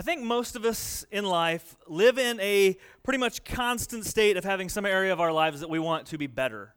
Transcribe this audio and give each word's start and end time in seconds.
I 0.00 0.02
think 0.02 0.22
most 0.22 0.56
of 0.56 0.64
us 0.64 1.04
in 1.10 1.26
life 1.26 1.76
live 1.86 2.16
in 2.16 2.40
a 2.40 2.78
pretty 3.02 3.18
much 3.18 3.44
constant 3.44 4.06
state 4.06 4.38
of 4.38 4.44
having 4.44 4.70
some 4.70 4.86
area 4.86 5.12
of 5.12 5.20
our 5.20 5.30
lives 5.30 5.60
that 5.60 5.68
we 5.68 5.78
want 5.78 6.06
to 6.06 6.16
be 6.16 6.26
better. 6.26 6.74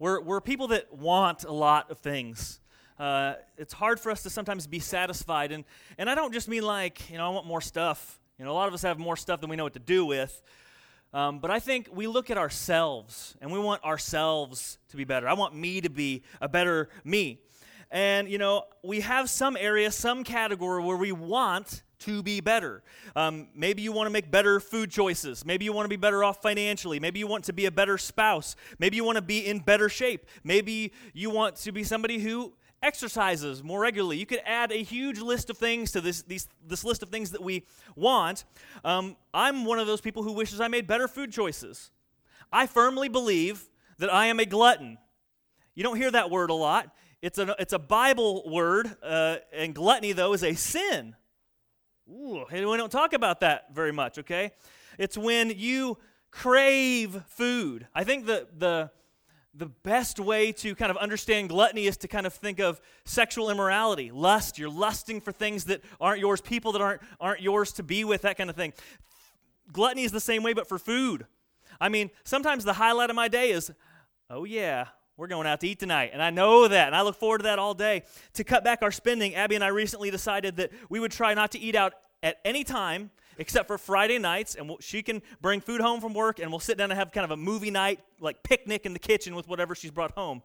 We're, 0.00 0.20
we're 0.20 0.40
people 0.40 0.66
that 0.66 0.92
want 0.92 1.44
a 1.44 1.52
lot 1.52 1.92
of 1.92 2.00
things. 2.00 2.58
Uh, 2.98 3.34
it's 3.56 3.72
hard 3.72 4.00
for 4.00 4.10
us 4.10 4.24
to 4.24 4.30
sometimes 4.30 4.66
be 4.66 4.80
satisfied. 4.80 5.52
And, 5.52 5.62
and 5.96 6.10
I 6.10 6.16
don't 6.16 6.32
just 6.34 6.48
mean 6.48 6.64
like, 6.64 7.08
you 7.08 7.18
know, 7.18 7.26
I 7.26 7.28
want 7.28 7.46
more 7.46 7.60
stuff. 7.60 8.20
You 8.36 8.44
know, 8.44 8.50
a 8.50 8.52
lot 8.52 8.66
of 8.66 8.74
us 8.74 8.82
have 8.82 8.98
more 8.98 9.16
stuff 9.16 9.40
than 9.40 9.48
we 9.48 9.54
know 9.54 9.62
what 9.62 9.74
to 9.74 9.78
do 9.78 10.04
with. 10.04 10.42
Um, 11.14 11.38
but 11.38 11.52
I 11.52 11.60
think 11.60 11.88
we 11.92 12.08
look 12.08 12.30
at 12.30 12.36
ourselves 12.36 13.36
and 13.40 13.52
we 13.52 13.60
want 13.60 13.84
ourselves 13.84 14.78
to 14.88 14.96
be 14.96 15.04
better. 15.04 15.28
I 15.28 15.34
want 15.34 15.54
me 15.54 15.80
to 15.82 15.88
be 15.88 16.24
a 16.40 16.48
better 16.48 16.88
me. 17.04 17.42
And, 17.92 18.28
you 18.28 18.38
know, 18.38 18.64
we 18.82 19.02
have 19.02 19.30
some 19.30 19.56
area, 19.56 19.92
some 19.92 20.24
category 20.24 20.82
where 20.82 20.96
we 20.96 21.12
want 21.12 21.84
to 22.00 22.22
be 22.22 22.40
better. 22.40 22.82
Um, 23.14 23.48
maybe 23.54 23.82
you 23.82 23.92
want 23.92 24.06
to 24.06 24.10
make 24.10 24.30
better 24.30 24.60
food 24.60 24.90
choices. 24.90 25.44
Maybe 25.44 25.64
you 25.64 25.72
want 25.72 25.84
to 25.84 25.88
be 25.88 25.96
better 25.96 26.24
off 26.24 26.42
financially. 26.42 27.00
Maybe 27.00 27.18
you 27.18 27.26
want 27.26 27.44
to 27.44 27.52
be 27.52 27.66
a 27.66 27.70
better 27.70 27.98
spouse. 27.98 28.56
Maybe 28.78 28.96
you 28.96 29.04
want 29.04 29.16
to 29.16 29.22
be 29.22 29.46
in 29.46 29.60
better 29.60 29.88
shape. 29.88 30.26
Maybe 30.44 30.92
you 31.12 31.30
want 31.30 31.56
to 31.56 31.72
be 31.72 31.84
somebody 31.84 32.18
who 32.18 32.52
exercises 32.82 33.62
more 33.62 33.80
regularly. 33.80 34.16
You 34.16 34.26
could 34.26 34.40
add 34.46 34.72
a 34.72 34.82
huge 34.82 35.20
list 35.20 35.50
of 35.50 35.58
things 35.58 35.92
to 35.92 36.00
this, 36.00 36.22
these, 36.22 36.48
this 36.66 36.84
list 36.84 37.02
of 37.02 37.10
things 37.10 37.30
that 37.32 37.42
we 37.42 37.66
want. 37.94 38.44
Um, 38.84 39.16
I'm 39.34 39.64
one 39.64 39.78
of 39.78 39.86
those 39.86 40.00
people 40.00 40.22
who 40.22 40.32
wishes 40.32 40.60
I 40.60 40.68
made 40.68 40.86
better 40.86 41.06
food 41.06 41.32
choices. 41.32 41.90
I 42.52 42.66
firmly 42.66 43.08
believe 43.08 43.68
that 43.98 44.12
I 44.12 44.26
am 44.26 44.40
a 44.40 44.46
glutton. 44.46 44.98
You 45.74 45.82
don't 45.82 45.96
hear 45.96 46.10
that 46.10 46.30
word 46.30 46.50
a 46.50 46.54
lot. 46.54 46.94
It's 47.22 47.38
a, 47.38 47.54
it's 47.58 47.74
a 47.74 47.78
Bible 47.78 48.48
word, 48.50 48.90
uh, 49.02 49.36
and 49.52 49.74
gluttony, 49.74 50.12
though, 50.12 50.32
is 50.32 50.42
a 50.42 50.54
sin. 50.54 51.14
Ooh, 52.08 52.44
we 52.50 52.60
don't 52.60 52.92
talk 52.92 53.12
about 53.12 53.40
that 53.40 53.74
very 53.74 53.92
much, 53.92 54.18
okay? 54.18 54.52
It's 54.98 55.16
when 55.16 55.50
you 55.50 55.98
crave 56.30 57.22
food. 57.28 57.86
I 57.94 58.04
think 58.04 58.26
the, 58.26 58.46
the, 58.56 58.90
the 59.54 59.66
best 59.66 60.20
way 60.20 60.52
to 60.52 60.74
kind 60.74 60.90
of 60.90 60.96
understand 60.96 61.48
gluttony 61.48 61.86
is 61.86 61.96
to 61.98 62.08
kind 62.08 62.26
of 62.26 62.34
think 62.34 62.60
of 62.60 62.80
sexual 63.04 63.50
immorality, 63.50 64.10
lust. 64.10 64.58
You're 64.58 64.70
lusting 64.70 65.20
for 65.20 65.32
things 65.32 65.64
that 65.64 65.82
aren't 66.00 66.20
yours, 66.20 66.40
people 66.40 66.72
that 66.72 66.80
aren't, 66.80 67.02
aren't 67.20 67.40
yours 67.40 67.72
to 67.74 67.82
be 67.82 68.04
with, 68.04 68.22
that 68.22 68.36
kind 68.36 68.50
of 68.50 68.56
thing. 68.56 68.72
Gluttony 69.72 70.04
is 70.04 70.12
the 70.12 70.20
same 70.20 70.42
way, 70.42 70.52
but 70.52 70.68
for 70.68 70.78
food. 70.78 71.26
I 71.80 71.88
mean, 71.88 72.10
sometimes 72.24 72.64
the 72.64 72.74
highlight 72.74 73.10
of 73.10 73.16
my 73.16 73.28
day 73.28 73.50
is, 73.50 73.70
oh 74.28 74.44
yeah, 74.44 74.86
we're 75.20 75.26
going 75.26 75.46
out 75.46 75.60
to 75.60 75.68
eat 75.68 75.78
tonight. 75.78 76.12
And 76.14 76.22
I 76.22 76.30
know 76.30 76.66
that, 76.66 76.86
and 76.86 76.96
I 76.96 77.02
look 77.02 77.14
forward 77.14 77.38
to 77.38 77.42
that 77.44 77.58
all 77.58 77.74
day. 77.74 78.04
To 78.34 78.44
cut 78.44 78.64
back 78.64 78.78
our 78.80 78.90
spending, 78.90 79.34
Abby 79.34 79.54
and 79.54 79.62
I 79.62 79.68
recently 79.68 80.10
decided 80.10 80.56
that 80.56 80.72
we 80.88 80.98
would 80.98 81.12
try 81.12 81.34
not 81.34 81.50
to 81.52 81.58
eat 81.58 81.74
out 81.74 81.92
at 82.22 82.38
any 82.42 82.64
time 82.64 83.10
except 83.36 83.68
for 83.68 83.76
Friday 83.76 84.18
nights, 84.18 84.54
and 84.54 84.72
she 84.80 85.02
can 85.02 85.20
bring 85.42 85.60
food 85.60 85.82
home 85.82 86.00
from 86.00 86.14
work, 86.14 86.38
and 86.38 86.50
we'll 86.50 86.58
sit 86.58 86.78
down 86.78 86.90
and 86.90 86.98
have 86.98 87.12
kind 87.12 87.24
of 87.26 87.30
a 87.30 87.36
movie 87.36 87.70
night, 87.70 88.00
like 88.18 88.42
picnic 88.42 88.86
in 88.86 88.94
the 88.94 88.98
kitchen 88.98 89.34
with 89.34 89.46
whatever 89.46 89.74
she's 89.74 89.90
brought 89.90 90.12
home. 90.12 90.42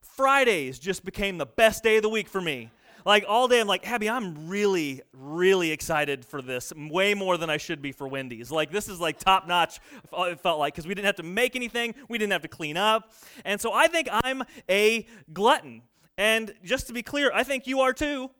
Fridays 0.00 0.78
just 0.78 1.04
became 1.04 1.36
the 1.36 1.46
best 1.46 1.82
day 1.82 1.96
of 1.96 2.02
the 2.02 2.08
week 2.08 2.28
for 2.28 2.40
me. 2.40 2.70
Like 3.08 3.24
all 3.26 3.48
day, 3.48 3.58
I'm 3.58 3.66
like, 3.66 3.90
Abby, 3.90 4.10
I'm 4.10 4.50
really, 4.50 5.00
really 5.14 5.70
excited 5.70 6.26
for 6.26 6.42
this, 6.42 6.74
way 6.76 7.14
more 7.14 7.38
than 7.38 7.48
I 7.48 7.56
should 7.56 7.80
be 7.80 7.90
for 7.90 8.06
Wendy's. 8.06 8.50
Like, 8.50 8.70
this 8.70 8.86
is 8.86 9.00
like 9.00 9.18
top 9.18 9.48
notch, 9.48 9.80
it 10.12 10.40
felt 10.40 10.58
like, 10.58 10.74
because 10.74 10.86
we 10.86 10.94
didn't 10.94 11.06
have 11.06 11.16
to 11.16 11.22
make 11.22 11.56
anything, 11.56 11.94
we 12.10 12.18
didn't 12.18 12.32
have 12.32 12.42
to 12.42 12.48
clean 12.48 12.76
up. 12.76 13.14
And 13.46 13.58
so 13.62 13.72
I 13.72 13.86
think 13.86 14.10
I'm 14.12 14.42
a 14.68 15.06
glutton. 15.32 15.80
And 16.18 16.52
just 16.62 16.88
to 16.88 16.92
be 16.92 17.02
clear, 17.02 17.30
I 17.32 17.44
think 17.44 17.66
you 17.66 17.80
are 17.80 17.94
too. 17.94 18.30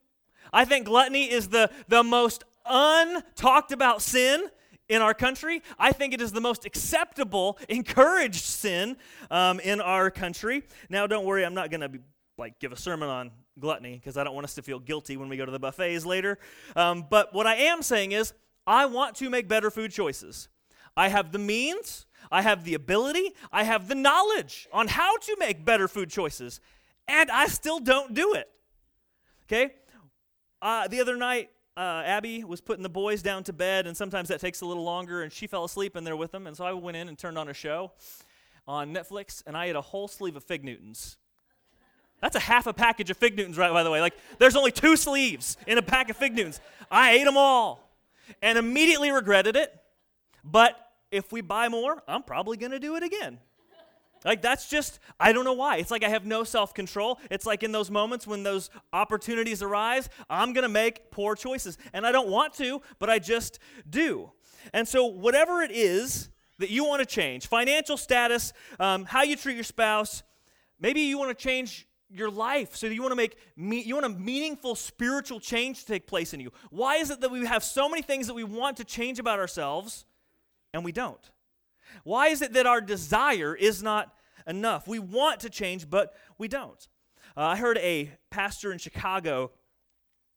I 0.52 0.66
think 0.66 0.84
gluttony 0.84 1.32
is 1.32 1.48
the, 1.48 1.70
the 1.88 2.02
most 2.04 2.44
untalked 2.70 3.72
about 3.72 4.02
sin 4.02 4.50
in 4.90 5.00
our 5.00 5.14
country. 5.14 5.62
I 5.78 5.92
think 5.92 6.12
it 6.12 6.20
is 6.20 6.32
the 6.32 6.42
most 6.42 6.66
acceptable, 6.66 7.58
encouraged 7.70 8.44
sin 8.44 8.98
um, 9.30 9.60
in 9.60 9.80
our 9.80 10.10
country. 10.10 10.64
Now, 10.90 11.06
don't 11.06 11.24
worry, 11.24 11.46
I'm 11.46 11.54
not 11.54 11.70
going 11.70 11.80
to 11.80 12.00
like 12.38 12.58
give 12.58 12.72
a 12.72 12.76
sermon 12.76 13.08
on 13.08 13.30
gluttony 13.58 13.94
because 13.94 14.16
I 14.16 14.24
don't 14.24 14.34
want 14.34 14.44
us 14.44 14.54
to 14.54 14.62
feel 14.62 14.78
guilty 14.78 15.16
when 15.16 15.28
we 15.28 15.36
go 15.36 15.44
to 15.44 15.52
the 15.52 15.58
buffets 15.58 16.06
later. 16.06 16.38
Um, 16.76 17.06
but 17.08 17.34
what 17.34 17.46
I 17.46 17.56
am 17.56 17.82
saying 17.82 18.12
is, 18.12 18.32
I 18.66 18.86
want 18.86 19.16
to 19.16 19.30
make 19.30 19.48
better 19.48 19.70
food 19.70 19.90
choices. 19.90 20.48
I 20.96 21.08
have 21.08 21.32
the 21.32 21.38
means, 21.38 22.06
I 22.30 22.42
have 22.42 22.64
the 22.64 22.74
ability, 22.74 23.32
I 23.52 23.64
have 23.64 23.88
the 23.88 23.94
knowledge 23.94 24.68
on 24.72 24.88
how 24.88 25.16
to 25.16 25.36
make 25.38 25.64
better 25.64 25.88
food 25.88 26.10
choices, 26.10 26.60
and 27.06 27.30
I 27.30 27.46
still 27.46 27.78
don't 27.78 28.14
do 28.14 28.34
it. 28.34 28.48
Okay? 29.46 29.74
Uh, 30.60 30.88
the 30.88 31.00
other 31.00 31.16
night, 31.16 31.50
uh, 31.76 32.02
Abby 32.04 32.42
was 32.42 32.60
putting 32.60 32.82
the 32.82 32.88
boys 32.88 33.22
down 33.22 33.44
to 33.44 33.52
bed, 33.52 33.86
and 33.86 33.96
sometimes 33.96 34.28
that 34.28 34.40
takes 34.40 34.60
a 34.60 34.66
little 34.66 34.82
longer, 34.82 35.22
and 35.22 35.32
she 35.32 35.46
fell 35.46 35.64
asleep 35.64 35.96
in 35.96 36.02
there 36.02 36.16
with 36.16 36.32
them. 36.32 36.46
And 36.46 36.56
so 36.56 36.64
I 36.64 36.72
went 36.72 36.96
in 36.96 37.08
and 37.08 37.16
turned 37.16 37.38
on 37.38 37.48
a 37.48 37.54
show 37.54 37.92
on 38.66 38.92
Netflix, 38.92 39.42
and 39.46 39.56
I 39.56 39.66
ate 39.66 39.76
a 39.76 39.80
whole 39.80 40.08
sleeve 40.08 40.34
of 40.34 40.42
Fig 40.42 40.64
Newtons. 40.64 41.16
That's 42.20 42.36
a 42.36 42.40
half 42.40 42.66
a 42.66 42.72
package 42.72 43.10
of 43.10 43.16
Fig 43.16 43.36
Newtons, 43.36 43.56
right, 43.56 43.72
by 43.72 43.82
the 43.82 43.90
way. 43.90 44.00
Like, 44.00 44.14
there's 44.38 44.56
only 44.56 44.72
two 44.72 44.96
sleeves 44.96 45.56
in 45.66 45.78
a 45.78 45.82
pack 45.82 46.10
of 46.10 46.16
Fig 46.16 46.34
Newtons. 46.34 46.60
I 46.90 47.12
ate 47.12 47.24
them 47.24 47.36
all 47.36 47.88
and 48.42 48.58
immediately 48.58 49.10
regretted 49.10 49.56
it. 49.56 49.74
But 50.44 50.76
if 51.10 51.32
we 51.32 51.40
buy 51.40 51.68
more, 51.68 52.02
I'm 52.08 52.22
probably 52.22 52.56
going 52.56 52.72
to 52.72 52.80
do 52.80 52.96
it 52.96 53.02
again. 53.02 53.38
Like, 54.24 54.42
that's 54.42 54.68
just, 54.68 54.98
I 55.20 55.32
don't 55.32 55.44
know 55.44 55.52
why. 55.52 55.76
It's 55.76 55.92
like 55.92 56.02
I 56.02 56.08
have 56.08 56.26
no 56.26 56.42
self 56.42 56.74
control. 56.74 57.20
It's 57.30 57.46
like 57.46 57.62
in 57.62 57.70
those 57.70 57.90
moments 57.90 58.26
when 58.26 58.42
those 58.42 58.68
opportunities 58.92 59.62
arise, 59.62 60.08
I'm 60.28 60.52
going 60.52 60.62
to 60.62 60.68
make 60.68 61.10
poor 61.12 61.36
choices. 61.36 61.78
And 61.92 62.04
I 62.04 62.10
don't 62.10 62.28
want 62.28 62.54
to, 62.54 62.82
but 62.98 63.08
I 63.08 63.20
just 63.20 63.60
do. 63.88 64.32
And 64.72 64.88
so, 64.88 65.06
whatever 65.06 65.62
it 65.62 65.70
is 65.70 66.30
that 66.58 66.70
you 66.70 66.84
want 66.84 67.00
to 67.00 67.06
change 67.06 67.46
financial 67.46 67.96
status, 67.96 68.52
um, 68.80 69.04
how 69.04 69.22
you 69.22 69.36
treat 69.36 69.54
your 69.54 69.64
spouse, 69.64 70.24
maybe 70.80 71.00
you 71.02 71.16
want 71.16 71.36
to 71.36 71.40
change 71.40 71.86
your 72.10 72.30
life 72.30 72.74
so 72.74 72.86
you 72.86 73.02
want 73.02 73.12
to 73.12 73.16
make 73.16 73.36
me, 73.56 73.82
you 73.82 73.94
want 73.94 74.06
a 74.06 74.08
meaningful 74.08 74.74
spiritual 74.74 75.40
change 75.40 75.80
to 75.80 75.86
take 75.86 76.06
place 76.06 76.32
in 76.32 76.40
you 76.40 76.50
why 76.70 76.96
is 76.96 77.10
it 77.10 77.20
that 77.20 77.30
we 77.30 77.44
have 77.44 77.62
so 77.62 77.88
many 77.88 78.02
things 78.02 78.26
that 78.26 78.34
we 78.34 78.44
want 78.44 78.76
to 78.78 78.84
change 78.84 79.18
about 79.18 79.38
ourselves 79.38 80.04
and 80.72 80.84
we 80.84 80.92
don't 80.92 81.30
why 82.04 82.28
is 82.28 82.42
it 82.42 82.52
that 82.54 82.66
our 82.66 82.80
desire 82.80 83.54
is 83.54 83.82
not 83.82 84.12
enough? 84.46 84.86
We 84.86 84.98
want 84.98 85.40
to 85.40 85.50
change, 85.50 85.88
but 85.88 86.14
we 86.38 86.48
don't. 86.48 86.86
Uh, 87.36 87.42
I 87.42 87.56
heard 87.56 87.78
a 87.78 88.10
pastor 88.30 88.72
in 88.72 88.78
Chicago 88.78 89.52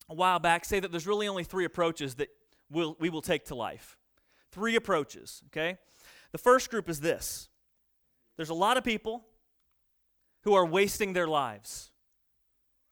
a 0.10 0.14
while 0.14 0.40
back 0.40 0.66
say 0.66 0.80
that 0.80 0.92
there's 0.92 1.08
really 1.08 1.28
only 1.28 1.44
three 1.44 1.66
approaches 1.66 2.16
that 2.16 2.30
we'll, 2.70 2.96
we 3.00 3.10
will 3.10 3.22
take 3.22 3.46
to 3.46 3.56
life. 3.56 3.98
Three 4.52 4.76
approaches, 4.76 5.42
okay? 5.48 5.78
The 6.32 6.38
first 6.38 6.70
group 6.70 6.90
is 6.90 7.00
this 7.00 7.48
there's 8.38 8.50
a 8.50 8.56
lot 8.56 8.78
of 8.78 8.84
people 8.84 9.26
who 10.44 10.54
are 10.54 10.66
wasting 10.66 11.14
their 11.14 11.28
lives. 11.28 11.92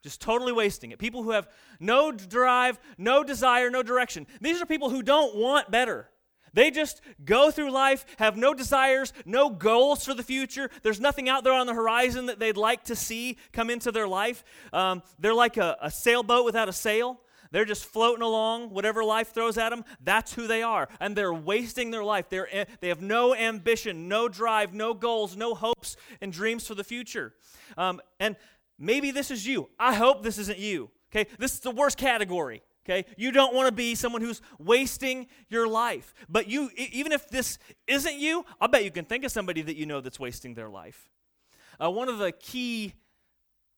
Just 0.04 0.22
totally 0.22 0.54
wasting 0.54 0.92
it. 0.92 1.00
People 1.00 1.24
who 1.24 1.32
have 1.32 1.50
no 1.80 2.12
drive, 2.12 2.80
no 2.98 3.24
desire, 3.24 3.70
no 3.70 3.84
direction. 3.84 4.28
These 4.40 4.62
are 4.62 4.66
people 4.66 4.90
who 4.90 5.04
don't 5.04 5.36
want 5.36 5.70
better. 5.70 6.09
They 6.54 6.72
just 6.72 7.02
go 7.24 7.52
through 7.52 7.72
life, 7.72 8.06
have 8.18 8.38
no 8.38 8.54
desires, 8.54 9.14
no 9.26 9.50
goals 9.50 10.06
for 10.06 10.14
the 10.14 10.24
future. 10.24 10.70
There's 10.84 11.00
nothing 11.00 11.30
out 11.30 11.44
there 11.44 11.54
on 11.54 11.68
the 11.68 11.74
horizon 11.74 12.28
that 12.28 12.40
they'd 12.40 12.58
like 12.58 12.86
to 12.86 12.96
see 12.96 13.38
come 13.52 13.70
into 13.70 13.92
their 13.92 14.08
life. 14.08 14.44
Um, 14.74 15.04
they're 15.20 15.34
like 15.34 15.58
a, 15.58 15.78
a 15.82 15.92
sailboat 15.92 16.46
without 16.46 16.70
a 16.70 16.74
sail. 16.74 17.20
They're 17.52 17.66
just 17.66 17.86
floating 17.86 18.22
along, 18.22 18.70
whatever 18.70 19.04
life 19.04 19.34
throws 19.34 19.58
at 19.58 19.70
them. 19.70 19.84
That's 20.04 20.34
who 20.34 20.48
they 20.48 20.62
are. 20.62 20.88
And 21.00 21.16
they're 21.16 21.34
wasting 21.34 21.92
their 21.92 22.04
life. 22.04 22.30
They're, 22.30 22.48
they 22.80 22.90
have 22.90 23.02
no 23.02 23.34
ambition, 23.34 24.08
no 24.08 24.28
drive, 24.28 24.74
no 24.74 24.94
goals, 24.94 25.36
no 25.36 25.56
hopes 25.56 25.96
and 26.22 26.32
dreams 26.32 26.68
for 26.68 26.76
the 26.76 26.84
future. 26.84 27.34
Um, 27.78 28.02
and 28.20 28.36
maybe 28.78 29.12
this 29.12 29.32
is 29.32 29.48
you. 29.48 29.70
I 29.80 29.96
hope 29.96 30.24
this 30.24 30.38
isn't 30.38 30.59
you. 30.59 30.92
Okay? 31.12 31.30
This 31.40 31.54
is 31.54 31.59
the 31.59 31.72
worst 31.72 31.98
category. 31.98 32.62
Okay? 32.86 33.06
You 33.18 33.32
don't 33.32 33.54
want 33.54 33.68
to 33.68 33.72
be 33.72 33.96
someone 33.96 34.22
who's 34.22 34.42
wasting 34.59 35.28
your 35.50 35.68
life. 35.68 36.14
But 36.28 36.47
you 36.47 36.70
even 36.76 37.12
if 37.12 37.28
this 37.29 37.58
isn't 37.88 38.18
you, 38.18 38.46
I'll 38.62 38.68
bet 38.68 38.84
you 38.84 38.91
can 38.91 39.06
think 39.06 39.23
of 39.23 39.32
somebody 39.32 39.62
that 39.64 39.76
you 39.76 39.85
know 39.85 40.02
that's 40.02 40.20
wasting 40.20 40.53
their 40.53 40.70
life. 40.70 41.09
Uh, 41.82 41.90
one 41.90 42.09
of 42.09 42.18
the 42.18 42.32
key 42.32 42.94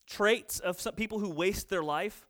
traits 0.06 0.60
of 0.60 0.80
some 0.80 0.94
people 0.94 1.18
who 1.18 1.30
waste 1.30 1.68
their 1.68 1.82
life 1.82 2.26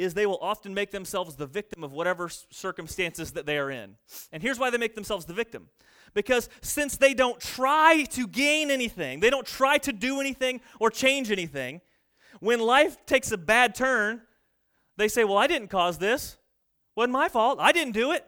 is 0.00 0.14
they 0.14 0.26
will 0.26 0.38
often 0.40 0.72
make 0.72 0.90
themselves 0.90 1.36
the 1.36 1.46
victim 1.46 1.84
of 1.84 1.92
whatever 1.92 2.28
circumstances 2.28 3.32
that 3.32 3.46
they 3.46 3.58
are 3.58 3.70
in. 3.70 3.96
And 4.32 4.42
here's 4.42 4.58
why 4.58 4.70
they 4.70 4.78
make 4.78 4.94
themselves 4.94 5.26
the 5.26 5.34
victim. 5.34 5.68
Because 6.14 6.48
since 6.62 6.96
they 6.96 7.14
don't 7.14 7.38
try 7.38 8.04
to 8.10 8.26
gain 8.26 8.70
anything, 8.70 9.20
they 9.20 9.30
don't 9.30 9.46
try 9.46 9.78
to 9.78 9.92
do 9.92 10.20
anything 10.20 10.60
or 10.80 10.90
change 10.90 11.30
anything, 11.30 11.82
when 12.40 12.60
life 12.60 12.96
takes 13.04 13.30
a 13.30 13.38
bad 13.38 13.74
turn, 13.74 14.22
they 14.96 15.08
say, 15.08 15.24
Well, 15.24 15.38
I 15.38 15.46
didn't 15.46 15.68
cause 15.68 15.98
this. 15.98 16.38
Wasn't 16.96 17.12
my 17.12 17.28
fault. 17.28 17.58
I 17.60 17.72
didn't 17.72 17.92
do 17.92 18.12
it. 18.12 18.26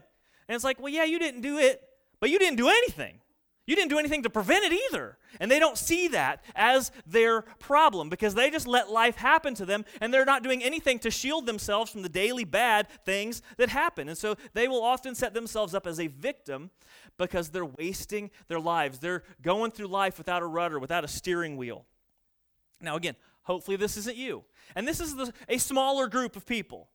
And 0.48 0.54
it's 0.54 0.64
like, 0.64 0.80
Well, 0.80 0.92
yeah, 0.92 1.04
you 1.04 1.18
didn't 1.18 1.40
do 1.40 1.58
it, 1.58 1.80
but 2.20 2.30
you 2.30 2.38
didn't 2.38 2.56
do 2.56 2.68
anything. 2.68 3.21
You 3.64 3.76
didn't 3.76 3.90
do 3.90 3.98
anything 3.98 4.24
to 4.24 4.30
prevent 4.30 4.64
it 4.64 4.72
either. 4.72 5.18
And 5.38 5.48
they 5.50 5.60
don't 5.60 5.78
see 5.78 6.08
that 6.08 6.44
as 6.56 6.90
their 7.06 7.42
problem 7.42 8.08
because 8.08 8.34
they 8.34 8.50
just 8.50 8.66
let 8.66 8.90
life 8.90 9.16
happen 9.16 9.54
to 9.54 9.64
them 9.64 9.84
and 10.00 10.12
they're 10.12 10.24
not 10.24 10.42
doing 10.42 10.64
anything 10.64 10.98
to 11.00 11.10
shield 11.12 11.46
themselves 11.46 11.90
from 11.90 12.02
the 12.02 12.08
daily 12.08 12.44
bad 12.44 12.88
things 13.04 13.40
that 13.58 13.68
happen. 13.68 14.08
And 14.08 14.18
so 14.18 14.34
they 14.52 14.66
will 14.66 14.82
often 14.82 15.14
set 15.14 15.32
themselves 15.32 15.74
up 15.74 15.86
as 15.86 16.00
a 16.00 16.08
victim 16.08 16.70
because 17.18 17.50
they're 17.50 17.64
wasting 17.64 18.30
their 18.48 18.58
lives. 18.58 18.98
They're 18.98 19.22
going 19.42 19.70
through 19.70 19.88
life 19.88 20.18
without 20.18 20.42
a 20.42 20.46
rudder, 20.46 20.80
without 20.80 21.04
a 21.04 21.08
steering 21.08 21.56
wheel. 21.56 21.86
Now, 22.80 22.96
again, 22.96 23.14
hopefully 23.42 23.76
this 23.76 23.96
isn't 23.96 24.16
you. 24.16 24.42
And 24.74 24.88
this 24.88 24.98
is 24.98 25.14
the, 25.14 25.32
a 25.48 25.58
smaller 25.58 26.08
group 26.08 26.34
of 26.34 26.46
people. 26.46 26.88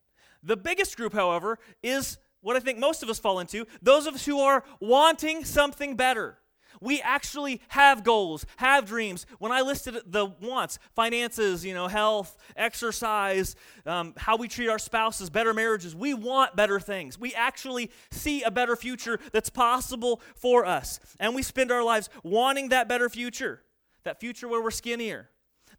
The 0.43 0.57
biggest 0.57 0.97
group, 0.97 1.13
however, 1.13 1.59
is 1.81 2.17
what 2.41 2.57
I 2.57 2.59
think 2.59 2.77
most 2.77 3.03
of 3.03 3.09
us 3.09 3.19
fall 3.19 3.39
into 3.39 3.65
those 3.81 4.05
of 4.05 4.15
us 4.15 4.25
who 4.25 4.41
are 4.41 4.65
wanting 4.81 5.45
something 5.45 5.95
better. 5.95 6.37
We 6.81 7.01
actually 7.01 7.61
have 7.69 8.03
goals, 8.03 8.45
have 8.57 8.85
dreams. 8.85 9.25
When 9.39 9.51
I 9.51 9.61
listed 9.61 9.95
the 10.05 10.27
wants, 10.41 10.79
finances, 10.93 11.65
you 11.65 11.73
know, 11.73 11.87
health, 11.87 12.37
exercise, 12.55 13.55
um, 13.85 14.13
how 14.17 14.37
we 14.37 14.47
treat 14.47 14.69
our 14.69 14.79
spouses, 14.79 15.29
better 15.29 15.53
marriages, 15.53 15.95
we 15.95 16.13
want 16.13 16.55
better 16.55 16.79
things. 16.79 17.19
We 17.19 17.33
actually 17.33 17.91
see 18.11 18.43
a 18.43 18.51
better 18.51 18.75
future 18.75 19.19
that's 19.31 19.49
possible 19.49 20.21
for 20.35 20.65
us. 20.65 20.99
And 21.19 21.35
we 21.35 21.43
spend 21.43 21.71
our 21.71 21.83
lives 21.83 22.09
wanting 22.23 22.69
that 22.69 22.87
better 22.87 23.09
future, 23.09 23.63
that 24.03 24.19
future 24.19 24.47
where 24.47 24.61
we're 24.61 24.71
skinnier, 24.71 25.29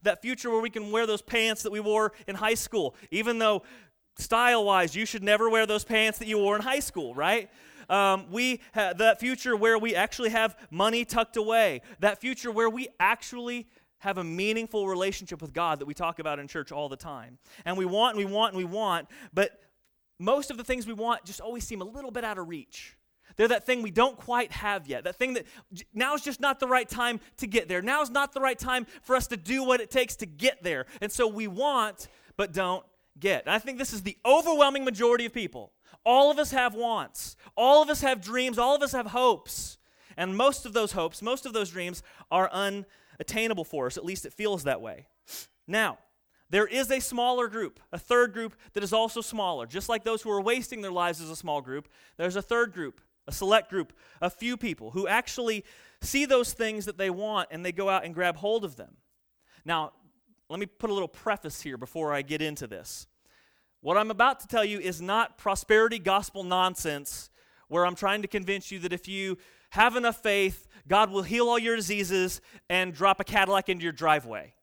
that 0.02 0.22
future 0.22 0.50
where 0.50 0.60
we 0.60 0.70
can 0.70 0.90
wear 0.90 1.06
those 1.06 1.22
pants 1.22 1.62
that 1.62 1.72
we 1.72 1.80
wore 1.80 2.12
in 2.26 2.36
high 2.36 2.54
school, 2.54 2.94
even 3.10 3.38
though 3.38 3.62
style 4.16 4.64
wise, 4.64 4.94
you 4.94 5.06
should 5.06 5.22
never 5.22 5.48
wear 5.48 5.66
those 5.66 5.84
pants 5.84 6.18
that 6.18 6.28
you 6.28 6.38
wore 6.38 6.56
in 6.56 6.62
high 6.62 6.80
school, 6.80 7.14
right? 7.14 7.50
Um, 7.88 8.26
we 8.30 8.60
ha- 8.74 8.92
that 8.94 9.20
future 9.20 9.56
where 9.56 9.78
we 9.78 9.94
actually 9.94 10.30
have 10.30 10.56
money 10.70 11.04
tucked 11.04 11.36
away, 11.36 11.82
that 12.00 12.20
future 12.20 12.50
where 12.50 12.70
we 12.70 12.88
actually 13.00 13.66
have 13.98 14.18
a 14.18 14.24
meaningful 14.24 14.86
relationship 14.86 15.42
with 15.42 15.52
God 15.52 15.80
that 15.80 15.86
we 15.86 15.94
talk 15.94 16.18
about 16.18 16.38
in 16.38 16.46
church 16.46 16.70
all 16.70 16.88
the 16.88 16.96
time. 16.96 17.38
And 17.64 17.76
we 17.76 17.84
want 17.84 18.16
and 18.16 18.24
we 18.24 18.30
want 18.30 18.54
and 18.54 18.58
we 18.58 18.64
want, 18.64 19.08
but 19.32 19.60
most 20.18 20.50
of 20.50 20.56
the 20.56 20.64
things 20.64 20.86
we 20.86 20.92
want 20.92 21.24
just 21.24 21.40
always 21.40 21.64
seem 21.64 21.80
a 21.80 21.84
little 21.84 22.10
bit 22.10 22.24
out 22.24 22.38
of 22.38 22.48
reach. 22.48 22.96
They're 23.36 23.48
that 23.48 23.66
thing 23.66 23.82
we 23.82 23.90
don't 23.90 24.16
quite 24.16 24.50
have 24.52 24.88
yet. 24.88 25.04
That 25.04 25.16
thing 25.16 25.34
that 25.34 25.46
now's 25.94 26.22
just 26.22 26.40
not 26.40 26.58
the 26.58 26.66
right 26.66 26.88
time 26.88 27.20
to 27.36 27.46
get 27.46 27.68
there. 27.68 27.80
Now's 27.80 28.10
not 28.10 28.32
the 28.32 28.40
right 28.40 28.58
time 28.58 28.86
for 29.02 29.14
us 29.14 29.28
to 29.28 29.36
do 29.36 29.62
what 29.62 29.80
it 29.80 29.90
takes 29.90 30.16
to 30.16 30.26
get 30.26 30.62
there. 30.62 30.86
And 31.00 31.12
so 31.12 31.28
we 31.28 31.46
want, 31.46 32.08
but 32.36 32.52
don't 32.52 32.84
get. 33.18 33.44
And 33.46 33.54
I 33.54 33.58
think 33.58 33.78
this 33.78 33.92
is 33.92 34.02
the 34.02 34.16
overwhelming 34.26 34.84
majority 34.84 35.24
of 35.24 35.32
people. 35.32 35.72
All 36.04 36.30
of 36.30 36.38
us 36.38 36.52
have 36.52 36.74
wants, 36.74 37.36
all 37.56 37.82
of 37.82 37.90
us 37.90 38.00
have 38.00 38.22
dreams, 38.22 38.58
all 38.58 38.74
of 38.74 38.82
us 38.82 38.92
have 38.92 39.08
hopes. 39.08 39.78
And 40.16 40.36
most 40.36 40.66
of 40.66 40.72
those 40.72 40.92
hopes, 40.92 41.22
most 41.22 41.46
of 41.46 41.52
those 41.52 41.70
dreams 41.70 42.02
are 42.30 42.50
unattainable 42.50 43.64
for 43.64 43.86
us. 43.86 43.96
At 43.96 44.04
least 44.04 44.26
it 44.26 44.32
feels 44.32 44.64
that 44.64 44.80
way. 44.80 45.06
Now, 45.66 45.98
there 46.50 46.66
is 46.66 46.90
a 46.90 47.00
smaller 47.00 47.46
group, 47.46 47.78
a 47.92 47.98
third 47.98 48.32
group 48.32 48.54
that 48.72 48.82
is 48.82 48.92
also 48.92 49.20
smaller. 49.20 49.66
Just 49.66 49.88
like 49.88 50.04
those 50.04 50.22
who 50.22 50.30
are 50.30 50.40
wasting 50.40 50.80
their 50.80 50.92
lives 50.92 51.20
as 51.20 51.30
a 51.30 51.36
small 51.36 51.60
group, 51.60 51.88
there's 52.16 52.36
a 52.36 52.42
third 52.42 52.72
group, 52.72 53.00
a 53.26 53.32
select 53.32 53.68
group, 53.68 53.92
a 54.22 54.30
few 54.30 54.56
people 54.56 54.92
who 54.92 55.06
actually 55.06 55.64
see 56.00 56.24
those 56.24 56.52
things 56.52 56.86
that 56.86 56.96
they 56.96 57.10
want 57.10 57.48
and 57.50 57.64
they 57.64 57.72
go 57.72 57.88
out 57.90 58.04
and 58.04 58.14
grab 58.14 58.36
hold 58.36 58.64
of 58.64 58.76
them. 58.76 58.96
Now, 59.64 59.92
let 60.48 60.58
me 60.58 60.66
put 60.66 60.88
a 60.88 60.94
little 60.94 61.08
preface 61.08 61.60
here 61.60 61.76
before 61.76 62.14
I 62.14 62.22
get 62.22 62.40
into 62.40 62.66
this. 62.66 63.06
What 63.80 63.96
I'm 63.96 64.10
about 64.10 64.40
to 64.40 64.48
tell 64.48 64.64
you 64.64 64.80
is 64.80 65.00
not 65.00 65.38
prosperity 65.38 65.98
gospel 65.98 66.42
nonsense 66.42 67.30
where 67.68 67.86
I'm 67.86 67.94
trying 67.94 68.22
to 68.22 68.28
convince 68.28 68.72
you 68.72 68.80
that 68.80 68.92
if 68.92 69.06
you 69.06 69.38
have 69.70 69.94
enough 69.94 70.20
faith, 70.22 70.66
God 70.88 71.10
will 71.10 71.22
heal 71.22 71.48
all 71.48 71.58
your 71.58 71.76
diseases 71.76 72.40
and 72.68 72.92
drop 72.92 73.20
a 73.20 73.24
Cadillac 73.24 73.68
into 73.68 73.84
your 73.84 73.92
driveway. 73.92 74.54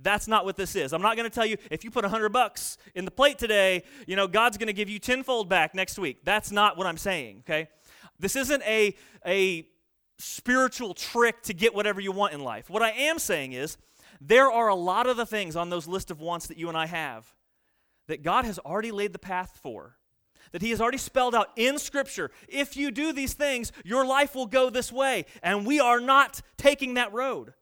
That's 0.00 0.26
not 0.26 0.44
what 0.44 0.56
this 0.56 0.74
is. 0.76 0.92
I'm 0.92 1.02
not 1.02 1.16
going 1.16 1.28
to 1.28 1.34
tell 1.34 1.46
you 1.46 1.56
if 1.70 1.84
you 1.84 1.90
put 1.90 2.04
100 2.04 2.30
bucks 2.30 2.78
in 2.94 3.04
the 3.04 3.10
plate 3.10 3.38
today, 3.38 3.82
you 4.06 4.16
know, 4.16 4.26
God's 4.26 4.56
going 4.56 4.68
to 4.68 4.72
give 4.72 4.88
you 4.88 4.98
tenfold 4.98 5.48
back 5.48 5.74
next 5.74 5.98
week. 5.98 6.24
That's 6.24 6.50
not 6.50 6.76
what 6.76 6.86
I'm 6.86 6.96
saying, 6.96 7.40
okay? 7.40 7.68
This 8.18 8.34
isn't 8.34 8.62
a, 8.62 8.96
a 9.26 9.68
spiritual 10.18 10.94
trick 10.94 11.42
to 11.42 11.54
get 11.54 11.74
whatever 11.74 12.00
you 12.00 12.12
want 12.12 12.32
in 12.32 12.40
life. 12.40 12.70
What 12.70 12.82
I 12.82 12.90
am 12.90 13.18
saying 13.18 13.52
is 13.52 13.76
there 14.20 14.50
are 14.50 14.68
a 14.68 14.74
lot 14.74 15.06
of 15.06 15.16
the 15.16 15.26
things 15.26 15.54
on 15.54 15.70
those 15.70 15.86
list 15.86 16.10
of 16.10 16.20
wants 16.20 16.46
that 16.46 16.56
you 16.56 16.68
and 16.68 16.78
I 16.78 16.86
have 16.86 17.34
that 18.08 18.22
God 18.22 18.44
has 18.44 18.58
already 18.58 18.92
laid 18.92 19.12
the 19.12 19.18
path 19.18 19.58
for, 19.62 19.96
that 20.52 20.62
He 20.62 20.70
has 20.70 20.80
already 20.80 20.98
spelled 20.98 21.34
out 21.34 21.50
in 21.56 21.78
Scripture. 21.78 22.30
If 22.48 22.76
you 22.76 22.90
do 22.90 23.12
these 23.12 23.34
things, 23.34 23.72
your 23.84 24.06
life 24.06 24.34
will 24.34 24.46
go 24.46 24.70
this 24.70 24.92
way. 24.92 25.26
And 25.42 25.66
we 25.66 25.80
are 25.80 26.00
not 26.00 26.40
taking 26.56 26.94
that 26.94 27.12
road. 27.12 27.54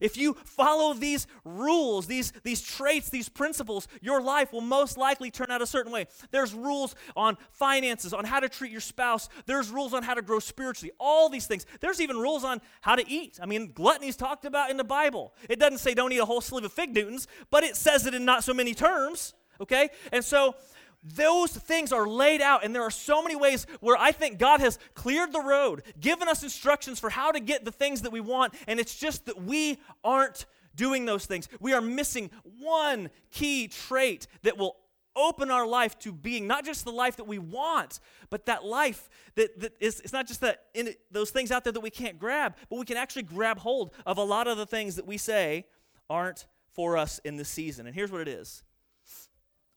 If 0.00 0.16
you 0.16 0.34
follow 0.44 0.94
these 0.94 1.26
rules, 1.44 2.06
these, 2.06 2.32
these 2.42 2.62
traits, 2.62 3.10
these 3.10 3.28
principles, 3.28 3.88
your 4.00 4.20
life 4.20 4.52
will 4.52 4.60
most 4.60 4.96
likely 4.96 5.30
turn 5.30 5.50
out 5.50 5.62
a 5.62 5.66
certain 5.66 5.92
way. 5.92 6.06
There's 6.30 6.54
rules 6.54 6.94
on 7.16 7.36
finances, 7.50 8.12
on 8.12 8.24
how 8.24 8.40
to 8.40 8.48
treat 8.48 8.72
your 8.72 8.80
spouse. 8.80 9.28
There's 9.46 9.70
rules 9.70 9.94
on 9.94 10.02
how 10.02 10.14
to 10.14 10.22
grow 10.22 10.38
spiritually. 10.38 10.92
All 10.98 11.28
these 11.28 11.46
things. 11.46 11.66
There's 11.80 12.00
even 12.00 12.16
rules 12.16 12.44
on 12.44 12.60
how 12.80 12.96
to 12.96 13.08
eat. 13.08 13.38
I 13.42 13.46
mean, 13.46 13.72
gluttony's 13.72 14.16
talked 14.16 14.44
about 14.44 14.70
in 14.70 14.76
the 14.76 14.84
Bible. 14.84 15.34
It 15.48 15.58
doesn't 15.58 15.78
say 15.78 15.94
don't 15.94 16.12
eat 16.12 16.18
a 16.18 16.24
whole 16.24 16.40
sleeve 16.40 16.64
of 16.64 16.72
fig 16.72 16.94
Newtons, 16.94 17.26
but 17.50 17.64
it 17.64 17.76
says 17.76 18.06
it 18.06 18.14
in 18.14 18.24
not 18.24 18.44
so 18.44 18.54
many 18.54 18.74
terms 18.74 19.34
okay? 19.60 19.90
And 20.12 20.24
so 20.24 20.54
those 21.02 21.50
things 21.50 21.92
are 21.92 22.06
laid 22.06 22.42
out, 22.42 22.64
and 22.64 22.74
there 22.74 22.82
are 22.82 22.90
so 22.90 23.22
many 23.22 23.34
ways 23.36 23.66
where 23.80 23.96
I 23.96 24.12
think 24.12 24.38
God 24.38 24.60
has 24.60 24.78
cleared 24.94 25.32
the 25.32 25.40
road, 25.40 25.82
given 25.98 26.28
us 26.28 26.42
instructions 26.42 26.98
for 26.98 27.08
how 27.08 27.32
to 27.32 27.40
get 27.40 27.64
the 27.64 27.72
things 27.72 28.02
that 28.02 28.12
we 28.12 28.20
want, 28.20 28.54
and 28.66 28.78
it's 28.78 28.94
just 28.94 29.26
that 29.26 29.42
we 29.42 29.78
aren't 30.04 30.46
doing 30.74 31.06
those 31.06 31.26
things. 31.26 31.48
We 31.58 31.72
are 31.72 31.80
missing 31.80 32.30
one 32.58 33.10
key 33.30 33.68
trait 33.68 34.26
that 34.42 34.58
will 34.58 34.76
open 35.16 35.50
our 35.50 35.66
life 35.66 35.98
to 35.98 36.12
being 36.12 36.46
not 36.46 36.64
just 36.64 36.84
the 36.84 36.92
life 36.92 37.16
that 37.16 37.26
we 37.26 37.38
want, 37.38 37.98
but 38.28 38.46
that 38.46 38.64
life 38.64 39.08
that, 39.34 39.58
that 39.60 39.72
is 39.80 40.00
it's 40.00 40.12
not 40.12 40.26
just 40.26 40.40
that 40.40 40.64
in 40.74 40.94
those 41.10 41.30
things 41.30 41.50
out 41.50 41.64
there 41.64 41.72
that 41.72 41.80
we 41.80 41.90
can't 41.90 42.18
grab, 42.18 42.56
but 42.68 42.78
we 42.78 42.84
can 42.84 42.96
actually 42.96 43.22
grab 43.22 43.58
hold 43.58 43.92
of 44.06 44.18
a 44.18 44.22
lot 44.22 44.46
of 44.46 44.56
the 44.56 44.66
things 44.66 44.96
that 44.96 45.06
we 45.06 45.16
say 45.16 45.66
aren't 46.08 46.46
for 46.74 46.96
us 46.96 47.18
in 47.24 47.36
this 47.36 47.48
season. 47.48 47.86
And 47.86 47.94
here's 47.94 48.12
what 48.12 48.20
it 48.20 48.28
is 48.28 48.62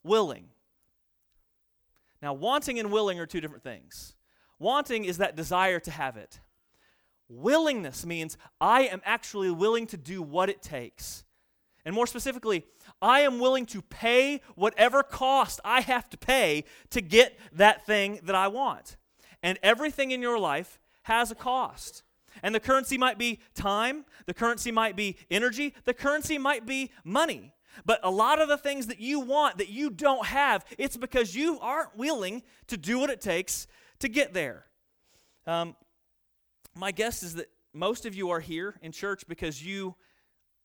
willing. 0.03 0.49
Now, 2.21 2.33
wanting 2.33 2.79
and 2.79 2.91
willing 2.91 3.19
are 3.19 3.25
two 3.25 3.41
different 3.41 3.63
things. 3.63 4.15
Wanting 4.59 5.03
is 5.05 5.17
that 5.17 5.35
desire 5.35 5.79
to 5.81 5.91
have 5.91 6.15
it. 6.15 6.39
Willingness 7.27 8.05
means 8.05 8.37
I 8.61 8.83
am 8.83 9.01
actually 9.03 9.51
willing 9.51 9.87
to 9.87 9.97
do 9.97 10.21
what 10.21 10.49
it 10.49 10.61
takes. 10.61 11.23
And 11.85 11.93
more 11.93 12.07
specifically, 12.07 12.65
I 13.01 13.21
am 13.21 13.39
willing 13.39 13.65
to 13.67 13.81
pay 13.81 14.41
whatever 14.55 15.03
cost 15.03 15.59
I 15.65 15.81
have 15.81 16.09
to 16.11 16.17
pay 16.17 16.63
to 16.91 17.01
get 17.01 17.37
that 17.51 17.85
thing 17.85 18.19
that 18.23 18.35
I 18.35 18.47
want. 18.47 18.95
And 19.41 19.59
everything 19.61 20.11
in 20.11 20.21
your 20.21 20.39
life 20.39 20.79
has 21.03 21.31
a 21.31 21.35
cost. 21.35 22.03
And 22.41 22.55
the 22.55 22.59
currency 22.59 22.97
might 22.97 23.17
be 23.17 23.39
time, 23.53 24.05
the 24.25 24.33
currency 24.33 24.71
might 24.71 24.95
be 24.95 25.17
energy, 25.29 25.75
the 25.83 25.93
currency 25.93 26.37
might 26.37 26.65
be 26.65 26.91
money. 27.03 27.53
But 27.85 27.99
a 28.03 28.11
lot 28.11 28.41
of 28.41 28.47
the 28.47 28.57
things 28.57 28.87
that 28.87 28.99
you 28.99 29.19
want 29.19 29.57
that 29.57 29.69
you 29.69 29.89
don't 29.89 30.25
have, 30.25 30.65
it's 30.77 30.97
because 30.97 31.35
you 31.35 31.59
aren't 31.59 31.95
willing 31.97 32.43
to 32.67 32.77
do 32.77 32.99
what 32.99 33.09
it 33.09 33.21
takes 33.21 33.67
to 33.99 34.07
get 34.07 34.33
there. 34.33 34.65
Um, 35.47 35.75
my 36.75 36.91
guess 36.91 37.23
is 37.23 37.35
that 37.35 37.49
most 37.73 38.05
of 38.05 38.15
you 38.15 38.29
are 38.29 38.39
here 38.39 38.75
in 38.81 38.91
church 38.91 39.27
because 39.27 39.65
you 39.65 39.95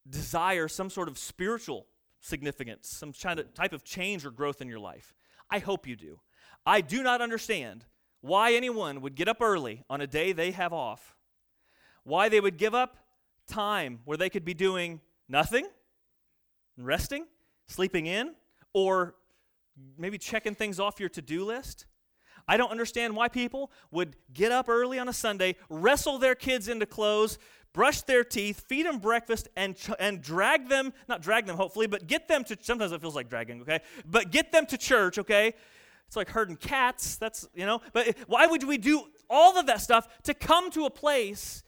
desire 0.09 0.69
some 0.69 0.91
sort 0.91 1.09
of 1.09 1.19
spiritual 1.19 1.87
significance, 2.21 2.88
some 2.88 3.12
kind 3.12 3.41
of 3.41 3.55
type 3.55 3.73
of 3.73 3.85
change 3.85 4.25
or 4.25 4.31
growth 4.31 4.61
in 4.61 4.69
your 4.69 4.79
life. 4.79 5.15
I 5.50 5.59
hope 5.59 5.87
you 5.87 5.97
do. 5.97 6.21
I 6.67 6.81
do 6.81 7.03
not 7.03 7.21
understand 7.21 7.85
why 8.21 8.53
anyone 8.53 9.00
would 9.00 9.15
get 9.15 9.29
up 9.29 9.41
early 9.41 9.85
on 9.88 10.00
a 10.00 10.07
day 10.07 10.33
they 10.33 10.50
have 10.50 10.73
off, 10.73 11.15
why 12.05 12.29
they 12.29 12.41
would 12.41 12.59
give 12.59 12.75
up 12.75 12.97
time 13.47 14.00
where 14.05 14.17
they 14.17 14.29
could 14.29 14.45
be 14.45 14.55
doing 14.55 15.00
nothing 15.29 15.67
resting, 16.78 17.26
sleeping 17.66 18.06
in, 18.06 18.35
or 18.73 19.14
maybe 19.97 20.18
checking 20.18 20.54
things 20.54 20.80
off 20.80 21.00
your 21.00 21.08
to 21.11 21.23
do 21.23 21.44
list. 21.44 21.87
I 22.47 22.56
don't 22.56 22.70
understand 22.70 23.14
why 23.14 23.28
people 23.28 23.70
would 23.90 24.16
get 24.32 24.52
up 24.52 24.68
early 24.68 24.99
on 24.99 25.08
a 25.08 25.12
Sunday, 25.12 25.56
wrestle 25.68 26.18
their 26.18 26.35
kids 26.35 26.68
into 26.68 26.87
clothes, 26.87 27.38
brush 27.75 28.00
their 28.02 28.25
teeth, 28.25 28.64
feed 28.66 28.87
them 28.87 28.99
breakfast, 28.99 29.49
and, 29.54 29.76
and 30.00 30.23
drag 30.23 30.68
them, 30.68 30.92
not 31.08 31.20
drag 31.20 31.47
them 31.47 31.56
hopefully, 31.56 31.87
but 31.87 32.06
get 32.06 32.26
them 32.26 32.44
to, 32.44 32.56
sometimes 32.61 32.92
it 32.92 33.00
feels 33.00 33.14
like 33.14 33.28
dragging, 33.28 33.61
okay? 33.61 33.80
But 34.06 34.30
get 34.30 34.50
them 34.50 34.64
to 34.66 34.78
church, 34.78 35.18
okay? 35.18 35.54
It's 36.06 36.16
like 36.16 36.30
herding 36.30 36.56
cats, 36.56 37.16
that's, 37.16 37.47
you 37.54 37.66
know, 37.66 37.82
but 37.92 38.16
why 38.26 38.47
would 38.47 38.64
we 38.64 38.78
do 38.78 39.04
all 39.28 39.58
of 39.58 39.66
that 39.66 39.82
stuff 39.82 40.08
to 40.23 40.32
come 40.32 40.70
to 40.70 40.87
a 40.87 40.90
place 40.90 41.62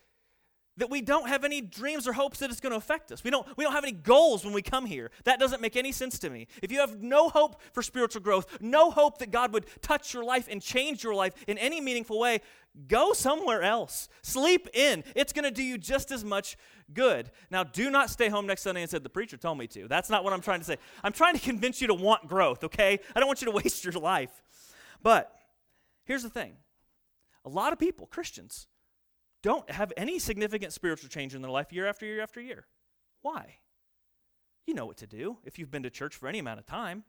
that 0.77 0.91
we 0.91 1.03
don't 1.03 1.29
have 1.29 1.45
any 1.45 1.61
dreams 1.61 2.07
or 2.07 2.13
hopes 2.13 2.39
that 2.39 2.51
it's 2.51 2.61
going 2.61 2.71
to 2.71 2.77
affect 2.77 3.13
us. 3.13 3.23
We 3.23 3.31
don't, 3.31 3.47
we 3.57 3.65
don't 3.65 3.73
have 3.73 3.85
any 3.85 3.93
goals 3.93 4.45
when 4.45 4.55
we 4.55 4.63
come 4.63 4.87
here. 4.87 5.11
That 5.25 5.39
doesn't 5.39 5.61
make 5.61 5.77
any 5.77 5.93
sense 5.93 6.19
to 6.21 6.31
me. 6.31 6.47
If 6.63 6.73
you 6.73 6.81
have 6.81 7.03
no 7.03 7.29
hope 7.29 7.61
for 7.73 7.83
spiritual 7.83 8.23
growth, 8.23 8.47
no 8.61 8.91
hope 8.91 9.19
that 9.19 9.31
God 9.31 9.53
would 9.53 9.67
touch 9.83 10.15
your 10.15 10.25
life 10.25 10.49
and 10.51 10.63
change 10.63 11.05
your 11.05 11.15
life 11.15 11.35
in 11.47 11.59
any 11.59 11.81
meaningful 11.81 12.19
way, 12.19 12.41
go 12.89 13.13
somewhere 13.13 13.63
else. 13.63 14.09
Sleep 14.23 14.69
in. 14.73 15.05
It's 15.15 15.33
going 15.33 15.45
to 15.45 15.51
do 15.51 15.63
you 15.63 15.77
just 15.77 16.11
as 16.11 16.25
much 16.25 16.57
good. 16.93 17.31
Now, 17.51 17.65
do 17.65 17.91
not 17.91 18.11
stay 18.11 18.29
home 18.29 18.47
next 18.47 18.63
Sunday 18.63 18.83
and 18.83 18.91
say, 18.91 18.99
The 18.99 19.09
preacher 19.09 19.37
told 19.37 19.59
me 19.59 19.67
to. 19.69 19.89
That's 19.89 20.09
not 20.09 20.25
what 20.25 20.33
I'm 20.33 20.41
trying 20.41 20.61
to 20.61 20.65
say. 20.65 20.77
I'm 21.03 21.13
trying 21.13 21.35
to 21.35 21.41
convince 21.41 21.81
you 21.81 21.89
to 21.89 21.95
want 21.95 22.29
growth, 22.29 22.65
okay? 22.65 23.01
I 23.15 23.21
don't 23.21 23.27
want 23.27 23.43
you 23.43 23.47
to 23.47 23.57
waste 23.63 23.85
your 23.85 23.95
life. 23.95 24.43
But 25.03 25.35
here's 26.05 26.23
the 26.23 26.31
thing 26.31 26.57
a 27.45 27.49
lot 27.49 27.73
of 27.73 27.79
people, 27.79 28.07
Christians, 28.07 28.67
don't 29.43 29.71
have 29.71 29.93
any 29.97 30.19
significant 30.19 30.73
spiritual 30.73 31.09
change 31.09 31.35
in 31.35 31.43
their 31.43 31.51
life 31.51 31.73
year 31.73 31.87
after 31.87 32.07
year 32.07 32.21
after 32.21 32.41
year. 32.41 32.67
Why? 33.23 33.57
You 34.67 34.75
know 34.75 34.87
what 34.87 34.99
to 34.99 35.07
do 35.07 35.39
if 35.45 35.59
you've 35.59 35.71
been 35.71 35.83
to 35.83 35.91
church 35.91 36.17
for 36.17 36.29
any 36.29 36.39
amount 36.39 36.61
of 36.61 36.67
time. 36.67 37.05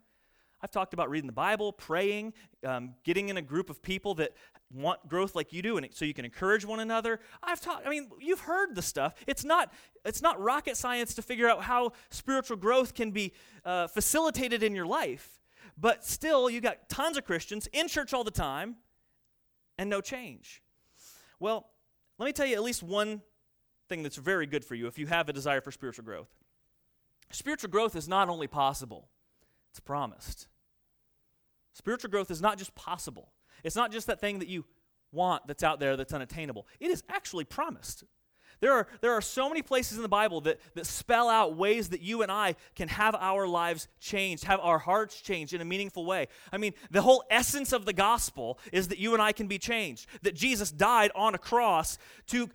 I've 0.63 0.71
talked 0.71 0.93
about 0.93 1.09
reading 1.09 1.27
the 1.27 1.33
Bible, 1.33 1.73
praying, 1.73 2.33
um, 2.65 2.93
getting 3.03 3.29
in 3.29 3.37
a 3.37 3.41
group 3.41 3.69
of 3.69 3.81
people 3.81 4.13
that 4.15 4.33
want 4.71 5.07
growth 5.07 5.35
like 5.35 5.51
you 5.51 5.61
do, 5.61 5.77
and 5.77 5.87
so 5.91 6.05
you 6.05 6.13
can 6.13 6.23
encourage 6.23 6.65
one 6.65 6.79
another. 6.79 7.19
I've 7.41 7.59
talked. 7.59 7.85
I 7.85 7.89
mean, 7.89 8.09
you've 8.19 8.41
heard 8.41 8.75
the 8.75 8.81
stuff. 8.81 9.15
It's 9.25 9.43
not. 9.43 9.73
It's 10.05 10.21
not 10.21 10.39
rocket 10.39 10.77
science 10.77 11.15
to 11.15 11.21
figure 11.23 11.49
out 11.49 11.63
how 11.63 11.93
spiritual 12.11 12.57
growth 12.57 12.93
can 12.93 13.11
be 13.11 13.33
uh, 13.65 13.87
facilitated 13.87 14.61
in 14.61 14.75
your 14.75 14.85
life. 14.85 15.39
But 15.77 16.05
still, 16.05 16.49
you 16.49 16.61
got 16.61 16.89
tons 16.89 17.17
of 17.17 17.25
Christians 17.25 17.67
in 17.73 17.87
church 17.87 18.13
all 18.13 18.23
the 18.23 18.29
time, 18.29 18.75
and 19.79 19.89
no 19.89 19.99
change. 19.99 20.61
Well, 21.39 21.71
let 22.21 22.27
me 22.27 22.33
tell 22.33 22.45
you 22.45 22.53
at 22.53 22.61
least 22.61 22.83
one 22.83 23.23
thing 23.89 24.03
that's 24.03 24.15
very 24.15 24.45
good 24.45 24.63
for 24.63 24.75
you 24.75 24.85
if 24.85 24.99
you 24.99 25.07
have 25.07 25.27
a 25.27 25.33
desire 25.33 25.59
for 25.59 25.71
spiritual 25.71 26.05
growth. 26.05 26.29
Spiritual 27.31 27.71
growth 27.71 27.95
is 27.95 28.07
not 28.07 28.29
only 28.29 28.45
possible, 28.45 29.07
it's 29.71 29.79
promised. 29.79 30.47
Spiritual 31.73 32.11
growth 32.11 32.29
is 32.29 32.39
not 32.39 32.59
just 32.59 32.75
possible, 32.75 33.31
it's 33.63 33.75
not 33.75 33.91
just 33.91 34.05
that 34.05 34.21
thing 34.21 34.37
that 34.37 34.47
you 34.47 34.65
want 35.11 35.47
that's 35.47 35.63
out 35.63 35.79
there 35.79 35.97
that's 35.97 36.13
unattainable. 36.13 36.67
It 36.79 36.91
is 36.91 37.01
actually 37.09 37.45
promised. 37.45 38.03
There 38.61 38.71
are, 38.71 38.87
there 39.01 39.11
are 39.11 39.21
so 39.21 39.49
many 39.49 39.63
places 39.63 39.97
in 39.97 40.03
the 40.03 40.09
Bible 40.09 40.39
that, 40.41 40.59
that 40.75 40.85
spell 40.85 41.27
out 41.29 41.57
ways 41.57 41.89
that 41.89 42.01
you 42.01 42.21
and 42.21 42.31
I 42.31 42.55
can 42.75 42.87
have 42.87 43.15
our 43.15 43.47
lives 43.47 43.87
changed, 43.99 44.45
have 44.45 44.59
our 44.59 44.77
hearts 44.77 45.19
changed 45.19 45.53
in 45.53 45.61
a 45.61 45.65
meaningful 45.65 46.05
way. 46.05 46.27
I 46.51 46.57
mean, 46.57 46.73
the 46.91 47.01
whole 47.01 47.23
essence 47.31 47.73
of 47.73 47.85
the 47.85 47.93
gospel 47.93 48.59
is 48.71 48.87
that 48.89 48.99
you 48.99 49.13
and 49.13 49.21
I 49.21 49.31
can 49.31 49.47
be 49.47 49.57
changed, 49.57 50.05
that 50.21 50.35
Jesus 50.35 50.71
died 50.71 51.11
on 51.15 51.33
a 51.33 51.39
cross 51.39 51.97
to, 52.27 52.49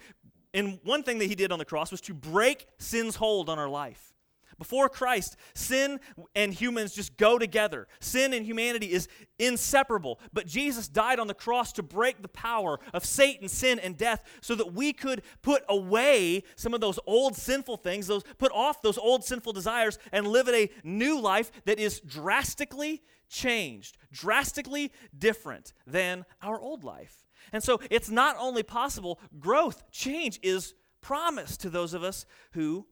and 0.54 0.78
one 0.84 1.02
thing 1.02 1.18
that 1.18 1.26
he 1.26 1.34
did 1.34 1.50
on 1.50 1.58
the 1.58 1.64
cross 1.64 1.90
was 1.90 2.00
to 2.02 2.14
break 2.14 2.66
sin's 2.78 3.16
hold 3.16 3.48
on 3.48 3.58
our 3.58 3.68
life. 3.68 4.14
Before 4.58 4.88
Christ, 4.88 5.36
sin 5.54 6.00
and 6.34 6.52
humans 6.52 6.94
just 6.94 7.16
go 7.16 7.38
together. 7.38 7.86
Sin 8.00 8.32
and 8.32 8.46
humanity 8.46 8.92
is 8.92 9.08
inseparable. 9.38 10.18
But 10.32 10.46
Jesus 10.46 10.88
died 10.88 11.18
on 11.18 11.26
the 11.26 11.34
cross 11.34 11.72
to 11.74 11.82
break 11.82 12.22
the 12.22 12.28
power 12.28 12.78
of 12.94 13.04
Satan, 13.04 13.48
sin, 13.48 13.78
and 13.78 13.96
death 13.96 14.22
so 14.40 14.54
that 14.54 14.72
we 14.72 14.92
could 14.92 15.22
put 15.42 15.62
away 15.68 16.42
some 16.56 16.72
of 16.72 16.80
those 16.80 16.98
old 17.06 17.36
sinful 17.36 17.78
things, 17.78 18.06
those 18.06 18.22
put 18.38 18.52
off 18.52 18.82
those 18.82 18.98
old 18.98 19.24
sinful 19.24 19.52
desires 19.52 19.98
and 20.12 20.26
live 20.26 20.48
in 20.48 20.54
a 20.54 20.70
new 20.82 21.20
life 21.20 21.50
that 21.66 21.78
is 21.78 22.00
drastically 22.00 23.02
changed, 23.28 23.98
drastically 24.12 24.92
different 25.16 25.72
than 25.86 26.24
our 26.42 26.60
old 26.60 26.84
life. 26.84 27.26
And 27.52 27.62
so 27.62 27.80
it's 27.90 28.10
not 28.10 28.36
only 28.38 28.62
possible, 28.62 29.20
growth, 29.38 29.90
change 29.90 30.40
is 30.42 30.74
promised 31.00 31.60
to 31.60 31.70
those 31.70 31.94
of 31.94 32.02
us 32.02 32.26
who 32.52 32.86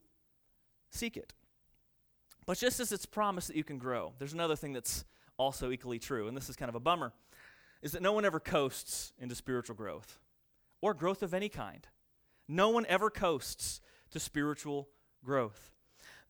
seek 0.90 1.16
it. 1.16 1.32
But 2.46 2.58
just 2.58 2.80
as 2.80 2.92
it's 2.92 3.06
promised 3.06 3.48
that 3.48 3.56
you 3.56 3.64
can 3.64 3.78
grow, 3.78 4.12
there's 4.18 4.32
another 4.32 4.56
thing 4.56 4.72
that's 4.72 5.04
also 5.36 5.70
equally 5.70 5.98
true, 5.98 6.28
and 6.28 6.36
this 6.36 6.48
is 6.48 6.56
kind 6.56 6.68
of 6.68 6.74
a 6.74 6.80
bummer, 6.80 7.12
is 7.82 7.92
that 7.92 8.02
no 8.02 8.12
one 8.12 8.24
ever 8.24 8.40
coasts 8.40 9.12
into 9.18 9.34
spiritual 9.34 9.74
growth 9.74 10.18
or 10.80 10.94
growth 10.94 11.22
of 11.22 11.34
any 11.34 11.48
kind. 11.48 11.86
No 12.46 12.68
one 12.68 12.86
ever 12.88 13.10
coasts 13.10 13.80
to 14.10 14.20
spiritual 14.20 14.88
growth. 15.24 15.70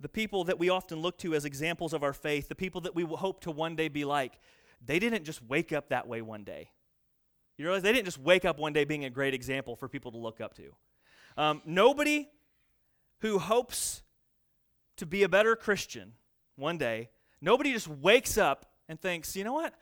The 0.00 0.08
people 0.08 0.44
that 0.44 0.58
we 0.58 0.68
often 0.68 1.00
look 1.00 1.18
to 1.18 1.34
as 1.34 1.44
examples 1.44 1.92
of 1.92 2.02
our 2.02 2.12
faith, 2.12 2.48
the 2.48 2.54
people 2.54 2.80
that 2.82 2.94
we 2.94 3.04
hope 3.04 3.40
to 3.42 3.50
one 3.50 3.76
day 3.76 3.88
be 3.88 4.04
like, 4.04 4.38
they 4.84 4.98
didn't 4.98 5.24
just 5.24 5.42
wake 5.42 5.72
up 5.72 5.88
that 5.88 6.06
way 6.06 6.22
one 6.22 6.44
day. 6.44 6.70
You 7.56 7.64
realize 7.64 7.82
they 7.82 7.92
didn't 7.92 8.04
just 8.04 8.18
wake 8.18 8.44
up 8.44 8.58
one 8.58 8.72
day 8.72 8.84
being 8.84 9.04
a 9.04 9.10
great 9.10 9.34
example 9.34 9.76
for 9.76 9.88
people 9.88 10.12
to 10.12 10.18
look 10.18 10.40
up 10.40 10.54
to. 10.54 10.74
Um, 11.36 11.62
nobody 11.64 12.28
who 13.20 13.38
hopes 13.38 14.02
to 14.96 15.06
be 15.06 15.22
a 15.22 15.28
better 15.28 15.56
Christian 15.56 16.12
one 16.56 16.78
day, 16.78 17.10
nobody 17.40 17.72
just 17.72 17.88
wakes 17.88 18.38
up 18.38 18.66
and 18.88 19.00
thinks, 19.00 19.34
you 19.36 19.44
know 19.44 19.54
what? 19.54 19.74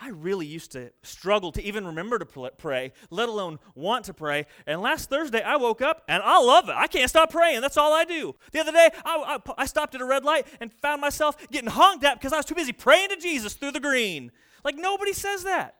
I 0.00 0.10
really 0.10 0.46
used 0.46 0.72
to 0.72 0.92
struggle 1.02 1.50
to 1.52 1.62
even 1.62 1.84
remember 1.84 2.20
to 2.20 2.50
pray, 2.56 2.92
let 3.10 3.28
alone 3.28 3.58
want 3.74 4.04
to 4.04 4.14
pray. 4.14 4.46
And 4.64 4.80
last 4.80 5.10
Thursday, 5.10 5.42
I 5.42 5.56
woke 5.56 5.82
up 5.82 6.04
and 6.06 6.22
I 6.22 6.38
love 6.38 6.68
it. 6.68 6.76
I 6.76 6.86
can't 6.86 7.10
stop 7.10 7.30
praying. 7.30 7.62
That's 7.62 7.76
all 7.76 7.92
I 7.92 8.04
do. 8.04 8.36
The 8.52 8.60
other 8.60 8.70
day, 8.70 8.90
I, 9.04 9.38
I, 9.44 9.52
I 9.58 9.66
stopped 9.66 9.96
at 9.96 10.00
a 10.00 10.04
red 10.04 10.24
light 10.24 10.46
and 10.60 10.72
found 10.72 11.00
myself 11.00 11.36
getting 11.50 11.70
honked 11.70 12.04
at 12.04 12.14
because 12.14 12.32
I 12.32 12.36
was 12.36 12.46
too 12.46 12.54
busy 12.54 12.72
praying 12.72 13.08
to 13.08 13.16
Jesus 13.16 13.54
through 13.54 13.72
the 13.72 13.80
green. 13.80 14.30
Like, 14.62 14.76
nobody 14.76 15.12
says 15.12 15.42
that. 15.44 15.74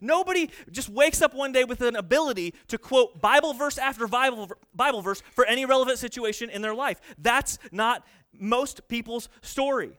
Nobody 0.00 0.50
just 0.70 0.88
wakes 0.88 1.22
up 1.22 1.34
one 1.34 1.52
day 1.52 1.64
with 1.64 1.80
an 1.80 1.96
ability 1.96 2.54
to 2.68 2.78
quote 2.78 3.20
Bible 3.20 3.54
verse 3.54 3.78
after 3.78 4.06
Bible, 4.06 4.50
Bible 4.74 5.02
verse 5.02 5.22
for 5.32 5.44
any 5.44 5.64
relevant 5.64 5.98
situation 5.98 6.50
in 6.50 6.62
their 6.62 6.74
life. 6.74 7.00
That's 7.18 7.58
not 7.70 8.04
most 8.38 8.88
people's 8.88 9.28
story. 9.42 9.98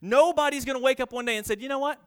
Nobody's 0.00 0.64
going 0.64 0.78
to 0.78 0.82
wake 0.82 1.00
up 1.00 1.12
one 1.12 1.24
day 1.24 1.36
and 1.36 1.46
say, 1.46 1.56
you 1.58 1.68
know 1.68 1.78
what? 1.78 2.00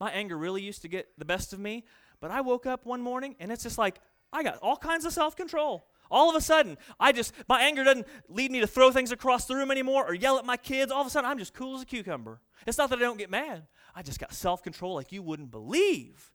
My 0.00 0.10
anger 0.10 0.36
really 0.36 0.62
used 0.62 0.82
to 0.82 0.88
get 0.88 1.08
the 1.18 1.24
best 1.24 1.52
of 1.52 1.58
me, 1.58 1.84
but 2.20 2.30
I 2.30 2.40
woke 2.40 2.66
up 2.66 2.86
one 2.86 3.00
morning 3.00 3.36
and 3.40 3.50
it's 3.50 3.62
just 3.62 3.78
like, 3.78 4.00
I 4.32 4.42
got 4.42 4.58
all 4.58 4.76
kinds 4.76 5.04
of 5.04 5.12
self 5.12 5.36
control. 5.36 5.86
All 6.10 6.30
of 6.30 6.36
a 6.36 6.40
sudden, 6.40 6.78
I 6.98 7.12
just, 7.12 7.34
my 7.48 7.60
anger 7.60 7.84
doesn't 7.84 8.06
lead 8.28 8.50
me 8.50 8.60
to 8.60 8.66
throw 8.66 8.90
things 8.90 9.12
across 9.12 9.44
the 9.44 9.54
room 9.54 9.70
anymore 9.70 10.06
or 10.06 10.14
yell 10.14 10.38
at 10.38 10.44
my 10.44 10.56
kids. 10.56 10.90
All 10.90 11.02
of 11.02 11.06
a 11.06 11.10
sudden, 11.10 11.28
I'm 11.28 11.38
just 11.38 11.52
cool 11.52 11.76
as 11.76 11.82
a 11.82 11.86
cucumber. 11.86 12.40
It's 12.66 12.78
not 12.78 12.88
that 12.90 12.98
I 12.98 13.02
don't 13.02 13.18
get 13.18 13.30
mad, 13.30 13.66
I 13.94 14.02
just 14.02 14.20
got 14.20 14.32
self 14.32 14.62
control 14.62 14.94
like 14.94 15.12
you 15.12 15.22
wouldn't 15.22 15.50
believe. 15.50 16.32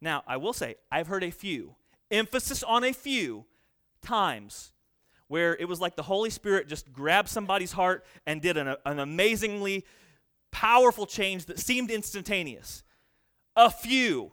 Now, 0.00 0.22
I 0.26 0.36
will 0.36 0.52
say, 0.52 0.76
I've 0.90 1.06
heard 1.06 1.24
a 1.24 1.30
few, 1.30 1.76
emphasis 2.10 2.62
on 2.62 2.84
a 2.84 2.92
few 2.92 3.46
times 4.02 4.72
where 5.28 5.56
it 5.56 5.66
was 5.66 5.80
like 5.80 5.96
the 5.96 6.02
Holy 6.02 6.30
Spirit 6.30 6.68
just 6.68 6.92
grabbed 6.92 7.28
somebody's 7.28 7.72
heart 7.72 8.04
and 8.26 8.40
did 8.40 8.56
an, 8.56 8.76
an 8.84 8.98
amazingly 8.98 9.84
powerful 10.52 11.06
change 11.06 11.46
that 11.46 11.58
seemed 11.58 11.90
instantaneous. 11.90 12.82
A 13.56 13.70
few. 13.70 14.32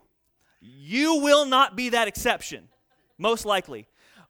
You 0.61 1.17
will 1.17 1.45
not 1.45 1.75
be 1.75 1.89
that 1.89 2.07
exception, 2.07 2.69
most 3.17 3.45
likely. 3.45 3.87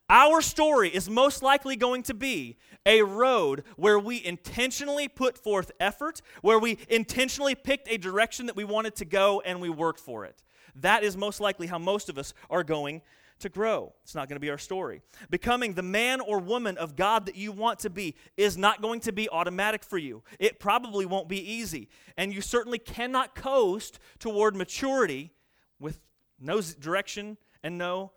Our 0.10 0.42
story 0.42 0.90
is 0.90 1.10
most 1.10 1.42
likely 1.42 1.76
going 1.76 2.04
to 2.04 2.14
be 2.14 2.58
a 2.86 3.02
road 3.02 3.64
where 3.78 3.98
we 3.98 4.24
intentionally 4.24 5.08
put 5.08 5.38
forth 5.38 5.72
effort, 5.80 6.22
where 6.42 6.60
we 6.60 6.78
intentionally 6.90 7.56
picked 7.56 7.88
a 7.90 7.98
direction 7.98 8.48
that 8.48 8.56
we 8.56 8.64
wanted 8.64 8.96
to 8.98 9.06
go 9.06 9.42
and 9.42 9.62
we 9.62 9.70
worked 9.70 10.00
for 10.00 10.26
it. 10.26 10.44
That 10.76 11.04
is 11.04 11.16
most 11.16 11.40
likely 11.40 11.68
how 11.68 11.78
most 11.78 12.10
of 12.10 12.18
us 12.18 12.34
are 12.50 12.64
going 12.64 13.02
to 13.44 13.50
grow. 13.50 13.94
It's 14.04 14.16
not 14.16 14.28
going 14.28 14.36
to 14.36 14.42
be 14.42 14.50
our 14.50 14.58
story. 14.58 15.02
Becoming 15.30 15.74
the 15.74 15.84
man 15.84 16.20
or 16.20 16.40
woman 16.40 16.78
of 16.78 16.96
God 16.96 17.28
that 17.28 17.36
you 17.36 17.52
want 17.52 17.80
to 17.80 17.90
be 17.90 18.16
is 18.36 18.58
not 18.58 18.82
going 18.82 19.00
to 19.02 19.14
be 19.14 19.30
automatic 19.30 19.84
for 19.84 19.98
you. 19.98 20.24
It 20.40 20.60
probably 20.60 21.06
won't 21.06 21.30
be 21.30 21.40
easy. 21.40 21.90
And 22.18 22.34
you 22.34 22.42
certainly 22.42 22.80
cannot 22.80 23.36
coast 23.36 24.00
toward 24.20 24.56
maturity 24.56 25.32
with 25.80 26.00
no 26.40 26.62
direction 26.62 27.38
and 27.64 27.78
no 27.78 28.12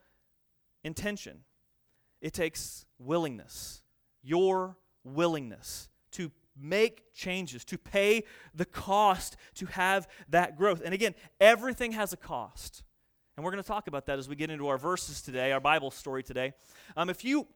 intention. 0.83 1.41
It 2.21 2.33
takes 2.33 2.87
willingness, 2.99 3.83
your 4.23 4.77
willingness 5.05 5.89
to 6.13 6.33
make 6.59 7.13
changes, 7.15 7.65
to 7.67 7.77
pay 7.79 8.25
the 8.55 8.65
cost 8.65 9.37
to 9.57 9.67
have 9.67 10.09
that 10.29 10.57
growth. 10.57 10.81
And 10.85 10.95
again, 10.95 11.15
everything 11.41 11.93
has 11.93 12.13
a 12.13 12.17
cost. 12.17 12.83
And 13.37 13.45
we're 13.45 13.51
going 13.51 13.63
to 13.63 13.69
talk 13.69 13.87
about 13.87 14.07
that 14.07 14.19
as 14.19 14.31
we 14.31 14.37
get 14.37 14.51
into 14.51 14.69
our 14.69 14.79
verses 14.79 15.21
today, 15.21 15.53
our 15.53 15.61
Bible 15.61 15.91
story 15.91 16.23
today. 16.23 16.55
Um, 16.97 17.11
if 17.11 17.23
you 17.23 17.47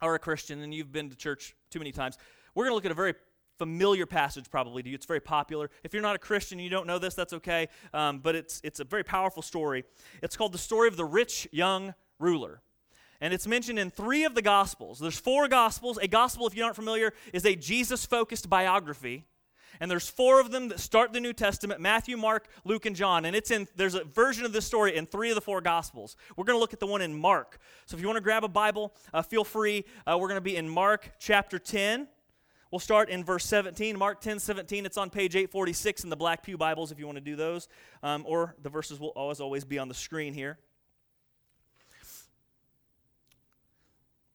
are 0.00 0.14
a 0.14 0.20
Christian 0.20 0.62
and 0.62 0.72
you've 0.72 0.92
been 0.92 1.10
to 1.10 1.16
church 1.16 1.56
too 1.70 1.80
many 1.80 1.90
times, 1.90 2.16
we're 2.54 2.62
going 2.62 2.70
to 2.70 2.74
look 2.76 2.84
at 2.84 2.92
a 2.92 2.94
very 2.94 3.14
familiar 3.58 4.06
passage 4.06 4.48
probably 4.48 4.84
to 4.84 4.88
you. 4.88 4.94
It's 4.94 5.06
very 5.06 5.18
popular. 5.18 5.68
If 5.82 5.94
you're 5.94 6.02
not 6.02 6.14
a 6.14 6.20
Christian 6.20 6.58
and 6.58 6.64
you 6.64 6.70
don't 6.70 6.86
know 6.86 7.00
this, 7.00 7.14
that's 7.14 7.32
okay. 7.32 7.68
Um, 7.92 8.20
but 8.20 8.36
it's, 8.36 8.60
it's 8.62 8.78
a 8.78 8.84
very 8.84 9.02
powerful 9.02 9.42
story. 9.42 9.82
It's 10.22 10.36
called 10.36 10.52
the 10.52 10.58
story 10.58 10.86
of 10.86 10.96
the 10.96 11.04
rich 11.04 11.48
young 11.50 11.94
ruler. 12.20 12.62
And 13.20 13.34
it's 13.34 13.48
mentioned 13.48 13.80
in 13.80 13.90
three 13.90 14.22
of 14.22 14.36
the 14.36 14.42
Gospels. 14.42 15.00
There's 15.00 15.18
four 15.18 15.48
Gospels. 15.48 15.98
A 15.98 16.06
Gospel, 16.06 16.46
if 16.46 16.56
you 16.56 16.62
aren't 16.62 16.76
familiar, 16.76 17.14
is 17.32 17.44
a 17.44 17.56
Jesus 17.56 18.06
focused 18.06 18.48
biography. 18.48 19.24
And 19.80 19.90
there's 19.90 20.08
four 20.08 20.40
of 20.40 20.50
them 20.50 20.68
that 20.68 20.80
start 20.80 21.12
the 21.12 21.20
New 21.20 21.32
Testament 21.32 21.80
Matthew, 21.80 22.16
Mark, 22.16 22.48
Luke, 22.64 22.86
and 22.86 22.94
John. 22.94 23.24
And 23.24 23.34
it's 23.34 23.50
in, 23.50 23.68
there's 23.76 23.94
a 23.94 24.04
version 24.04 24.44
of 24.44 24.52
this 24.52 24.66
story 24.66 24.96
in 24.96 25.06
three 25.06 25.30
of 25.30 25.34
the 25.34 25.40
four 25.40 25.60
Gospels. 25.60 26.16
We're 26.36 26.44
going 26.44 26.56
to 26.56 26.60
look 26.60 26.72
at 26.72 26.80
the 26.80 26.86
one 26.86 27.02
in 27.02 27.14
Mark. 27.14 27.58
So 27.86 27.96
if 27.96 28.00
you 28.00 28.06
want 28.06 28.16
to 28.16 28.22
grab 28.22 28.44
a 28.44 28.48
Bible, 28.48 28.94
uh, 29.12 29.22
feel 29.22 29.44
free. 29.44 29.84
Uh, 30.06 30.16
we're 30.18 30.28
going 30.28 30.36
to 30.36 30.42
be 30.42 30.56
in 30.56 30.68
Mark 30.68 31.12
chapter 31.18 31.58
10. 31.58 32.08
We'll 32.70 32.80
start 32.80 33.08
in 33.08 33.22
verse 33.22 33.46
17, 33.46 33.96
Mark 33.96 34.20
10 34.20 34.40
17. 34.40 34.84
It's 34.84 34.96
on 34.96 35.08
page 35.08 35.36
846 35.36 36.02
in 36.04 36.10
the 36.10 36.16
Black 36.16 36.42
Pew 36.42 36.56
Bibles 36.56 36.90
if 36.90 36.98
you 36.98 37.06
want 37.06 37.18
to 37.18 37.24
do 37.24 37.36
those. 37.36 37.68
Um, 38.02 38.24
or 38.26 38.56
the 38.62 38.68
verses 38.68 38.98
will 38.98 39.10
always, 39.10 39.40
always 39.40 39.64
be 39.64 39.78
on 39.78 39.86
the 39.88 39.94
screen 39.94 40.34
here. 40.34 40.58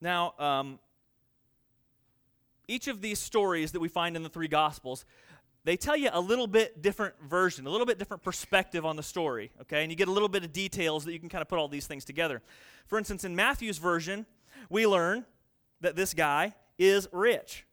Now, 0.00 0.32
um, 0.38 0.78
each 2.70 2.88
of 2.88 3.00
these 3.00 3.18
stories 3.18 3.72
that 3.72 3.80
we 3.80 3.88
find 3.88 4.16
in 4.16 4.22
the 4.22 4.28
three 4.28 4.48
Gospels, 4.48 5.04
they 5.64 5.76
tell 5.76 5.96
you 5.96 6.08
a 6.12 6.20
little 6.20 6.46
bit 6.46 6.80
different 6.80 7.14
version, 7.28 7.66
a 7.66 7.70
little 7.70 7.86
bit 7.86 7.98
different 7.98 8.22
perspective 8.22 8.86
on 8.86 8.96
the 8.96 9.02
story, 9.02 9.50
okay? 9.62 9.82
And 9.82 9.92
you 9.92 9.96
get 9.96 10.08
a 10.08 10.12
little 10.12 10.28
bit 10.28 10.44
of 10.44 10.52
details 10.52 11.04
that 11.04 11.12
you 11.12 11.18
can 11.18 11.28
kind 11.28 11.42
of 11.42 11.48
put 11.48 11.58
all 11.58 11.68
these 11.68 11.86
things 11.86 12.04
together. 12.04 12.40
For 12.86 12.98
instance, 12.98 13.24
in 13.24 13.36
Matthew's 13.36 13.78
version, 13.78 14.24
we 14.70 14.86
learn 14.86 15.26
that 15.80 15.96
this 15.96 16.14
guy 16.14 16.54
is 16.78 17.08
rich. 17.12 17.66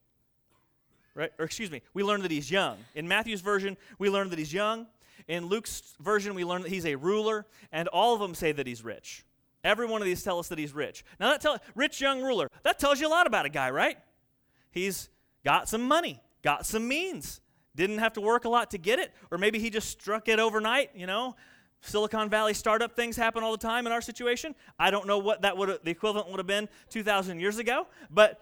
Right? 1.15 1.31
Or 1.39 1.45
excuse 1.45 1.71
me, 1.71 1.81
we 1.93 2.03
learn 2.03 2.21
that 2.23 2.31
he's 2.31 2.51
young. 2.51 2.77
In 2.93 3.07
Matthew's 3.07 3.41
version, 3.41 3.77
we 3.97 4.09
learn 4.09 4.29
that 4.29 4.39
he's 4.39 4.53
young. 4.53 4.85
In 5.27 5.45
Luke's 5.45 5.95
version, 5.99 6.35
we 6.35 6.43
learn 6.43 6.61
that 6.61 6.71
he's 6.71 6.85
a 6.85 6.95
ruler, 6.95 7.45
and 7.71 7.87
all 7.87 8.13
of 8.13 8.19
them 8.19 8.35
say 8.35 8.51
that 8.51 8.67
he's 8.67 8.83
rich. 8.83 9.25
Every 9.63 9.87
one 9.87 10.01
of 10.01 10.05
these 10.05 10.21
tell 10.23 10.39
us 10.39 10.47
that 10.49 10.59
he's 10.59 10.73
rich. 10.73 11.03
Now 11.19 11.31
that 11.31 11.41
tell 11.41 11.57
rich 11.73 11.99
young 11.99 12.21
ruler, 12.21 12.49
that 12.63 12.79
tells 12.79 12.99
you 12.99 13.07
a 13.07 13.09
lot 13.09 13.27
about 13.27 13.45
a 13.45 13.49
guy, 13.49 13.71
right? 13.71 13.97
He's 14.71 15.09
got 15.43 15.69
some 15.69 15.81
money, 15.81 16.21
got 16.43 16.65
some 16.65 16.87
means, 16.87 17.41
didn't 17.75 17.99
have 17.99 18.13
to 18.13 18.21
work 18.21 18.45
a 18.45 18.49
lot 18.49 18.71
to 18.71 18.77
get 18.77 18.99
it, 18.99 19.13
or 19.31 19.37
maybe 19.37 19.59
he 19.59 19.69
just 19.69 19.89
struck 19.89 20.27
it 20.27 20.39
overnight, 20.39 20.91
you 20.95 21.07
know. 21.07 21.35
Silicon 21.81 22.29
Valley 22.29 22.53
startup 22.53 22.95
things 22.95 23.15
happen 23.15 23.43
all 23.43 23.51
the 23.51 23.57
time 23.57 23.85
in 23.85 23.93
our 23.93 24.01
situation. 24.01 24.55
I 24.79 24.91
don't 24.91 25.07
know 25.07 25.19
what 25.19 25.43
that 25.43 25.57
would 25.57 25.79
the 25.83 25.91
equivalent 25.91 26.29
would 26.29 26.39
have 26.39 26.47
been 26.47 26.67
2000 26.89 27.39
years 27.39 27.59
ago, 27.59 27.87
but 28.09 28.41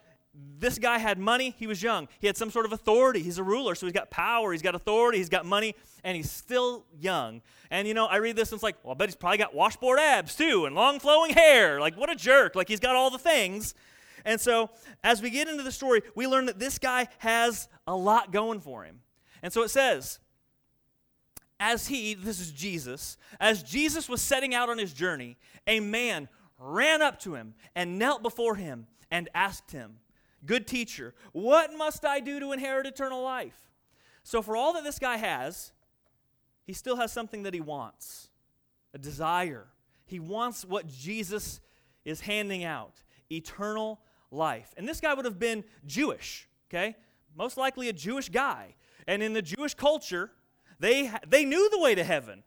this 0.57 0.79
guy 0.79 0.97
had 0.97 1.17
money, 1.17 1.55
he 1.57 1.67
was 1.67 1.81
young. 1.81 2.07
He 2.19 2.27
had 2.27 2.35
some 2.35 2.51
sort 2.51 2.65
of 2.65 2.73
authority. 2.73 3.21
He's 3.21 3.37
a 3.37 3.43
ruler, 3.43 3.75
so 3.75 3.85
he's 3.85 3.93
got 3.93 4.09
power, 4.09 4.51
he's 4.51 4.61
got 4.61 4.75
authority, 4.75 5.17
he's 5.17 5.29
got 5.29 5.45
money, 5.45 5.75
and 6.03 6.15
he's 6.15 6.29
still 6.29 6.85
young. 6.99 7.41
And 7.71 7.87
you 7.87 7.93
know, 7.93 8.05
I 8.05 8.17
read 8.17 8.35
this 8.35 8.51
and 8.51 8.57
it's 8.57 8.63
like, 8.63 8.77
well, 8.83 8.93
I 8.93 8.95
bet 8.95 9.09
he's 9.09 9.15
probably 9.15 9.37
got 9.37 9.53
washboard 9.53 9.99
abs 9.99 10.35
too 10.35 10.65
and 10.65 10.75
long 10.75 10.99
flowing 10.99 11.31
hair. 11.31 11.79
Like, 11.79 11.95
what 11.97 12.09
a 12.09 12.15
jerk. 12.15 12.55
Like, 12.55 12.67
he's 12.67 12.79
got 12.79 12.95
all 12.95 13.09
the 13.09 13.17
things. 13.17 13.73
And 14.25 14.41
so, 14.41 14.71
as 15.03 15.21
we 15.21 15.29
get 15.29 15.47
into 15.47 15.63
the 15.63 15.71
story, 15.71 16.01
we 16.15 16.25
learn 16.25 16.47
that 16.47 16.59
this 16.59 16.79
guy 16.79 17.07
has 17.19 17.69
a 17.87 17.95
lot 17.95 18.31
going 18.31 18.59
for 18.59 18.83
him. 18.83 19.01
And 19.43 19.53
so 19.53 19.61
it 19.61 19.69
says, 19.69 20.19
as 21.59 21.87
he, 21.87 22.15
this 22.15 22.39
is 22.39 22.51
Jesus, 22.51 23.17
as 23.39 23.63
Jesus 23.63 24.09
was 24.09 24.21
setting 24.21 24.53
out 24.55 24.67
on 24.67 24.77
his 24.77 24.91
journey, 24.91 25.37
a 25.67 25.79
man 25.79 26.27
ran 26.57 27.01
up 27.01 27.19
to 27.21 27.35
him 27.35 27.53
and 27.75 27.99
knelt 27.99 28.23
before 28.23 28.55
him 28.55 28.87
and 29.11 29.29
asked 29.33 29.71
him, 29.71 29.97
Good 30.45 30.67
teacher, 30.67 31.13
what 31.31 31.71
must 31.75 32.05
I 32.05 32.19
do 32.19 32.39
to 32.39 32.51
inherit 32.51 32.85
eternal 32.85 33.23
life? 33.23 33.71
So, 34.23 34.41
for 34.41 34.57
all 34.57 34.73
that 34.73 34.83
this 34.83 34.99
guy 34.99 35.17
has, 35.17 35.71
he 36.65 36.73
still 36.73 36.97
has 36.97 37.11
something 37.11 37.43
that 37.43 37.53
he 37.53 37.61
wants 37.61 38.29
a 38.93 38.97
desire. 38.97 39.67
He 40.05 40.19
wants 40.19 40.65
what 40.65 40.87
Jesus 40.87 41.61
is 42.03 42.21
handing 42.21 42.63
out 42.63 43.01
eternal 43.31 43.99
life. 44.35 44.73
And 44.77 44.87
this 44.87 44.99
guy 44.99 45.13
would 45.13 45.25
have 45.25 45.39
been 45.39 45.63
Jewish, 45.85 46.47
okay? 46.69 46.95
Most 47.35 47.57
likely 47.57 47.89
a 47.89 47.93
Jewish 47.93 48.29
guy. 48.29 48.75
And 49.07 49.23
in 49.23 49.33
the 49.33 49.41
Jewish 49.41 49.73
culture, 49.73 50.31
they, 50.79 51.11
they 51.27 51.45
knew 51.45 51.69
the 51.69 51.79
way 51.79 51.95
to 51.95 52.03
heaven. 52.03 52.43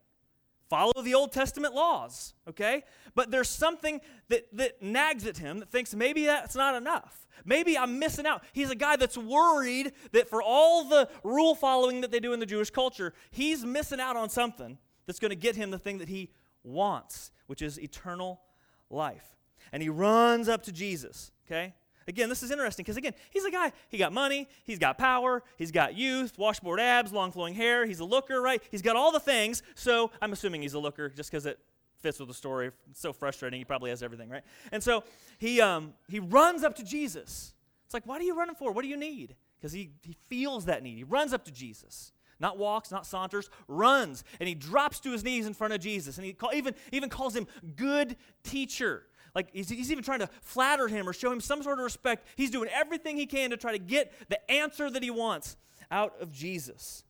Follow 0.68 1.02
the 1.02 1.14
Old 1.14 1.33
Testament 1.33 1.75
laws, 1.75 2.35
okay? 2.47 2.85
But 3.14 3.30
there's 3.30 3.49
something 3.49 4.00
that, 4.28 4.47
that 4.52 4.83
nags 4.83 5.26
at 5.26 5.38
him 5.38 5.61
that 5.61 5.71
thinks 5.71 5.95
maybe 5.95 6.26
that's 6.26 6.54
not 6.54 6.75
enough. 6.75 7.26
Maybe 7.45 7.78
I'm 7.78 7.99
missing 7.99 8.26
out. 8.26 8.42
He's 8.52 8.71
a 8.71 8.75
guy 8.75 8.97
that's 8.97 9.16
worried 9.16 9.92
that 10.12 10.28
for 10.28 10.42
all 10.42 10.85
the 10.85 11.09
rule 11.25 11.54
following 11.54 12.02
that 12.02 12.11
they 12.11 12.21
do 12.21 12.35
in 12.35 12.40
the 12.40 12.47
Jewish 12.47 12.68
culture, 12.68 13.14
he's 13.30 13.64
missing 13.64 14.00
out 14.00 14.16
on 14.16 14.28
something 14.28 14.76
that's 15.07 15.18
going 15.18 15.30
to 15.30 15.37
get 15.37 15.57
him 15.57 15.71
the 15.71 15.78
thing 15.78 15.99
that 15.99 16.09
he 16.09 16.30
wants, 16.62 17.30
which 17.47 17.62
is 17.62 17.80
eternal 17.80 18.42
life. 18.90 19.37
And 19.73 19.83
he 19.83 19.88
runs 19.88 20.49
up 20.49 20.62
to 20.64 20.73
Jesus, 20.73 21.33
okay? 21.47 21.75
Again, 22.09 22.31
this 22.31 22.43
is 22.43 22.50
interesting 22.50 22.85
because, 22.85 22.97
again, 22.97 23.12
he's 23.31 23.45
a 23.45 23.50
guy, 23.50 23.71
he 23.91 23.99
got 23.99 24.15
money, 24.15 24.49
he's 24.65 24.79
got 24.79 24.97
power, 24.97 25.43
he's 25.57 25.71
got 25.71 25.95
youth, 25.95 26.38
washboard 26.38 26.81
abs, 26.81 27.12
long 27.12 27.31
flowing 27.31 27.53
hair, 27.53 27.85
he's 27.85 28.00
a 28.00 28.05
looker, 28.05 28.41
right? 28.41 28.62
He's 28.71 28.81
got 28.81 28.97
all 28.97 29.12
the 29.12 29.21
things. 29.21 29.62
So 29.75 30.11
I'm 30.23 30.33
assuming 30.33 30.62
he's 30.62 30.73
a 30.73 30.79
looker 30.79 31.11
just 31.11 31.31
because 31.31 31.45
it 31.45 31.59
fits 32.00 32.19
with 32.19 32.29
the 32.29 32.35
story. 32.35 32.71
It's 32.91 33.00
so 33.00 33.12
frustrating. 33.12 33.59
He 33.61 33.65
probably 33.65 33.91
has 33.91 34.03
everything, 34.03 34.31
right? 34.31 34.43
And 34.73 34.83
so 34.83 35.05
he, 35.38 35.61
um, 35.61 35.93
he 36.09 36.19
runs 36.19 36.64
up 36.64 36.77
to 36.77 36.83
Jesus. 36.83 37.53
It's 37.85 37.92
like, 37.92 38.07
what 38.07 38.21
are 38.21 38.25
you 38.25 38.37
running 38.37 38.55
for? 38.55 38.73
What 38.73 38.83
do 38.83 38.88
you 38.88 38.97
need? 38.97 39.37
Because 39.61 39.73
he, 39.73 39.90
he 40.03 40.16
feels 40.29 40.64
that 40.64 40.83
need. 40.83 40.97
He 40.97 41.05
runs 41.05 41.35
up 41.35 41.44
to 41.44 41.53
Jesus. 41.53 42.12
Not 42.40 42.57
walks, 42.57 42.90
not 42.90 43.05
saunters, 43.05 43.51
runs. 43.66 44.25
And 44.40 44.49
he 44.49 44.55
drops 44.55 45.01
to 45.01 45.12
his 45.12 45.25
knees 45.25 45.47
in 45.47 45.53
front 45.53 45.75
of 45.75 45.81
Jesus. 45.81 46.16
And 46.16 46.25
he 46.25 46.33
call, 46.33 46.53
even, 46.55 46.75
even 46.90 47.11
calls 47.11 47.37
him 47.37 47.47
good 47.77 48.16
teacher. 48.44 49.03
Like 49.35 49.49
he's, 49.53 49.69
he's 49.69 49.91
even 49.91 50.05
trying 50.05 50.21
to 50.21 50.29
flatter 50.43 50.88
him 50.88 51.09
or 51.09 51.12
show 51.12 51.31
him 51.31 51.41
some 51.41 51.62
sort 51.62 51.79
of 51.79 51.85
respect. 51.85 52.27
He's 52.37 52.51
doing 52.51 52.69
everything 52.73 53.17
he 53.17 53.27
can 53.27 53.51
to 53.51 53.57
try 53.57 53.73
to 53.73 53.79
get 53.79 54.12
the 54.29 54.51
answer 54.51 54.91
that 54.91 55.03
he 55.03 55.11
wants 55.11 55.57
out 55.91 56.14
of 56.21 56.33
Jesus 56.33 57.05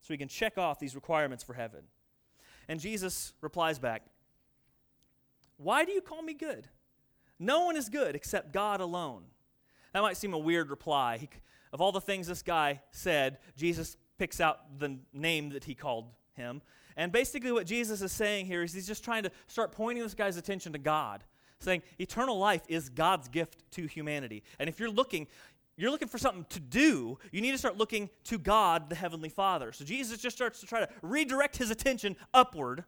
so 0.00 0.12
he 0.12 0.18
can 0.18 0.28
check 0.28 0.58
off 0.58 0.78
these 0.78 0.94
requirements 0.94 1.42
for 1.42 1.54
heaven. 1.54 1.80
And 2.68 2.80
Jesus 2.80 3.32
replies 3.40 3.78
back, 3.78 4.02
Why 5.56 5.84
do 5.84 5.92
you 5.92 6.00
call 6.00 6.22
me 6.22 6.34
good? 6.34 6.68
No 7.38 7.64
one 7.64 7.76
is 7.76 7.88
good 7.88 8.14
except 8.14 8.52
God 8.52 8.80
alone. 8.80 9.24
That 9.92 10.02
might 10.02 10.16
seem 10.16 10.34
a 10.34 10.38
weird 10.38 10.70
reply. 10.70 11.18
He, 11.18 11.28
of 11.72 11.80
all 11.80 11.92
the 11.92 12.00
things 12.00 12.26
this 12.26 12.42
guy 12.42 12.80
said, 12.90 13.38
Jesus 13.56 13.96
picks 14.18 14.40
out 14.40 14.78
the 14.78 14.98
name 15.12 15.50
that 15.50 15.64
he 15.64 15.74
called 15.74 16.06
him. 16.34 16.62
And 16.96 17.10
basically, 17.10 17.50
what 17.50 17.66
Jesus 17.66 18.02
is 18.02 18.12
saying 18.12 18.46
here 18.46 18.62
is 18.62 18.72
he's 18.72 18.86
just 18.86 19.04
trying 19.04 19.24
to 19.24 19.32
start 19.46 19.72
pointing 19.72 20.02
this 20.02 20.14
guy's 20.14 20.36
attention 20.36 20.72
to 20.72 20.78
God 20.78 21.24
saying 21.64 21.82
eternal 21.98 22.38
life 22.38 22.62
is 22.68 22.88
God's 22.88 23.28
gift 23.28 23.70
to 23.72 23.86
humanity. 23.86 24.42
And 24.58 24.68
if 24.68 24.78
you're 24.78 24.90
looking, 24.90 25.26
you're 25.76 25.90
looking 25.90 26.08
for 26.08 26.18
something 26.18 26.46
to 26.50 26.60
do, 26.60 27.18
you 27.32 27.40
need 27.40 27.52
to 27.52 27.58
start 27.58 27.76
looking 27.76 28.10
to 28.24 28.38
God, 28.38 28.88
the 28.88 28.94
Heavenly 28.94 29.28
Father. 29.28 29.72
So 29.72 29.84
Jesus 29.84 30.18
just 30.18 30.36
starts 30.36 30.60
to 30.60 30.66
try 30.66 30.80
to 30.80 30.88
redirect 31.02 31.56
his 31.56 31.70
attention 31.70 32.16
upward. 32.32 32.84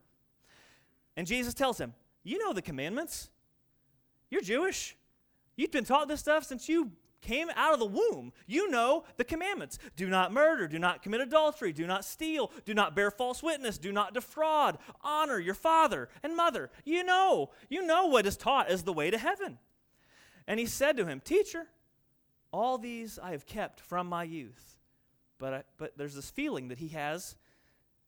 And 1.17 1.27
Jesus 1.27 1.55
tells 1.55 1.79
him, 1.79 1.95
You 2.23 2.39
know 2.39 2.53
the 2.53 2.63
commandments. 2.63 3.31
You're 4.31 4.43
Jewish. 4.43 4.97
You've 5.57 5.73
been 5.73 5.85
taught 5.85 6.09
this 6.09 6.21
stuff 6.21 6.45
since 6.45 6.69
you 6.69 6.93
came 7.27 7.51
out 7.57 7.73
of 7.73 7.81
the 7.81 7.87
womb. 7.87 8.33
You 8.47 8.71
know 8.71 9.05
the 9.17 9.25
commandments 9.25 9.79
do 9.97 10.09
not 10.09 10.33
murder, 10.33 10.69
do 10.69 10.79
not 10.79 11.03
commit 11.03 11.21
adultery, 11.21 11.73
do 11.73 11.87
not 11.87 12.05
steal, 12.05 12.53
do 12.65 12.73
not 12.73 12.95
bear 12.95 13.11
false 13.11 13.43
witness, 13.43 13.79
do 13.79 13.93
not 13.93 14.15
defraud, 14.15 14.79
honor 15.03 15.39
your 15.39 15.55
father 15.55 16.09
and 16.23 16.37
mother. 16.37 16.71
You 16.85 17.03
know, 17.03 17.51
you 17.69 17.85
know 17.85 18.07
what 18.07 18.27
is 18.27 18.37
taught 18.37 18.69
as 18.69 18.85
the 18.85 18.93
way 18.93 19.11
to 19.11 19.19
heaven. 19.19 19.59
And 20.47 20.61
he 20.61 20.67
said 20.67 20.97
to 20.97 21.07
him, 21.07 21.21
Teacher, 21.21 21.67
all 22.53 22.79
these 22.79 23.19
I 23.19 23.33
have 23.33 23.45
kept 23.45 23.81
from 23.81 24.07
my 24.07 24.23
youth. 24.23 24.79
But, 25.39 25.53
I, 25.53 25.63
but 25.77 25.99
there's 25.99 26.15
this 26.15 26.31
feeling 26.31 26.69
that 26.69 26.79
he 26.79 26.89
has 26.89 27.37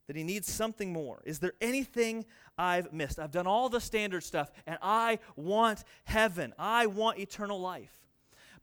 that 0.06 0.16
he 0.16 0.24
needs 0.24 0.50
something 0.50 0.90
more. 0.90 1.20
Is 1.26 1.38
there 1.38 1.52
anything 1.60 2.24
I've 2.56 2.94
missed? 2.94 3.18
I've 3.18 3.30
done 3.30 3.46
all 3.46 3.68
the 3.68 3.80
standard 3.80 4.22
stuff, 4.22 4.50
and 4.66 4.78
I 4.80 5.18
want 5.36 5.84
heaven. 6.04 6.54
I 6.58 6.86
want 6.86 7.18
eternal 7.18 7.60
life. 7.60 7.97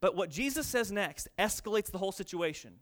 But 0.06 0.16
what 0.16 0.30
Jesus 0.30 0.68
says 0.68 0.92
next 0.92 1.30
escalates 1.40 1.90
the 1.90 1.98
whole 1.98 2.12
situation. 2.12 2.74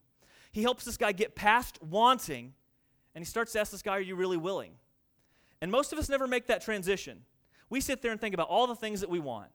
He 0.52 0.62
helps 0.62 0.84
this 0.84 0.98
guy 0.98 1.14
get 1.14 1.36
past 1.36 1.82
wanting, 1.82 2.52
and 3.16 3.22
he 3.22 3.26
starts 3.26 3.54
to 3.54 3.62
ask 3.62 3.72
this 3.72 3.82
guy, 3.82 3.94
Are 3.94 4.02
you 4.02 4.18
really 4.18 4.36
willing? 4.36 4.74
And 5.62 5.72
most 5.72 5.94
of 5.94 6.00
us 6.00 6.10
never 6.10 6.28
make 6.28 6.48
that 6.48 6.62
transition. 6.62 7.22
We 7.70 7.80
sit 7.80 8.02
there 8.02 8.12
and 8.12 8.20
think 8.20 8.34
about 8.34 8.50
all 8.50 8.68
the 8.68 8.76
things 8.76 9.00
that 9.00 9.10
we 9.10 9.20
want. 9.20 9.48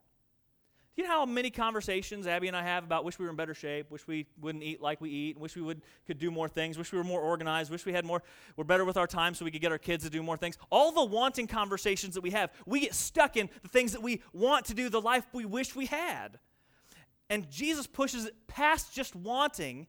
Do 0.95 1.03
you 1.03 1.07
know 1.07 1.13
how 1.13 1.25
many 1.27 1.51
conversations 1.51 2.25
Abby 2.25 2.47
and 2.47 2.57
I 2.57 2.63
have 2.63 2.83
about 2.83 3.05
wish 3.05 3.19
we 3.19 3.25
were 3.25 3.29
in 3.29 3.37
better 3.37 3.53
shape, 3.53 3.91
wish 3.91 4.07
we 4.07 4.25
wouldn't 4.41 4.63
eat 4.63 4.81
like 4.81 4.99
we 4.99 5.11
eat, 5.11 5.37
wish 5.37 5.55
we 5.55 5.61
would 5.61 5.83
could 6.07 6.17
do 6.17 6.31
more 6.31 6.47
things, 6.47 6.75
wish 6.75 6.91
we 6.91 6.97
were 6.97 7.03
more 7.03 7.21
organized, 7.21 7.69
wish 7.69 7.85
we 7.85 7.93
had 7.93 8.03
more 8.03 8.23
we're 8.57 8.63
better 8.63 8.83
with 8.83 8.97
our 8.97 9.05
time 9.05 9.35
so 9.35 9.45
we 9.45 9.51
could 9.51 9.61
get 9.61 9.71
our 9.71 9.77
kids 9.77 10.05
to 10.05 10.09
do 10.09 10.23
more 10.23 10.37
things. 10.37 10.57
All 10.71 10.91
the 10.91 11.05
wanting 11.05 11.45
conversations 11.45 12.15
that 12.15 12.21
we 12.21 12.31
have, 12.31 12.49
we 12.65 12.79
get 12.79 12.95
stuck 12.95 13.37
in 13.37 13.47
the 13.61 13.69
things 13.69 13.91
that 13.91 14.01
we 14.01 14.23
want 14.33 14.65
to 14.65 14.73
do, 14.73 14.89
the 14.89 14.99
life 14.99 15.27
we 15.33 15.45
wish 15.45 15.75
we 15.75 15.85
had. 15.85 16.39
And 17.29 17.49
Jesus 17.49 17.87
pushes 17.87 18.25
it 18.25 18.35
past 18.47 18.93
just 18.93 19.15
wanting 19.15 19.87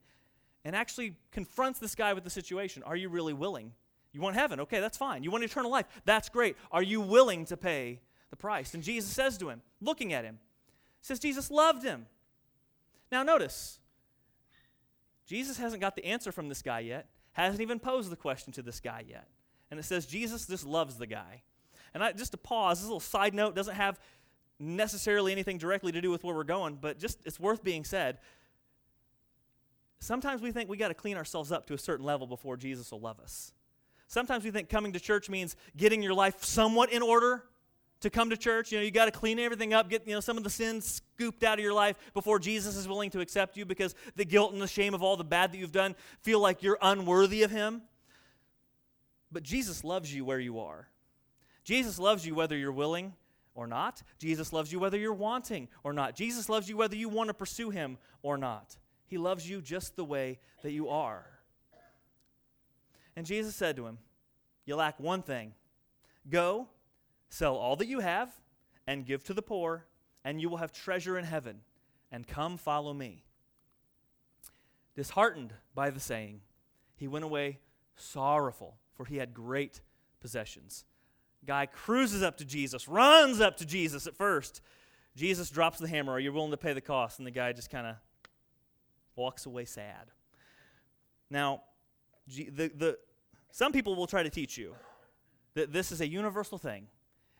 and 0.64 0.76
actually 0.76 1.16
confronts 1.30 1.78
this 1.78 1.94
guy 1.94 2.12
with 2.12 2.24
the 2.24 2.30
situation. 2.30 2.82
Are 2.82 2.96
you 2.96 3.08
really 3.08 3.32
willing? 3.32 3.72
You 4.12 4.20
want 4.20 4.36
heaven? 4.36 4.60
Okay, 4.60 4.80
that's 4.80 4.98
fine. 4.98 5.22
You 5.22 5.30
want 5.30 5.44
eternal 5.44 5.70
life? 5.70 5.86
That's 6.04 6.28
great. 6.28 6.56
Are 6.70 6.82
you 6.82 7.00
willing 7.00 7.44
to 7.46 7.56
pay 7.56 8.00
the 8.30 8.36
price? 8.36 8.74
And 8.74 8.82
Jesus 8.82 9.10
says 9.10 9.38
to 9.38 9.48
him, 9.48 9.62
looking 9.80 10.12
at 10.12 10.24
him, 10.24 10.38
says 11.00 11.18
Jesus 11.18 11.50
loved 11.50 11.82
him. 11.82 12.06
Now 13.10 13.22
notice, 13.22 13.78
Jesus 15.26 15.58
hasn't 15.58 15.80
got 15.80 15.96
the 15.96 16.04
answer 16.04 16.32
from 16.32 16.48
this 16.48 16.60
guy 16.60 16.80
yet. 16.80 17.08
hasn't 17.32 17.62
even 17.62 17.78
posed 17.78 18.10
the 18.10 18.16
question 18.16 18.52
to 18.54 18.62
this 18.62 18.80
guy 18.80 19.04
yet. 19.08 19.28
And 19.70 19.78
it 19.78 19.84
says 19.84 20.06
Jesus 20.06 20.46
just 20.46 20.66
loves 20.66 20.96
the 20.96 21.06
guy. 21.06 21.42
And 21.94 22.02
I, 22.04 22.12
just 22.12 22.32
to 22.32 22.38
pause, 22.38 22.78
this 22.78 22.86
little 22.86 23.00
side 23.00 23.34
note 23.34 23.54
doesn't 23.54 23.74
have 23.74 23.98
necessarily 24.60 25.32
anything 25.32 25.58
directly 25.58 25.90
to 25.92 26.00
do 26.00 26.10
with 26.10 26.22
where 26.22 26.34
we're 26.34 26.44
going, 26.44 26.76
but 26.76 26.98
just 26.98 27.18
it's 27.24 27.40
worth 27.40 27.64
being 27.64 27.84
said. 27.84 28.18
Sometimes 29.98 30.42
we 30.42 30.52
think 30.52 30.68
we 30.68 30.76
got 30.76 30.88
to 30.88 30.94
clean 30.94 31.16
ourselves 31.16 31.50
up 31.50 31.66
to 31.66 31.74
a 31.74 31.78
certain 31.78 32.04
level 32.04 32.26
before 32.26 32.56
Jesus 32.56 32.92
will 32.92 33.00
love 33.00 33.18
us. 33.20 33.52
Sometimes 34.06 34.44
we 34.44 34.50
think 34.50 34.68
coming 34.68 34.92
to 34.92 35.00
church 35.00 35.28
means 35.30 35.56
getting 35.76 36.02
your 36.02 36.14
life 36.14 36.44
somewhat 36.44 36.92
in 36.92 37.02
order 37.02 37.44
to 38.00 38.10
come 38.10 38.30
to 38.30 38.36
church. 38.36 38.72
You 38.72 38.78
know, 38.78 38.84
you 38.84 38.90
got 38.90 39.04
to 39.06 39.10
clean 39.10 39.38
everything 39.38 39.72
up, 39.72 39.88
get 39.88 40.06
you 40.06 40.14
know 40.14 40.20
some 40.20 40.36
of 40.36 40.44
the 40.44 40.50
sins 40.50 41.02
scooped 41.16 41.44
out 41.44 41.58
of 41.58 41.62
your 41.62 41.74
life 41.74 41.96
before 42.12 42.38
Jesus 42.38 42.76
is 42.76 42.88
willing 42.88 43.10
to 43.10 43.20
accept 43.20 43.56
you 43.56 43.64
because 43.64 43.94
the 44.16 44.24
guilt 44.24 44.52
and 44.52 44.60
the 44.60 44.66
shame 44.66 44.94
of 44.94 45.02
all 45.02 45.16
the 45.16 45.24
bad 45.24 45.52
that 45.52 45.58
you've 45.58 45.72
done 45.72 45.94
feel 46.22 46.40
like 46.40 46.62
you're 46.62 46.78
unworthy 46.82 47.42
of 47.42 47.50
him. 47.50 47.82
But 49.30 49.42
Jesus 49.42 49.84
loves 49.84 50.12
you 50.12 50.24
where 50.24 50.40
you 50.40 50.60
are. 50.60 50.88
Jesus 51.62 51.98
loves 51.98 52.26
you 52.26 52.34
whether 52.34 52.56
you're 52.56 52.72
willing 52.72 53.12
or 53.60 53.66
not. 53.66 54.02
Jesus 54.18 54.52
loves 54.52 54.72
you 54.72 54.78
whether 54.78 54.98
you're 54.98 55.12
wanting 55.12 55.68
or 55.84 55.92
not. 55.92 56.14
Jesus 56.14 56.48
loves 56.48 56.68
you 56.68 56.76
whether 56.76 56.96
you 56.96 57.08
want 57.08 57.28
to 57.28 57.34
pursue 57.34 57.70
him 57.70 57.98
or 58.22 58.36
not. 58.36 58.76
He 59.06 59.18
loves 59.18 59.48
you 59.48 59.60
just 59.60 59.96
the 59.96 60.04
way 60.04 60.38
that 60.62 60.72
you 60.72 60.88
are. 60.88 61.26
And 63.16 63.26
Jesus 63.26 63.54
said 63.54 63.76
to 63.76 63.86
him, 63.86 63.98
You 64.64 64.76
lack 64.76 64.98
one 64.98 65.22
thing. 65.22 65.52
Go, 66.28 66.68
sell 67.28 67.56
all 67.56 67.76
that 67.76 67.86
you 67.86 68.00
have, 68.00 68.30
and 68.86 69.06
give 69.06 69.24
to 69.24 69.34
the 69.34 69.42
poor, 69.42 69.84
and 70.24 70.40
you 70.40 70.48
will 70.48 70.58
have 70.58 70.72
treasure 70.72 71.18
in 71.18 71.24
heaven. 71.24 71.60
And 72.12 72.26
come 72.26 72.56
follow 72.56 72.92
me. 72.92 73.24
Disheartened 74.96 75.54
by 75.74 75.90
the 75.90 76.00
saying, 76.00 76.40
he 76.96 77.08
went 77.08 77.24
away 77.24 77.60
sorrowful, 77.96 78.76
for 78.92 79.06
he 79.06 79.16
had 79.16 79.32
great 79.32 79.80
possessions. 80.20 80.84
Guy 81.46 81.66
cruises 81.66 82.22
up 82.22 82.36
to 82.38 82.44
Jesus, 82.44 82.88
runs 82.88 83.40
up 83.40 83.56
to 83.58 83.66
Jesus 83.66 84.06
at 84.06 84.14
first. 84.14 84.60
Jesus 85.16 85.50
drops 85.50 85.78
the 85.78 85.88
hammer. 85.88 86.12
Are 86.12 86.20
you 86.20 86.32
willing 86.32 86.50
to 86.50 86.56
pay 86.56 86.72
the 86.72 86.80
cost? 86.80 87.18
And 87.18 87.26
the 87.26 87.32
guy 87.32 87.52
just 87.52 87.70
kind 87.70 87.86
of 87.86 87.96
walks 89.16 89.46
away 89.46 89.64
sad. 89.64 90.10
Now, 91.30 91.62
the, 92.26 92.68
the, 92.68 92.98
some 93.50 93.72
people 93.72 93.96
will 93.96 94.06
try 94.06 94.22
to 94.22 94.30
teach 94.30 94.56
you 94.56 94.74
that 95.54 95.72
this 95.72 95.90
is 95.92 96.00
a 96.00 96.06
universal 96.06 96.58
thing 96.58 96.86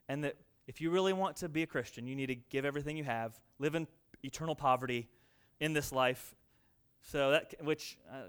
and 0.09 0.25
that 0.25 0.37
if 0.67 0.81
you 0.81 0.91
really 0.91 1.13
want 1.13 1.37
to 1.37 1.49
be 1.49 1.63
a 1.63 1.67
Christian, 1.67 2.07
you 2.07 2.17
need 2.17 2.27
to 2.27 2.35
give 2.35 2.65
everything 2.65 2.97
you 2.97 3.05
have, 3.05 3.39
live 3.59 3.75
in 3.75 3.87
eternal 4.23 4.55
poverty 4.55 5.09
in 5.61 5.73
this 5.73 5.93
life. 5.93 6.35
So 7.03 7.31
that, 7.33 7.55
which 7.63 7.99
uh, 8.11 8.25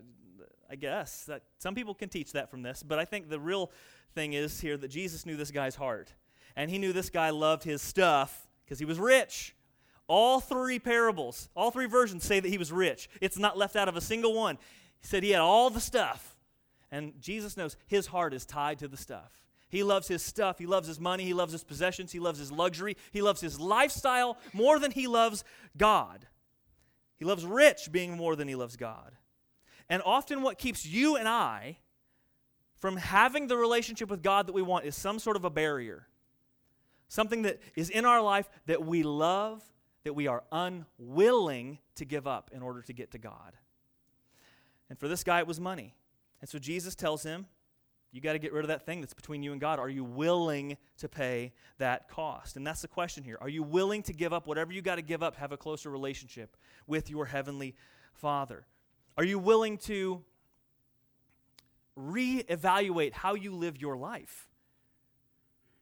I 0.70 0.76
guess 0.76 1.26
that 1.26 1.44
some 1.58 1.76
people 1.76 1.94
can 1.94 2.10
teach 2.10 2.32
that 2.34 2.50
from 2.50 2.62
this, 2.62 2.84
but 2.84 3.00
I 3.00 3.06
think 3.06 3.30
the 3.30 3.40
real 3.40 3.72
thing 4.14 4.34
is 4.34 4.60
here 4.60 4.78
that 4.78 4.90
Jesus 4.90 5.26
knew 5.26 5.38
this 5.38 5.52
guy's 5.52 5.76
heart. 5.76 6.14
And 6.56 6.70
he 6.70 6.78
knew 6.78 6.94
this 6.94 7.10
guy 7.10 7.30
loved 7.30 7.64
his 7.64 7.82
stuff 7.82 8.48
because 8.64 8.80
he 8.80 8.86
was 8.86 9.00
rich. 9.00 9.56
All 10.08 10.42
three 10.42 10.80
parables, 10.80 11.50
all 11.56 11.72
three 11.72 11.86
versions 11.86 12.26
say 12.26 12.40
that 12.40 12.50
he 12.50 12.58
was 12.58 12.72
rich. 12.72 13.10
It's 13.22 13.38
not 13.38 13.58
left 13.58 13.76
out 13.76 13.88
of 13.88 13.96
a 13.96 14.02
single 14.02 14.34
one. 14.34 14.58
He 15.00 15.08
said 15.08 15.24
he 15.24 15.32
had 15.32 15.42
all 15.42 15.70
the 15.70 15.80
stuff. 15.80 16.36
And 16.92 17.14
Jesus 17.22 17.56
knows 17.56 17.78
his 17.88 18.08
heart 18.08 18.34
is 18.34 18.46
tied 18.46 18.80
to 18.80 18.90
the 18.90 18.98
stuff. 18.98 19.42
He 19.70 19.84
loves 19.84 20.10
his 20.10 20.22
stuff. 20.22 20.60
He 20.60 20.66
loves 20.66 20.90
his 20.90 21.00
money. 21.00 21.24
He 21.24 21.34
loves 21.34 21.54
his 21.54 21.64
possessions. 21.64 22.12
He 22.12 22.20
loves 22.20 22.38
his 22.38 22.52
luxury. 22.52 22.98
He 23.12 23.22
loves 23.22 23.40
his 23.40 23.58
lifestyle 23.58 24.38
more 24.52 24.80
than 24.80 24.92
he 24.92 25.08
loves 25.08 25.46
God. 25.78 26.28
He 27.16 27.24
loves 27.24 27.46
rich 27.46 27.90
being 27.90 28.18
more 28.18 28.36
than 28.36 28.50
he 28.50 28.56
loves 28.56 28.76
God. 28.76 29.16
And 29.92 30.02
often, 30.06 30.42
what 30.42 30.58
keeps 30.58 30.86
you 30.86 31.18
and 31.18 31.28
I 31.28 31.78
from 32.78 32.96
having 32.96 33.48
the 33.48 33.58
relationship 33.58 34.10
with 34.10 34.24
God 34.24 34.48
that 34.48 34.54
we 34.54 34.62
want 34.62 34.86
is 34.86 34.96
some 34.96 35.20
sort 35.20 35.36
of 35.36 35.44
a 35.44 35.50
barrier. 35.50 36.08
Something 37.10 37.42
that 37.42 37.60
is 37.76 37.90
in 37.90 38.06
our 38.06 38.22
life 38.22 38.50
that 38.68 38.86
we 38.86 39.04
love, 39.04 39.62
that 40.06 40.14
we 40.14 40.28
are 40.28 40.46
unwilling 40.50 41.80
to 41.96 42.06
give 42.06 42.26
up 42.26 42.52
in 42.54 42.62
order 42.62 42.82
to 42.84 42.94
get 42.94 43.12
to 43.12 43.18
God. 43.18 43.58
And 44.90 44.98
for 44.98 45.10
this 45.10 45.26
guy, 45.26 45.40
it 45.40 45.48
was 45.48 45.60
money. 45.60 45.94
And 46.40 46.50
so 46.50 46.58
Jesus 46.58 46.96
tells 46.96 47.24
him, 47.24 47.46
You 48.14 48.22
got 48.22 48.32
to 48.32 48.40
get 48.40 48.54
rid 48.54 48.64
of 48.64 48.70
that 48.70 48.86
thing 48.86 49.02
that's 49.02 49.14
between 49.14 49.44
you 49.44 49.52
and 49.52 49.60
God. 49.60 49.78
Are 49.78 49.90
you 49.90 50.06
willing 50.06 50.78
to 51.00 51.10
pay 51.10 51.52
that 51.80 52.08
cost? 52.08 52.56
And 52.56 52.66
that's 52.66 52.82
the 52.82 52.88
question 52.88 53.26
here. 53.26 53.38
Are 53.42 53.50
you 53.50 53.62
willing 53.62 54.04
to 54.04 54.14
give 54.14 54.32
up 54.32 54.48
whatever 54.48 54.72
you 54.72 54.82
got 54.82 54.96
to 54.96 55.02
give 55.02 55.22
up, 55.22 55.36
have 55.36 55.52
a 55.52 55.58
closer 55.58 55.90
relationship 55.90 56.56
with 56.88 57.10
your 57.10 57.26
heavenly 57.26 57.76
Father? 58.14 58.66
Are 59.18 59.24
you 59.24 59.40
willing 59.40 59.78
to 59.80 60.24
reevaluate 61.98 63.14
how 63.14 63.36
you 63.36 63.54
live 63.54 63.80
your 63.80 63.98
life. 63.98 64.48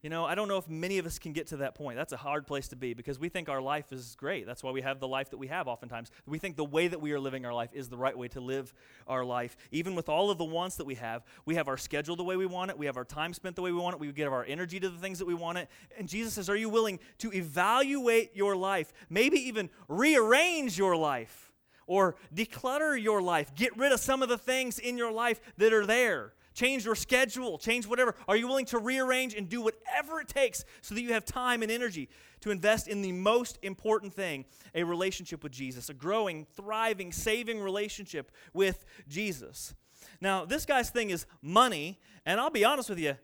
You 0.01 0.09
know, 0.09 0.23
I 0.23 0.33
don't 0.33 0.47
know 0.47 0.57
if 0.57 0.69
many 0.69 0.97
of 0.97 1.05
us 1.05 1.19
can 1.19 1.33
get 1.33 1.47
to 1.47 1.57
that 1.57 1.75
point. 1.75 1.97
That's 1.97 2.13
a 2.13 2.17
hard 2.17 2.47
place 2.47 2.69
to 2.69 2.77
be 2.77 2.93
because 2.93 3.19
we 3.19 3.27
think 3.27 3.49
our 3.49 3.61
life 3.61 3.91
is 3.91 4.15
great. 4.15 4.45
That's 4.45 4.63
why 4.63 4.71
we 4.71 4.79
have 4.79 5.01
the 5.01 5.09
life 5.09 5.29
that 5.31 5.37
we 5.37 5.47
have 5.47 5.67
oftentimes. 5.67 6.09
We 6.25 6.39
think 6.39 6.55
the 6.55 6.63
way 6.63 6.87
that 6.87 7.01
we 7.01 7.11
are 7.11 7.19
living 7.19 7.45
our 7.45 7.53
life 7.53 7.71
is 7.73 7.89
the 7.89 7.97
right 7.97 8.17
way 8.17 8.29
to 8.29 8.39
live 8.39 8.73
our 9.07 9.25
life. 9.25 9.57
Even 9.71 9.95
with 9.95 10.07
all 10.07 10.31
of 10.31 10.37
the 10.37 10.45
wants 10.45 10.77
that 10.77 10.85
we 10.85 10.95
have, 10.95 11.25
we 11.45 11.55
have 11.55 11.67
our 11.67 11.75
schedule 11.75 12.15
the 12.15 12.23
way 12.23 12.37
we 12.37 12.45
want 12.45 12.71
it, 12.71 12.77
we 12.77 12.85
have 12.85 12.95
our 12.95 13.03
time 13.03 13.33
spent 13.33 13.57
the 13.57 13.61
way 13.61 13.73
we 13.73 13.77
want 13.77 13.93
it, 13.93 13.99
we 13.99 14.09
give 14.13 14.31
our 14.31 14.45
energy 14.45 14.79
to 14.79 14.87
the 14.87 14.99
things 14.99 15.19
that 15.19 15.25
we 15.25 15.33
want 15.33 15.57
it. 15.57 15.67
And 15.97 16.07
Jesus 16.07 16.33
says, 16.33 16.49
Are 16.49 16.55
you 16.55 16.69
willing 16.69 16.99
to 17.17 17.33
evaluate 17.33 18.33
your 18.37 18.55
life? 18.55 18.93
Maybe 19.09 19.37
even 19.49 19.69
rearrange 19.89 20.77
your 20.77 20.95
life 20.95 21.48
or 21.89 22.15
declutter 22.33 23.01
your 23.01 23.19
life. 23.19 23.53
Get 23.55 23.75
rid 23.75 23.91
of 23.91 23.99
some 23.99 24.21
of 24.21 24.29
the 24.29 24.37
things 24.37 24.77
in 24.77 24.95
your 24.95 25.11
life 25.11 25.41
that 25.57 25.73
are 25.73 25.87
there. 25.87 26.33
Change 26.53 26.85
your 26.85 26.93
schedule, 26.93 27.57
change 27.57 27.87
whatever. 27.87 28.15
Are 28.27 28.35
you 28.35 28.47
willing 28.47 28.65
to 28.67 28.77
rearrange 28.77 29.33
and 29.33 29.49
do 29.49 29.59
whatever 29.59 30.21
it 30.21 30.27
takes 30.27 30.65
so 30.81 30.93
that 30.93 31.01
you 31.01 31.13
have 31.13 31.25
time 31.25 31.63
and 31.63 31.71
energy 31.71 32.07
to 32.41 32.51
invest 32.51 32.87
in 32.87 33.01
the 33.01 33.11
most 33.11 33.57
important 33.63 34.13
thing 34.13 34.45
a 34.75 34.83
relationship 34.83 35.41
with 35.41 35.51
Jesus, 35.51 35.89
a 35.89 35.93
growing, 35.93 36.45
thriving, 36.55 37.11
saving 37.11 37.59
relationship 37.59 38.31
with 38.53 38.85
Jesus? 39.07 39.73
Now, 40.21 40.45
this 40.45 40.65
guy's 40.65 40.91
thing 40.91 41.09
is 41.09 41.25
money, 41.41 41.99
and 42.23 42.39
I'll 42.39 42.51
be 42.51 42.65
honest 42.65 42.89
with 42.89 42.99
you, 42.99 43.15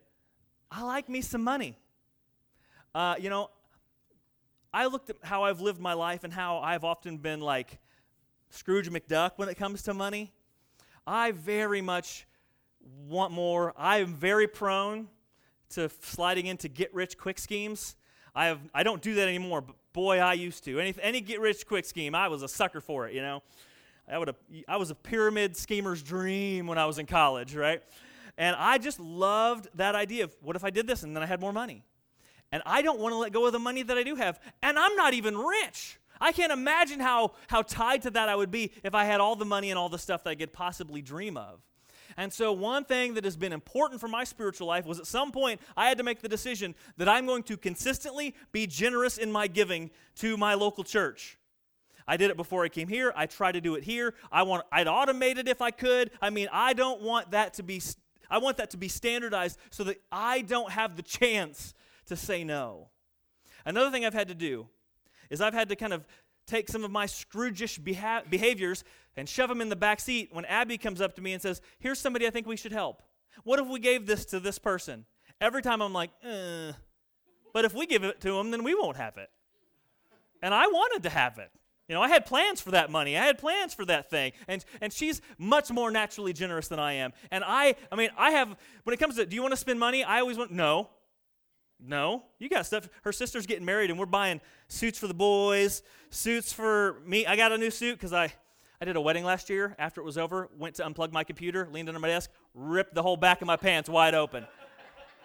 I 0.72 0.82
like 0.82 1.08
me 1.08 1.22
some 1.22 1.44
money. 1.44 1.78
Uh, 2.96 3.16
you 3.20 3.30
know, 3.30 3.52
I 4.74 4.88
looked 4.88 5.12
at 5.12 5.18
how 5.22 5.44
I've 5.44 5.62
lived 5.62 5.80
my 5.80 5.94
life 5.94 6.24
and 6.24 6.34
how 6.34 6.60
I've 6.60 6.84
often 6.84 7.18
been 7.18 7.42
like, 7.42 7.80
Scrooge 8.50 8.90
McDuck 8.90 9.32
when 9.36 9.50
it 9.50 9.56
comes 9.56 9.82
to 9.84 9.94
money. 9.94 10.32
I 11.06 11.32
very 11.32 11.82
much 11.82 12.26
want 13.08 13.32
more. 13.32 13.74
I 13.78 13.98
am 13.98 14.14
very 14.14 14.48
prone 14.48 15.08
to 15.72 15.90
sliding 16.02 16.48
into 16.48 16.68
get 16.68 16.94
rich 16.94 17.18
quick 17.18 17.40
schemes. 17.40 17.96
I 18.34 18.48
have 18.48 18.60
I 18.74 18.84
don't 18.84 19.02
do 19.02 19.16
that 19.16 19.28
anymore, 19.28 19.62
but 19.62 19.76
boy, 19.94 20.20
I 20.20 20.34
used 20.34 20.64
to. 20.66 20.80
Any 20.80 20.94
any 21.02 21.22
get 21.22 21.40
rich 21.40 21.66
quick 21.66 21.86
scheme, 21.86 22.16
I 22.16 22.28
was 22.28 22.44
a 22.44 22.48
sucker 22.48 22.82
for 22.82 23.08
it, 23.08 23.14
you 23.14 23.22
know. 23.22 23.44
I 24.08 24.18
would 24.18 24.36
I 24.68 24.78
was 24.78 24.92
a 24.92 24.96
pyramid 24.96 25.56
schemer's 25.58 26.04
dream 26.04 26.68
when 26.68 26.78
I 26.78 26.86
was 26.86 27.00
in 27.00 27.06
college, 27.06 27.56
right? 27.56 27.82
And 28.38 28.56
I 28.58 28.78
just 28.78 29.00
loved 29.00 29.70
that 29.76 29.96
idea 29.96 30.26
of 30.26 30.36
what 30.42 30.56
if 30.56 30.64
I 30.64 30.70
did 30.70 30.88
this 30.88 31.04
and 31.04 31.16
then 31.16 31.24
I 31.24 31.26
had 31.26 31.40
more 31.40 31.54
money. 31.54 31.84
And 32.52 32.62
I 32.66 32.82
don't 32.82 33.00
want 33.00 33.14
to 33.14 33.18
let 33.18 33.32
go 33.32 33.46
of 33.46 33.54
the 33.54 33.60
money 33.60 33.84
that 33.84 33.98
I 33.98 34.04
do 34.04 34.16
have. 34.16 34.40
And 34.62 34.78
I'm 34.78 34.96
not 34.96 35.14
even 35.14 35.38
rich. 35.38 36.00
I 36.20 36.32
can't 36.32 36.52
imagine 36.52 37.00
how, 37.00 37.34
how 37.48 37.62
tied 37.62 38.04
to 38.04 38.12
that 38.12 38.30
I 38.30 38.36
would 38.36 38.52
be 38.52 38.72
if 38.84 38.96
I 38.96 39.06
had 39.06 39.20
all 39.20 39.36
the 39.36 39.46
money 39.46 39.70
and 39.70 39.80
all 39.80 39.90
the 39.90 40.00
stuff 40.00 40.24
that 40.24 40.30
I 40.32 40.36
could 40.36 40.54
possibly 40.54 41.02
dream 41.02 41.38
of. 41.38 41.62
And 42.18 42.32
so, 42.32 42.54
one 42.54 42.86
thing 42.86 43.16
that 43.16 43.26
has 43.26 43.36
been 43.36 43.52
important 43.52 44.00
for 44.00 44.08
my 44.08 44.24
spiritual 44.24 44.68
life 44.68 44.86
was 44.86 45.00
at 45.00 45.08
some 45.08 45.32
point 45.32 45.60
I 45.76 45.90
had 45.90 45.98
to 45.98 46.04
make 46.04 46.22
the 46.22 46.30
decision 46.30 46.76
that 46.98 47.10
I'm 47.10 47.26
going 47.26 47.44
to 47.44 47.58
consistently 47.58 48.36
be 48.52 48.68
generous 48.68 49.18
in 49.18 49.32
my 49.32 49.48
giving 49.48 49.92
to 50.18 50.38
my 50.38 50.54
local 50.54 50.84
church. 50.84 51.38
I 52.08 52.18
did 52.18 52.30
it 52.30 52.38
before 52.38 52.64
I 52.64 52.70
came 52.70 52.88
here. 52.88 53.12
I 53.16 53.26
try 53.26 53.52
to 53.52 53.60
do 53.60 53.76
it 53.76 53.84
here. 53.84 54.14
I 54.32 54.44
want 54.44 54.66
I'd 54.72 54.88
automate 54.88 55.38
it 55.38 55.48
if 55.48 55.62
I 55.62 55.72
could. 55.72 56.12
I 56.22 56.30
mean, 56.30 56.48
I 56.52 56.74
don't 56.74 57.02
want 57.02 57.32
that 57.32 57.56
to 57.56 57.64
be 57.64 57.82
I 58.30 58.38
want 58.38 58.58
that 58.58 58.70
to 58.72 58.78
be 58.78 58.88
standardized 58.88 59.60
so 59.72 59.84
that 59.86 60.02
I 60.12 60.42
don't 60.42 60.72
have 60.72 60.96
the 60.96 61.04
chance 61.04 61.74
to 62.06 62.16
say 62.16 62.44
no. 62.44 62.90
Another 63.66 63.92
thing 63.92 64.06
I've 64.06 64.14
had 64.14 64.28
to 64.28 64.36
do 64.36 64.68
is 65.30 65.42
I've 65.42 65.54
had 65.54 65.70
to 65.70 65.76
kind 65.76 65.94
of 65.94 66.06
take 66.48 66.70
some 66.70 66.84
of 66.84 66.92
my 66.92 67.06
Scroogish 67.06 67.84
beha- 67.84 68.24
behaviors 68.30 68.84
and 69.18 69.28
shove 69.28 69.50
them 69.50 69.62
in 69.62 69.70
the 69.70 69.76
back 69.76 70.00
seat 70.00 70.30
when 70.32 70.46
Abby 70.46 70.78
comes 70.78 71.02
up 71.02 71.16
to 71.16 71.22
me 71.22 71.34
and 71.34 71.42
says, 71.42 71.62
Here's 71.80 72.00
somebody 72.00 72.28
I 72.28 72.30
think 72.30 72.48
we 72.48 72.58
should 72.58 72.72
help. 72.72 73.02
What 73.44 73.60
if 73.60 73.68
we 73.68 73.80
gave 73.80 74.06
this 74.06 74.26
to 74.26 74.40
this 74.40 74.60
person? 74.60 75.06
Every 75.42 75.62
time 75.62 75.82
I'm 75.82 75.94
like, 75.94 76.12
eh. 76.24 76.72
But 77.54 77.66
if 77.66 77.74
we 77.74 77.86
give 77.86 78.04
it 78.04 78.22
to 78.22 78.32
them, 78.32 78.52
then 78.52 78.64
we 78.64 78.76
won't 78.76 78.98
have 78.98 79.18
it. 79.18 79.30
And 80.42 80.54
I 80.54 80.68
wanted 80.68 81.04
to 81.04 81.10
have 81.10 81.38
it. 81.38 81.50
You 81.88 81.94
know, 81.94 82.02
I 82.02 82.10
had 82.10 82.26
plans 82.26 82.62
for 82.62 82.72
that 82.72 82.90
money. 82.90 83.16
I 83.18 83.26
had 83.26 83.38
plans 83.38 83.74
for 83.74 83.86
that 83.86 84.10
thing. 84.10 84.32
And 84.48 84.66
and 84.82 84.92
she's 84.92 85.22
much 85.38 85.72
more 85.72 85.92
naturally 85.92 86.34
generous 86.34 86.68
than 86.68 86.80
I 86.80 86.94
am. 86.94 87.14
And 87.32 87.44
I 87.46 87.76
I 87.92 87.96
mean, 87.96 88.10
I 88.18 88.32
have 88.32 88.56
when 88.84 88.94
it 88.94 88.98
comes 88.98 89.16
to 89.18 89.26
do 89.26 89.36
you 89.36 89.42
want 89.42 89.54
to 89.54 89.58
spend 89.58 89.80
money? 89.80 90.04
I 90.04 90.20
always 90.20 90.38
want 90.38 90.52
no. 90.52 90.90
No, 91.80 92.24
you 92.40 92.50
got 92.50 92.66
stuff. 92.66 92.90
Her 93.04 93.12
sister's 93.12 93.46
getting 93.46 93.66
married, 93.66 93.90
and 93.90 94.00
we're 94.00 94.06
buying 94.06 94.42
suits 94.68 94.98
for 94.98 95.08
the 95.08 95.14
boys, 95.14 95.84
suits 96.10 96.54
for 96.54 97.02
me. 97.06 97.26
I 97.26 97.36
got 97.36 97.52
a 97.52 97.58
new 97.58 97.70
suit 97.70 97.96
because 97.96 98.14
I, 98.14 98.34
I 98.82 98.86
did 98.86 98.96
a 98.96 99.02
wedding 99.02 99.24
last 99.24 99.50
year. 99.50 99.76
After 99.78 100.02
it 100.02 100.06
was 100.06 100.18
over, 100.18 100.50
went 100.58 100.76
to 100.76 100.84
unplug 100.84 101.12
my 101.12 101.24
computer, 101.24 101.68
leaned 101.72 101.90
under 101.90 102.00
my 102.00 102.08
desk, 102.08 102.32
ripped 102.54 102.96
the 102.96 103.04
whole 103.04 103.18
back 103.18 103.42
of 103.42 103.48
my 103.48 103.58
pants 103.58 103.90
wide 103.90 104.16
open. 104.16 104.46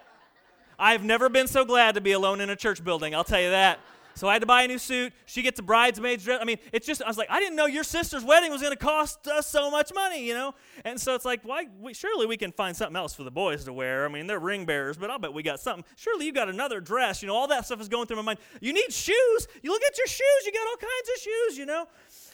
I've 0.79 1.03
never 1.03 1.29
been 1.29 1.47
so 1.47 1.63
glad 1.63 1.95
to 1.95 2.01
be 2.01 2.11
alone 2.11 2.41
in 2.41 2.49
a 2.49 2.55
church 2.55 2.83
building, 2.83 3.15
I'll 3.15 3.23
tell 3.23 3.41
you 3.41 3.51
that. 3.51 3.79
So 4.13 4.27
I 4.27 4.33
had 4.33 4.41
to 4.41 4.45
buy 4.45 4.63
a 4.63 4.67
new 4.67 4.77
suit. 4.77 5.13
She 5.25 5.41
gets 5.41 5.59
a 5.59 5.63
bridesmaid's 5.63 6.23
dress. 6.23 6.39
I 6.41 6.45
mean, 6.45 6.57
it's 6.73 6.85
just, 6.85 7.01
I 7.01 7.07
was 7.07 7.17
like, 7.17 7.29
I 7.29 7.39
didn't 7.39 7.55
know 7.55 7.65
your 7.65 7.83
sister's 7.83 8.23
wedding 8.23 8.51
was 8.51 8.61
going 8.61 8.73
to 8.73 8.79
cost 8.79 9.27
us 9.27 9.47
so 9.47 9.71
much 9.71 9.91
money, 9.93 10.25
you 10.25 10.33
know? 10.33 10.53
And 10.85 10.99
so 10.99 11.15
it's 11.15 11.25
like, 11.25 11.41
why? 11.43 11.67
We, 11.79 11.93
surely 11.93 12.25
we 12.25 12.37
can 12.37 12.51
find 12.51 12.75
something 12.75 12.95
else 12.95 13.13
for 13.13 13.23
the 13.23 13.31
boys 13.31 13.63
to 13.65 13.73
wear. 13.73 14.05
I 14.05 14.09
mean, 14.09 14.27
they're 14.27 14.39
ring 14.39 14.65
bearers, 14.65 14.97
but 14.97 15.09
I'll 15.09 15.19
bet 15.19 15.33
we 15.33 15.43
got 15.43 15.59
something. 15.59 15.85
Surely 15.95 16.25
you 16.25 16.33
got 16.33 16.49
another 16.49 16.79
dress. 16.79 17.21
You 17.21 17.27
know, 17.27 17.35
all 17.35 17.47
that 17.47 17.65
stuff 17.65 17.81
is 17.81 17.87
going 17.87 18.07
through 18.07 18.17
my 18.17 18.23
mind. 18.23 18.39
You 18.59 18.73
need 18.73 18.91
shoes. 18.91 19.47
You 19.61 19.71
look 19.71 19.83
at 19.83 19.97
your 19.97 20.07
shoes. 20.07 20.45
You 20.45 20.51
got 20.51 20.67
all 20.67 20.77
kinds 20.77 21.09
of 21.15 21.21
shoes, 21.21 21.57
you 21.57 21.65
know? 21.65 21.87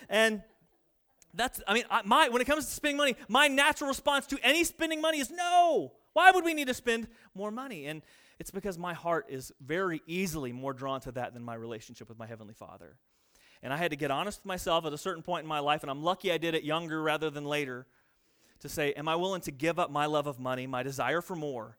And 0.10 0.44
that's, 1.34 1.62
I 1.68 1.74
mean, 1.74 1.84
my, 2.06 2.30
when 2.30 2.42
it 2.42 2.46
comes 2.46 2.66
to 2.66 2.72
spending 2.72 2.98
money, 2.98 3.16
my 3.28 3.48
natural 3.48 3.88
response 3.88 4.26
to 4.28 4.40
any 4.42 4.63
spending 4.63 5.02
money 5.02 5.20
is 5.20 5.30
no. 5.30 5.94
Why 6.13 6.32
would 6.32 6.44
we 6.44 6.54
need 6.54 6.68
to 6.68 6.74
spend 6.74 7.08
more 7.36 7.52
money? 7.52 7.86
And, 7.86 8.02
it's 8.39 8.52
because 8.52 8.78
my 8.78 8.93
heart 8.93 9.26
is 9.30 9.52
very 9.60 10.02
easily 10.06 10.52
more 10.52 10.73
drawn 10.73 11.02
to 11.02 11.12
that 11.13 11.34
than 11.34 11.43
my 11.43 11.56
relationship 11.56 12.08
with 12.10 12.19
my 12.19 12.28
Heavenly 12.28 12.54
Father. 12.54 12.97
And 13.63 13.73
I 13.73 13.78
had 13.78 13.91
to 13.91 13.97
get 13.97 14.12
honest 14.12 14.41
with 14.41 14.45
myself 14.45 14.86
at 14.86 14.93
a 14.93 14.97
certain 14.97 15.23
point 15.23 15.43
in 15.43 15.47
my 15.47 15.60
life, 15.60 15.82
and 15.82 15.89
I'm 15.89 16.04
lucky 16.04 16.32
I 16.32 16.38
did 16.38 16.54
it 16.54 16.63
younger 16.63 17.02
rather 17.02 17.30
than 17.30 17.45
later, 17.45 17.88
to 18.60 18.69
say, 18.69 18.93
Am 18.93 19.08
I 19.08 19.15
willing 19.15 19.41
to 19.41 19.52
give 19.52 19.80
up 19.80 19.91
my 19.91 20.06
love 20.06 20.28
of 20.28 20.39
money, 20.39 20.67
my 20.67 20.84
desire 20.84 21.21
for 21.21 21.36
more, 21.36 21.78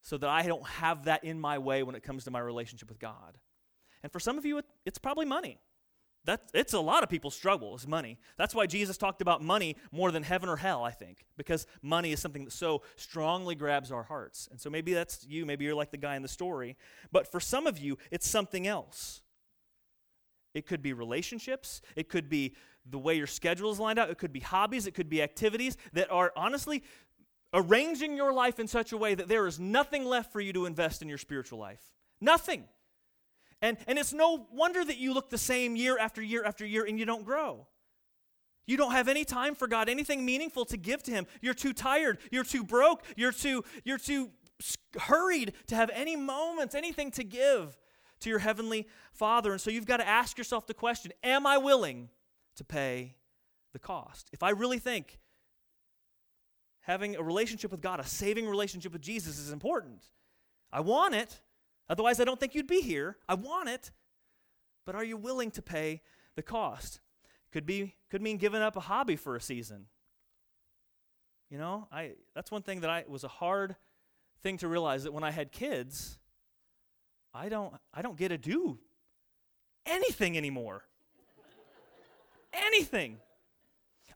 so 0.00 0.16
that 0.16 0.30
I 0.30 0.42
don't 0.42 0.66
have 0.66 1.04
that 1.04 1.24
in 1.24 1.38
my 1.38 1.58
way 1.58 1.82
when 1.82 1.94
it 1.94 2.02
comes 2.02 2.24
to 2.24 2.30
my 2.30 2.40
relationship 2.40 2.88
with 2.88 2.98
God? 2.98 3.36
And 4.02 4.10
for 4.10 4.20
some 4.20 4.38
of 4.38 4.46
you, 4.46 4.62
it's 4.84 4.98
probably 4.98 5.26
money. 5.26 5.58
That, 6.26 6.42
it's 6.52 6.72
a 6.72 6.80
lot 6.80 7.04
of 7.04 7.08
people's 7.08 7.36
struggle 7.36 7.76
is 7.76 7.86
money. 7.86 8.18
That's 8.36 8.54
why 8.54 8.66
Jesus 8.66 8.96
talked 8.96 9.22
about 9.22 9.42
money 9.42 9.76
more 9.92 10.10
than 10.10 10.24
heaven 10.24 10.48
or 10.48 10.56
hell, 10.56 10.82
I 10.82 10.90
think, 10.90 11.24
because 11.36 11.66
money 11.82 12.12
is 12.12 12.20
something 12.20 12.44
that 12.44 12.52
so 12.52 12.82
strongly 12.96 13.54
grabs 13.54 13.92
our 13.92 14.02
hearts. 14.02 14.48
And 14.50 14.60
so 14.60 14.68
maybe 14.68 14.92
that's 14.92 15.24
you, 15.28 15.46
maybe 15.46 15.64
you're 15.64 15.74
like 15.74 15.92
the 15.92 15.96
guy 15.96 16.16
in 16.16 16.22
the 16.22 16.28
story. 16.28 16.76
But 17.12 17.30
for 17.30 17.38
some 17.38 17.68
of 17.68 17.78
you, 17.78 17.96
it's 18.10 18.28
something 18.28 18.66
else. 18.66 19.22
It 20.52 20.66
could 20.66 20.82
be 20.82 20.92
relationships, 20.92 21.80
it 21.94 22.08
could 22.08 22.28
be 22.28 22.56
the 22.88 22.98
way 22.98 23.14
your 23.14 23.26
schedule 23.26 23.70
is 23.70 23.78
lined 23.78 23.98
out, 23.98 24.10
it 24.10 24.18
could 24.18 24.32
be 24.32 24.40
hobbies, 24.40 24.86
it 24.86 24.94
could 24.94 25.08
be 25.08 25.22
activities 25.22 25.76
that 25.92 26.10
are 26.10 26.32
honestly 26.34 26.82
arranging 27.54 28.16
your 28.16 28.32
life 28.32 28.58
in 28.58 28.66
such 28.66 28.90
a 28.90 28.96
way 28.96 29.14
that 29.14 29.28
there 29.28 29.46
is 29.46 29.60
nothing 29.60 30.04
left 30.04 30.32
for 30.32 30.40
you 30.40 30.52
to 30.52 30.66
invest 30.66 31.02
in 31.02 31.08
your 31.08 31.18
spiritual 31.18 31.58
life. 31.58 31.92
Nothing. 32.20 32.64
And, 33.62 33.78
and 33.86 33.98
it's 33.98 34.12
no 34.12 34.46
wonder 34.52 34.84
that 34.84 34.98
you 34.98 35.14
look 35.14 35.30
the 35.30 35.38
same 35.38 35.76
year 35.76 35.98
after 35.98 36.22
year 36.22 36.44
after 36.44 36.66
year 36.66 36.84
and 36.84 36.98
you 36.98 37.06
don't 37.06 37.24
grow. 37.24 37.66
You 38.66 38.76
don't 38.76 38.92
have 38.92 39.08
any 39.08 39.24
time 39.24 39.54
for 39.54 39.68
God, 39.68 39.88
anything 39.88 40.24
meaningful 40.24 40.64
to 40.66 40.76
give 40.76 41.02
to 41.04 41.10
Him. 41.12 41.26
You're 41.40 41.54
too 41.54 41.72
tired. 41.72 42.18
You're 42.30 42.44
too 42.44 42.64
broke. 42.64 43.04
You're 43.16 43.32
too, 43.32 43.64
you're 43.84 43.98
too 43.98 44.30
hurried 44.98 45.52
to 45.68 45.76
have 45.76 45.90
any 45.94 46.16
moments, 46.16 46.74
anything 46.74 47.10
to 47.12 47.24
give 47.24 47.76
to 48.20 48.28
your 48.28 48.40
Heavenly 48.40 48.88
Father. 49.12 49.52
And 49.52 49.60
so 49.60 49.70
you've 49.70 49.86
got 49.86 49.98
to 49.98 50.08
ask 50.08 50.36
yourself 50.36 50.66
the 50.66 50.74
question 50.74 51.12
Am 51.22 51.46
I 51.46 51.58
willing 51.58 52.10
to 52.56 52.64
pay 52.64 53.14
the 53.72 53.78
cost? 53.78 54.28
If 54.32 54.42
I 54.42 54.50
really 54.50 54.78
think 54.78 55.18
having 56.80 57.16
a 57.16 57.22
relationship 57.22 57.70
with 57.70 57.80
God, 57.80 58.00
a 58.00 58.04
saving 58.04 58.48
relationship 58.48 58.92
with 58.92 59.02
Jesus, 59.02 59.38
is 59.38 59.52
important, 59.52 60.08
I 60.72 60.80
want 60.80 61.14
it, 61.14 61.40
Otherwise, 61.88 62.20
I 62.20 62.24
don't 62.24 62.38
think 62.40 62.54
you'd 62.54 62.66
be 62.66 62.80
here. 62.80 63.16
I 63.28 63.34
want 63.34 63.68
it. 63.68 63.90
But 64.84 64.94
are 64.94 65.04
you 65.04 65.16
willing 65.16 65.50
to 65.52 65.62
pay 65.62 66.02
the 66.36 66.42
cost? 66.42 67.00
Could 67.52 67.66
be 67.66 67.94
could 68.10 68.22
mean 68.22 68.38
giving 68.38 68.62
up 68.62 68.76
a 68.76 68.80
hobby 68.80 69.16
for 69.16 69.36
a 69.36 69.40
season. 69.40 69.86
You 71.50 71.58
know, 71.58 71.88
I 71.92 72.12
that's 72.34 72.50
one 72.50 72.62
thing 72.62 72.80
that 72.80 72.90
I 72.90 73.04
was 73.08 73.24
a 73.24 73.28
hard 73.28 73.76
thing 74.42 74.58
to 74.58 74.68
realize 74.68 75.04
that 75.04 75.12
when 75.12 75.24
I 75.24 75.30
had 75.30 75.52
kids, 75.52 76.18
I 77.32 77.48
don't 77.48 77.74
I 77.94 78.02
don't 78.02 78.16
get 78.16 78.28
to 78.28 78.38
do 78.38 78.78
anything 79.84 80.36
anymore. 80.36 80.84
anything. 82.52 83.18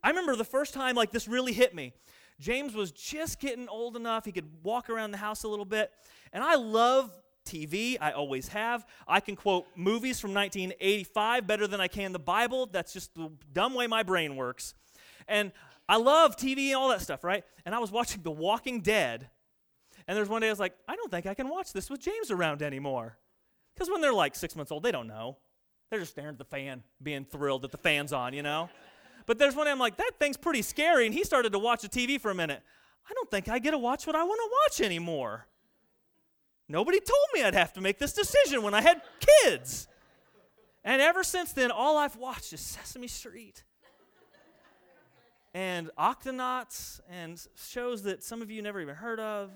I 0.02 0.08
remember 0.08 0.34
the 0.34 0.44
first 0.44 0.72
time 0.72 0.96
like 0.96 1.10
this 1.10 1.28
really 1.28 1.52
hit 1.52 1.74
me. 1.74 1.92
James 2.38 2.74
was 2.74 2.90
just 2.90 3.38
getting 3.38 3.68
old 3.68 3.96
enough 3.96 4.24
he 4.24 4.32
could 4.32 4.48
walk 4.62 4.88
around 4.88 5.10
the 5.10 5.18
house 5.18 5.44
a 5.44 5.48
little 5.48 5.66
bit, 5.66 5.92
and 6.32 6.42
I 6.42 6.54
love 6.54 7.12
TV. 7.50 7.96
I 8.00 8.12
always 8.12 8.48
have. 8.48 8.86
I 9.08 9.20
can 9.20 9.36
quote 9.36 9.66
movies 9.74 10.20
from 10.20 10.32
1985 10.34 11.46
better 11.46 11.66
than 11.66 11.80
I 11.80 11.88
can 11.88 12.12
the 12.12 12.18
Bible. 12.18 12.66
That's 12.66 12.92
just 12.92 13.14
the 13.14 13.30
dumb 13.52 13.74
way 13.74 13.86
my 13.86 14.02
brain 14.02 14.36
works. 14.36 14.74
And 15.26 15.52
I 15.88 15.96
love 15.96 16.36
TV 16.36 16.68
and 16.68 16.76
all 16.76 16.88
that 16.90 17.00
stuff, 17.00 17.24
right? 17.24 17.44
And 17.64 17.74
I 17.74 17.78
was 17.78 17.90
watching 17.90 18.22
The 18.22 18.30
Walking 18.30 18.80
Dead. 18.80 19.28
And 20.06 20.16
there's 20.16 20.28
one 20.28 20.40
day 20.40 20.48
I 20.48 20.50
was 20.50 20.60
like, 20.60 20.74
I 20.88 20.96
don't 20.96 21.10
think 21.10 21.26
I 21.26 21.34
can 21.34 21.48
watch 21.48 21.72
this 21.72 21.90
with 21.90 22.00
James 22.00 22.30
around 22.30 22.62
anymore. 22.62 23.18
Because 23.74 23.90
when 23.90 24.00
they're 24.00 24.12
like 24.12 24.34
six 24.34 24.56
months 24.56 24.72
old, 24.72 24.82
they 24.82 24.92
don't 24.92 25.06
know. 25.06 25.38
They're 25.90 26.00
just 26.00 26.12
staring 26.12 26.30
at 26.30 26.38
the 26.38 26.44
fan, 26.44 26.84
being 27.02 27.24
thrilled 27.24 27.62
that 27.62 27.72
the 27.72 27.78
fan's 27.78 28.12
on, 28.12 28.32
you 28.32 28.42
know? 28.42 28.70
But 29.26 29.38
there's 29.38 29.54
one 29.56 29.66
day 29.66 29.72
I'm 29.72 29.78
like, 29.78 29.96
that 29.96 30.12
thing's 30.18 30.36
pretty 30.36 30.62
scary. 30.62 31.06
And 31.06 31.14
he 31.14 31.24
started 31.24 31.52
to 31.52 31.58
watch 31.58 31.82
the 31.82 31.88
TV 31.88 32.20
for 32.20 32.30
a 32.30 32.34
minute. 32.34 32.62
I 33.08 33.12
don't 33.14 33.30
think 33.30 33.48
I 33.48 33.58
get 33.58 33.72
to 33.72 33.78
watch 33.78 34.06
what 34.06 34.14
I 34.14 34.22
want 34.22 34.40
to 34.40 34.50
watch 34.50 34.86
anymore. 34.86 35.46
Nobody 36.70 37.00
told 37.00 37.26
me 37.34 37.42
I'd 37.42 37.54
have 37.54 37.72
to 37.72 37.80
make 37.80 37.98
this 37.98 38.12
decision 38.12 38.62
when 38.62 38.74
I 38.74 38.80
had 38.80 39.02
kids. 39.42 39.88
And 40.84 41.02
ever 41.02 41.24
since 41.24 41.52
then, 41.52 41.72
all 41.72 41.98
I've 41.98 42.14
watched 42.14 42.52
is 42.52 42.60
Sesame 42.60 43.08
Street 43.08 43.64
and 45.52 45.90
Octonauts 45.98 47.00
and 47.10 47.44
shows 47.56 48.04
that 48.04 48.22
some 48.22 48.40
of 48.40 48.52
you 48.52 48.62
never 48.62 48.80
even 48.80 48.94
heard 48.94 49.18
of. 49.18 49.50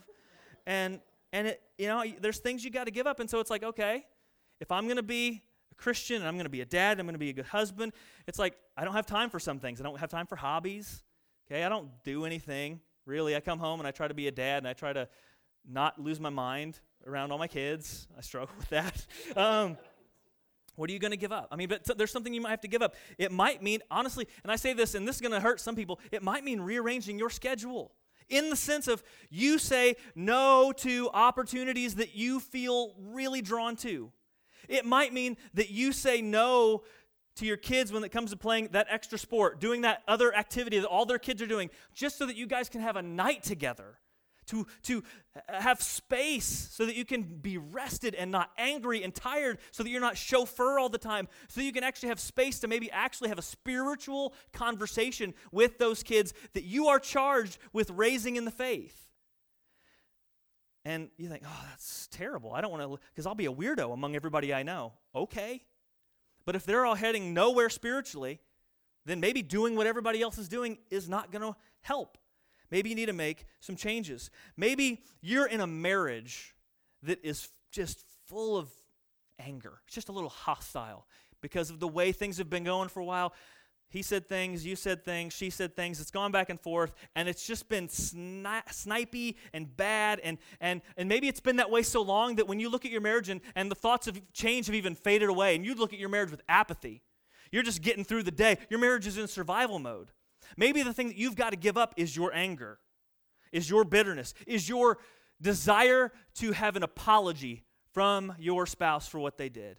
And 0.66 0.98
and 1.32 1.46
it, 1.46 1.62
you 1.78 1.86
know, 1.86 2.04
there's 2.20 2.38
things 2.38 2.64
you 2.64 2.70
got 2.72 2.84
to 2.84 2.90
give 2.90 3.06
up. 3.06 3.20
And 3.20 3.30
so 3.30 3.38
it's 3.38 3.50
like, 3.50 3.62
okay, 3.62 4.04
if 4.58 4.72
I'm 4.72 4.84
going 4.86 4.96
to 4.96 5.02
be 5.02 5.42
a 5.70 5.74
Christian 5.76 6.16
and 6.16 6.26
I'm 6.26 6.34
going 6.34 6.46
to 6.46 6.50
be 6.50 6.62
a 6.62 6.66
dad, 6.66 6.98
I'm 6.98 7.06
going 7.06 7.14
to 7.14 7.18
be 7.18 7.30
a 7.30 7.32
good 7.32 7.46
husband, 7.46 7.92
it's 8.26 8.40
like 8.40 8.56
I 8.76 8.84
don't 8.84 8.94
have 8.94 9.06
time 9.06 9.30
for 9.30 9.38
some 9.38 9.60
things. 9.60 9.80
I 9.80 9.84
don't 9.84 10.00
have 10.00 10.10
time 10.10 10.26
for 10.26 10.34
hobbies. 10.34 11.04
Okay, 11.46 11.62
I 11.62 11.68
don't 11.68 11.90
do 12.02 12.24
anything 12.24 12.80
really. 13.06 13.36
I 13.36 13.40
come 13.40 13.60
home 13.60 13.78
and 13.78 13.86
I 13.86 13.92
try 13.92 14.08
to 14.08 14.14
be 14.14 14.26
a 14.26 14.32
dad 14.32 14.58
and 14.58 14.68
I 14.68 14.72
try 14.72 14.92
to 14.92 15.08
not 15.68 16.00
lose 16.00 16.20
my 16.20 16.30
mind 16.30 16.80
around 17.06 17.32
all 17.32 17.38
my 17.38 17.48
kids. 17.48 18.06
I 18.16 18.20
struggle 18.20 18.54
with 18.58 18.68
that. 18.70 19.06
Um, 19.36 19.76
what 20.76 20.90
are 20.90 20.92
you 20.92 20.98
going 20.98 21.12
to 21.12 21.16
give 21.16 21.32
up? 21.32 21.48
I 21.52 21.56
mean, 21.56 21.68
but 21.68 21.84
there's 21.96 22.10
something 22.10 22.34
you 22.34 22.40
might 22.40 22.50
have 22.50 22.60
to 22.62 22.68
give 22.68 22.82
up. 22.82 22.96
It 23.16 23.30
might 23.30 23.62
mean, 23.62 23.80
honestly, 23.90 24.26
and 24.42 24.50
I 24.50 24.56
say 24.56 24.72
this, 24.72 24.94
and 24.94 25.06
this 25.06 25.16
is 25.16 25.20
going 25.20 25.32
to 25.32 25.40
hurt 25.40 25.60
some 25.60 25.76
people, 25.76 26.00
it 26.10 26.22
might 26.22 26.42
mean 26.42 26.60
rearranging 26.60 27.18
your 27.18 27.30
schedule 27.30 27.92
in 28.28 28.50
the 28.50 28.56
sense 28.56 28.88
of 28.88 29.02
you 29.30 29.58
say 29.58 29.96
no 30.14 30.72
to 30.72 31.10
opportunities 31.12 31.96
that 31.96 32.14
you 32.14 32.40
feel 32.40 32.94
really 32.98 33.42
drawn 33.42 33.76
to. 33.76 34.10
It 34.68 34.84
might 34.84 35.12
mean 35.12 35.36
that 35.54 35.70
you 35.70 35.92
say 35.92 36.22
no 36.22 36.82
to 37.36 37.46
your 37.46 37.56
kids 37.56 37.92
when 37.92 38.04
it 38.04 38.10
comes 38.10 38.30
to 38.30 38.36
playing 38.36 38.68
that 38.72 38.86
extra 38.90 39.18
sport, 39.18 39.60
doing 39.60 39.82
that 39.82 40.02
other 40.08 40.34
activity 40.34 40.78
that 40.78 40.86
all 40.86 41.04
their 41.04 41.18
kids 41.18 41.42
are 41.42 41.46
doing, 41.46 41.68
just 41.92 42.16
so 42.16 42.26
that 42.26 42.36
you 42.36 42.46
guys 42.46 42.68
can 42.68 42.80
have 42.80 42.96
a 42.96 43.02
night 43.02 43.42
together 43.42 43.98
to, 44.46 44.66
to 44.82 45.02
have 45.48 45.82
space 45.82 46.68
so 46.72 46.86
that 46.86 46.96
you 46.96 47.04
can 47.04 47.22
be 47.22 47.58
rested 47.58 48.14
and 48.14 48.30
not 48.30 48.50
angry 48.58 49.02
and 49.02 49.14
tired, 49.14 49.58
so 49.70 49.82
that 49.82 49.90
you're 49.90 50.00
not 50.00 50.16
chauffeur 50.16 50.78
all 50.78 50.88
the 50.88 50.98
time, 50.98 51.28
so 51.48 51.60
you 51.60 51.72
can 51.72 51.84
actually 51.84 52.08
have 52.08 52.20
space 52.20 52.60
to 52.60 52.68
maybe 52.68 52.90
actually 52.90 53.28
have 53.28 53.38
a 53.38 53.42
spiritual 53.42 54.34
conversation 54.52 55.34
with 55.52 55.78
those 55.78 56.02
kids 56.02 56.34
that 56.52 56.64
you 56.64 56.88
are 56.88 56.98
charged 56.98 57.58
with 57.72 57.90
raising 57.90 58.36
in 58.36 58.44
the 58.44 58.50
faith. 58.50 59.00
And 60.84 61.08
you 61.16 61.28
think, 61.28 61.42
oh, 61.46 61.64
that's 61.70 62.08
terrible. 62.08 62.52
I 62.52 62.60
don't 62.60 62.70
want 62.70 62.82
to, 62.82 62.98
because 63.12 63.26
I'll 63.26 63.34
be 63.34 63.46
a 63.46 63.52
weirdo 63.52 63.92
among 63.92 64.16
everybody 64.16 64.52
I 64.52 64.62
know. 64.62 64.92
Okay. 65.14 65.62
But 66.44 66.56
if 66.56 66.66
they're 66.66 66.84
all 66.84 66.94
heading 66.94 67.32
nowhere 67.32 67.70
spiritually, 67.70 68.40
then 69.06 69.18
maybe 69.18 69.40
doing 69.40 69.76
what 69.76 69.86
everybody 69.86 70.20
else 70.20 70.36
is 70.36 70.48
doing 70.48 70.78
is 70.90 71.08
not 71.08 71.32
going 71.32 71.40
to 71.42 71.56
help. 71.80 72.18
Maybe 72.70 72.88
you 72.90 72.94
need 72.94 73.06
to 73.06 73.12
make 73.12 73.46
some 73.60 73.76
changes. 73.76 74.30
Maybe 74.56 75.02
you're 75.20 75.46
in 75.46 75.60
a 75.60 75.66
marriage 75.66 76.54
that 77.02 77.24
is 77.24 77.48
just 77.70 78.04
full 78.26 78.56
of 78.56 78.68
anger. 79.38 79.80
It's 79.86 79.94
just 79.94 80.08
a 80.08 80.12
little 80.12 80.30
hostile 80.30 81.06
because 81.40 81.70
of 81.70 81.80
the 81.80 81.88
way 81.88 82.12
things 82.12 82.38
have 82.38 82.48
been 82.48 82.64
going 82.64 82.88
for 82.88 83.00
a 83.00 83.04
while. 83.04 83.34
He 83.90 84.02
said 84.02 84.28
things, 84.28 84.66
you 84.66 84.74
said 84.74 85.04
things, 85.04 85.34
she 85.34 85.50
said 85.50 85.76
things. 85.76 86.00
It's 86.00 86.10
gone 86.10 86.32
back 86.32 86.50
and 86.50 86.58
forth, 86.58 86.94
and 87.14 87.28
it's 87.28 87.46
just 87.46 87.68
been 87.68 87.86
sni- 87.86 88.66
snipey 88.66 89.36
and 89.52 89.76
bad. 89.76 90.20
And, 90.24 90.38
and, 90.60 90.82
and 90.96 91.08
maybe 91.08 91.28
it's 91.28 91.40
been 91.40 91.56
that 91.56 91.70
way 91.70 91.82
so 91.82 92.02
long 92.02 92.36
that 92.36 92.48
when 92.48 92.58
you 92.58 92.68
look 92.70 92.84
at 92.84 92.90
your 92.90 93.02
marriage 93.02 93.28
and, 93.28 93.40
and 93.54 93.70
the 93.70 93.76
thoughts 93.76 94.08
of 94.08 94.20
change 94.32 94.66
have 94.66 94.74
even 94.74 94.96
faded 94.96 95.28
away, 95.28 95.54
and 95.54 95.64
you 95.64 95.74
look 95.74 95.92
at 95.92 96.00
your 96.00 96.08
marriage 96.08 96.32
with 96.32 96.42
apathy, 96.48 97.02
you're 97.52 97.62
just 97.62 97.82
getting 97.82 98.04
through 98.04 98.24
the 98.24 98.32
day. 98.32 98.58
Your 98.68 98.80
marriage 98.80 99.06
is 99.06 99.16
in 99.16 99.28
survival 99.28 99.78
mode. 99.78 100.10
Maybe 100.56 100.82
the 100.82 100.92
thing 100.92 101.08
that 101.08 101.16
you've 101.16 101.36
got 101.36 101.50
to 101.50 101.56
give 101.56 101.76
up 101.76 101.94
is 101.96 102.16
your 102.16 102.34
anger, 102.34 102.78
is 103.52 103.68
your 103.68 103.84
bitterness, 103.84 104.34
is 104.46 104.68
your 104.68 104.98
desire 105.40 106.12
to 106.36 106.52
have 106.52 106.76
an 106.76 106.82
apology 106.82 107.64
from 107.92 108.34
your 108.38 108.66
spouse 108.66 109.06
for 109.06 109.18
what 109.18 109.38
they 109.38 109.48
did. 109.48 109.78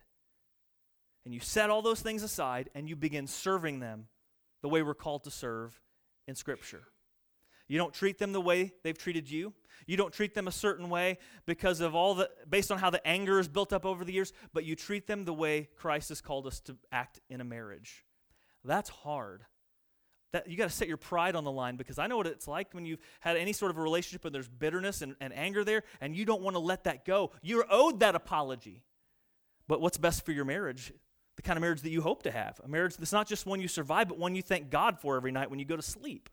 And 1.25 1.33
you 1.33 1.39
set 1.39 1.69
all 1.69 1.81
those 1.81 2.01
things 2.01 2.23
aside 2.23 2.69
and 2.75 2.87
you 2.87 2.95
begin 2.95 3.27
serving 3.27 3.79
them 3.79 4.07
the 4.61 4.69
way 4.69 4.83
we're 4.83 4.93
called 4.93 5.23
to 5.25 5.31
serve 5.31 5.79
in 6.27 6.35
Scripture. 6.35 6.83
You 7.67 7.79
don't 7.79 7.93
treat 7.93 8.19
them 8.19 8.31
the 8.31 8.41
way 8.41 8.73
they've 8.83 8.97
treated 8.97 9.29
you. 9.29 9.53
You 9.87 9.97
don't 9.97 10.13
treat 10.13 10.35
them 10.35 10.47
a 10.47 10.51
certain 10.51 10.89
way 10.89 11.17
because 11.47 11.81
of 11.81 11.95
all 11.95 12.13
the 12.13 12.29
based 12.47 12.71
on 12.71 12.77
how 12.77 12.91
the 12.91 13.05
anger 13.05 13.39
is 13.39 13.47
built 13.47 13.73
up 13.73 13.85
over 13.85 14.05
the 14.05 14.13
years, 14.13 14.33
but 14.53 14.63
you 14.65 14.75
treat 14.75 15.07
them 15.07 15.25
the 15.25 15.33
way 15.33 15.69
Christ 15.75 16.09
has 16.09 16.21
called 16.21 16.45
us 16.45 16.59
to 16.61 16.77
act 16.91 17.19
in 17.27 17.41
a 17.41 17.43
marriage. 17.43 18.05
That's 18.63 18.89
hard. 18.89 19.45
That 20.35 20.49
you 20.49 20.57
got 20.57 20.65
to 20.65 20.75
set 20.75 20.89
your 20.89 20.97
pride 20.97 21.33
on 21.37 21.45
the 21.45 21.51
line 21.51 21.77
because 21.77 21.97
I 21.97 22.07
know 22.07 22.17
what 22.17 22.27
it's 22.27 22.45
like 22.45 22.73
when 22.73 22.85
you've 22.85 22.99
had 23.21 23.37
any 23.37 23.53
sort 23.53 23.71
of 23.71 23.77
a 23.77 23.81
relationship 23.81 24.25
and 24.25 24.35
there's 24.35 24.49
bitterness 24.49 25.01
and, 25.01 25.15
and 25.21 25.31
anger 25.33 25.63
there, 25.63 25.83
and 26.01 26.13
you 26.13 26.25
don't 26.25 26.41
want 26.41 26.57
to 26.57 26.59
let 26.59 26.83
that 26.83 27.05
go. 27.05 27.31
You're 27.41 27.65
owed 27.69 28.01
that 28.01 28.15
apology. 28.15 28.83
But 29.69 29.79
what's 29.79 29.97
best 29.97 30.25
for 30.25 30.33
your 30.33 30.43
marriage? 30.43 30.91
The 31.37 31.41
kind 31.41 31.55
of 31.55 31.61
marriage 31.61 31.83
that 31.83 31.89
you 31.89 32.01
hope 32.01 32.23
to 32.23 32.31
have. 32.31 32.59
A 32.65 32.67
marriage 32.67 32.97
that's 32.97 33.13
not 33.13 33.29
just 33.29 33.45
one 33.45 33.61
you 33.61 33.69
survive, 33.69 34.09
but 34.09 34.17
one 34.19 34.35
you 34.35 34.41
thank 34.41 34.69
God 34.69 34.99
for 34.99 35.15
every 35.15 35.31
night 35.31 35.49
when 35.49 35.57
you 35.57 35.63
go 35.63 35.77
to 35.77 35.81
sleep. 35.81 36.29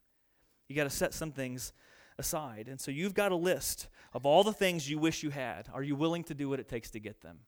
You 0.68 0.74
got 0.74 0.82
to 0.82 0.90
set 0.90 1.14
some 1.14 1.30
things 1.30 1.72
aside. 2.18 2.66
And 2.66 2.80
so 2.80 2.90
you've 2.90 3.14
got 3.14 3.30
a 3.30 3.36
list 3.36 3.86
of 4.12 4.26
all 4.26 4.42
the 4.42 4.52
things 4.52 4.90
you 4.90 4.98
wish 4.98 5.22
you 5.22 5.30
had. 5.30 5.68
Are 5.72 5.84
you 5.84 5.94
willing 5.94 6.24
to 6.24 6.34
do 6.34 6.48
what 6.48 6.58
it 6.58 6.68
takes 6.68 6.90
to 6.90 6.98
get 6.98 7.20
them? 7.20 7.38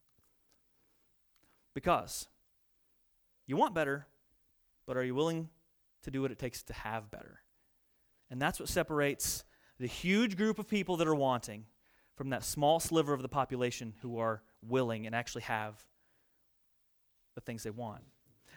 Because 1.75 2.29
you 3.45 3.57
want 3.57 3.75
better, 3.75 4.07
but 4.87 4.97
are 4.97 5.03
you 5.03 5.17
willing 5.17 5.49
to 6.05 6.11
do 6.11 6.23
what 6.23 6.31
it 6.31 6.39
takes 6.39 6.63
to 6.65 6.73
have 6.73 7.11
better? 7.11 7.41
And 8.31 8.41
that's 8.41 8.59
what 8.59 8.69
separates 8.69 9.45
the 9.79 9.87
huge 9.87 10.37
group 10.37 10.59
of 10.59 10.69
people 10.69 10.97
that 10.99 11.09
are 11.09 11.15
wanting 11.15 11.67
from 12.17 12.31
that 12.31 12.45
small 12.45 12.81
sliver 12.81 13.13
of 13.13 13.23
the 13.23 13.29
population 13.29 13.95
who 14.01 14.19
are 14.19 14.43
willing 14.63 15.07
and 15.07 15.15
actually 15.15 15.43
have 15.43 15.85
the 17.35 17.41
things 17.41 17.65
they 17.65 17.71
want. 17.71 18.03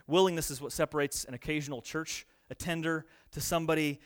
Willingness 0.05 0.51
is 0.51 0.61
what 0.61 0.71
separates 0.71 1.25
an 1.25 1.33
occasional 1.33 1.81
church 1.81 2.25
attender 2.49 3.05
to 3.31 3.41
somebody 3.41 3.99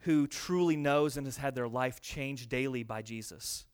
who 0.00 0.26
truly 0.26 0.76
knows 0.76 1.16
and 1.16 1.26
has 1.26 1.38
had 1.38 1.54
their 1.54 1.68
life 1.68 2.00
changed 2.00 2.48
daily 2.48 2.82
by 2.82 3.00
Jesus. 3.00 3.64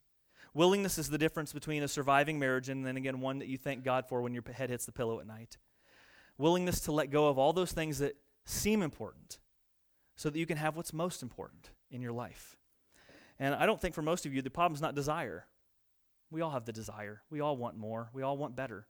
Willingness 0.54 0.98
is 0.98 1.08
the 1.08 1.18
difference 1.18 1.52
between 1.52 1.82
a 1.82 1.88
surviving 1.88 2.38
marriage 2.38 2.68
and 2.68 2.86
then 2.86 2.96
again 2.96 3.20
one 3.20 3.38
that 3.38 3.48
you 3.48 3.56
thank 3.56 3.82
God 3.82 4.06
for 4.06 4.20
when 4.20 4.34
your 4.34 4.44
head 4.52 4.70
hits 4.70 4.84
the 4.84 4.92
pillow 4.92 5.18
at 5.18 5.26
night. 5.26 5.56
Willingness 6.38 6.80
to 6.80 6.92
let 6.92 7.10
go 7.10 7.28
of 7.28 7.38
all 7.38 7.52
those 7.52 7.72
things 7.72 7.98
that 7.98 8.16
seem 8.44 8.82
important 8.82 9.38
so 10.16 10.30
that 10.30 10.38
you 10.38 10.46
can 10.46 10.56
have 10.56 10.76
what's 10.76 10.92
most 10.92 11.22
important 11.22 11.70
in 11.90 12.00
your 12.00 12.12
life. 12.12 12.56
And 13.38 13.54
I 13.54 13.66
don't 13.66 13.80
think 13.80 13.94
for 13.94 14.02
most 14.02 14.26
of 14.26 14.34
you 14.34 14.42
the 14.42 14.50
problem 14.50 14.74
is 14.74 14.82
not 14.82 14.94
desire. 14.94 15.46
We 16.30 16.40
all 16.40 16.50
have 16.50 16.64
the 16.64 16.72
desire. 16.72 17.22
We 17.30 17.40
all 17.40 17.56
want 17.56 17.76
more. 17.76 18.08
We 18.12 18.22
all 18.22 18.36
want 18.36 18.56
better. 18.56 18.86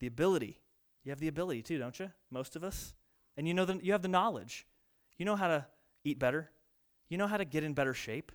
The 0.00 0.06
ability. 0.06 0.60
You 1.04 1.10
have 1.10 1.20
the 1.20 1.28
ability 1.28 1.62
too, 1.62 1.78
don't 1.78 1.98
you? 1.98 2.10
Most 2.30 2.56
of 2.56 2.64
us. 2.64 2.94
And 3.36 3.46
you 3.46 3.54
know 3.54 3.64
that 3.64 3.84
you 3.84 3.92
have 3.92 4.02
the 4.02 4.08
knowledge. 4.08 4.66
You 5.18 5.24
know 5.24 5.36
how 5.36 5.48
to 5.48 5.66
eat 6.04 6.18
better. 6.18 6.50
You 7.08 7.18
know 7.18 7.26
how 7.26 7.36
to 7.36 7.44
get 7.44 7.64
in 7.64 7.74
better 7.74 7.94
shape. 7.94 8.32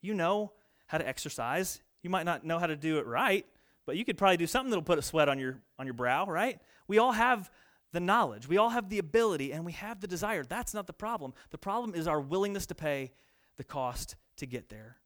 You 0.00 0.14
know 0.14 0.52
how 0.86 0.98
to 0.98 1.06
exercise. 1.06 1.80
You 2.02 2.10
might 2.10 2.24
not 2.24 2.44
know 2.44 2.58
how 2.58 2.66
to 2.66 2.76
do 2.76 2.98
it 2.98 3.06
right, 3.06 3.44
but 3.86 3.96
you 3.96 4.04
could 4.04 4.16
probably 4.16 4.36
do 4.36 4.46
something 4.46 4.70
that'll 4.70 4.82
put 4.82 4.98
a 4.98 5.02
sweat 5.02 5.28
on 5.28 5.38
your 5.38 5.60
on 5.78 5.86
your 5.86 5.94
brow, 5.94 6.26
right? 6.26 6.60
We 6.86 6.98
all 6.98 7.12
have 7.12 7.50
the 7.92 8.00
knowledge. 8.00 8.48
We 8.48 8.58
all 8.58 8.70
have 8.70 8.88
the 8.88 8.98
ability 8.98 9.52
and 9.52 9.64
we 9.64 9.72
have 9.72 10.00
the 10.00 10.06
desire. 10.06 10.44
That's 10.44 10.74
not 10.74 10.86
the 10.86 10.92
problem. 10.92 11.34
The 11.50 11.58
problem 11.58 11.94
is 11.94 12.06
our 12.06 12.20
willingness 12.20 12.66
to 12.66 12.74
pay 12.74 13.12
the 13.56 13.64
cost 13.64 14.16
to 14.36 14.46
get 14.46 14.68
there. 14.68 14.98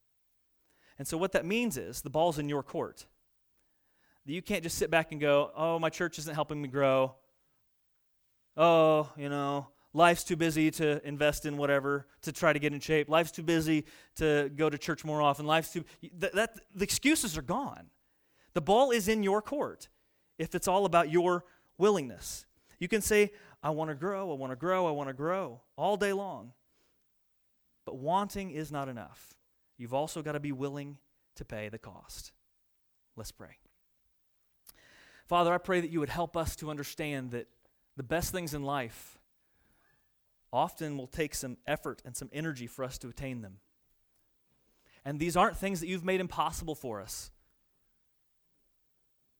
And 0.98 1.06
so 1.06 1.16
what 1.16 1.32
that 1.32 1.44
means 1.44 1.76
is 1.76 2.02
the 2.02 2.10
ball's 2.10 2.38
in 2.38 2.48
your 2.48 2.62
court. 2.62 3.06
You 4.24 4.42
can't 4.42 4.62
just 4.62 4.78
sit 4.78 4.90
back 4.90 5.10
and 5.10 5.20
go, 5.20 5.50
"Oh, 5.56 5.78
my 5.78 5.90
church 5.90 6.18
isn't 6.18 6.34
helping 6.34 6.62
me 6.62 6.68
grow." 6.68 7.16
Oh, 8.56 9.10
you 9.16 9.28
know, 9.28 9.68
Life's 9.94 10.24
too 10.24 10.36
busy 10.36 10.70
to 10.70 11.06
invest 11.06 11.44
in 11.44 11.56
whatever, 11.56 12.06
to 12.22 12.32
try 12.32 12.52
to 12.52 12.58
get 12.58 12.72
in 12.72 12.80
shape. 12.80 13.08
Life's 13.08 13.30
too 13.30 13.42
busy 13.42 13.84
to 14.16 14.50
go 14.54 14.70
to 14.70 14.78
church 14.78 15.04
more 15.04 15.20
often. 15.20 15.46
Life's 15.46 15.72
too 15.72 15.84
that, 16.18 16.34
that 16.34 16.54
the 16.74 16.84
excuses 16.84 17.36
are 17.36 17.42
gone. 17.42 17.90
The 18.54 18.60
ball 18.60 18.90
is 18.90 19.08
in 19.08 19.22
your 19.22 19.42
court 19.42 19.88
if 20.38 20.54
it's 20.54 20.68
all 20.68 20.84
about 20.84 21.10
your 21.10 21.44
willingness. 21.78 22.46
You 22.82 22.88
can 22.88 23.00
say, 23.00 23.30
I 23.62 23.70
want 23.70 23.90
to 23.90 23.94
grow, 23.94 24.32
I 24.32 24.34
want 24.34 24.50
to 24.50 24.56
grow, 24.56 24.88
I 24.88 24.90
want 24.90 25.08
to 25.08 25.12
grow 25.12 25.60
all 25.76 25.96
day 25.96 26.12
long. 26.12 26.50
But 27.84 27.96
wanting 27.96 28.50
is 28.50 28.72
not 28.72 28.88
enough. 28.88 29.34
You've 29.78 29.94
also 29.94 30.20
got 30.20 30.32
to 30.32 30.40
be 30.40 30.50
willing 30.50 30.98
to 31.36 31.44
pay 31.44 31.68
the 31.68 31.78
cost. 31.78 32.32
Let's 33.14 33.30
pray. 33.30 33.56
Father, 35.28 35.54
I 35.54 35.58
pray 35.58 35.80
that 35.80 35.90
you 35.90 36.00
would 36.00 36.08
help 36.08 36.36
us 36.36 36.56
to 36.56 36.70
understand 36.70 37.30
that 37.30 37.46
the 37.96 38.02
best 38.02 38.32
things 38.32 38.52
in 38.52 38.64
life 38.64 39.16
often 40.52 40.98
will 40.98 41.06
take 41.06 41.36
some 41.36 41.58
effort 41.68 42.02
and 42.04 42.16
some 42.16 42.30
energy 42.32 42.66
for 42.66 42.84
us 42.84 42.98
to 42.98 43.08
attain 43.08 43.42
them. 43.42 43.58
And 45.04 45.20
these 45.20 45.36
aren't 45.36 45.56
things 45.56 45.78
that 45.78 45.86
you've 45.86 46.04
made 46.04 46.20
impossible 46.20 46.74
for 46.74 47.00
us. 47.00 47.30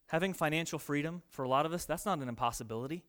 Having 0.06 0.34
financial 0.34 0.78
freedom, 0.78 1.22
for 1.28 1.42
a 1.42 1.48
lot 1.48 1.66
of 1.66 1.72
us, 1.72 1.84
that's 1.84 2.06
not 2.06 2.20
an 2.20 2.28
impossibility. 2.28 3.02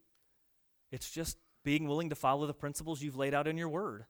It's 0.94 1.10
just 1.10 1.38
being 1.66 1.88
willing 1.88 2.12
to 2.12 2.16
follow 2.16 2.46
the 2.46 2.54
principles 2.54 3.02
you've 3.02 3.16
laid 3.16 3.34
out 3.34 3.48
in 3.48 3.58
your 3.58 3.68
word, 3.68 4.06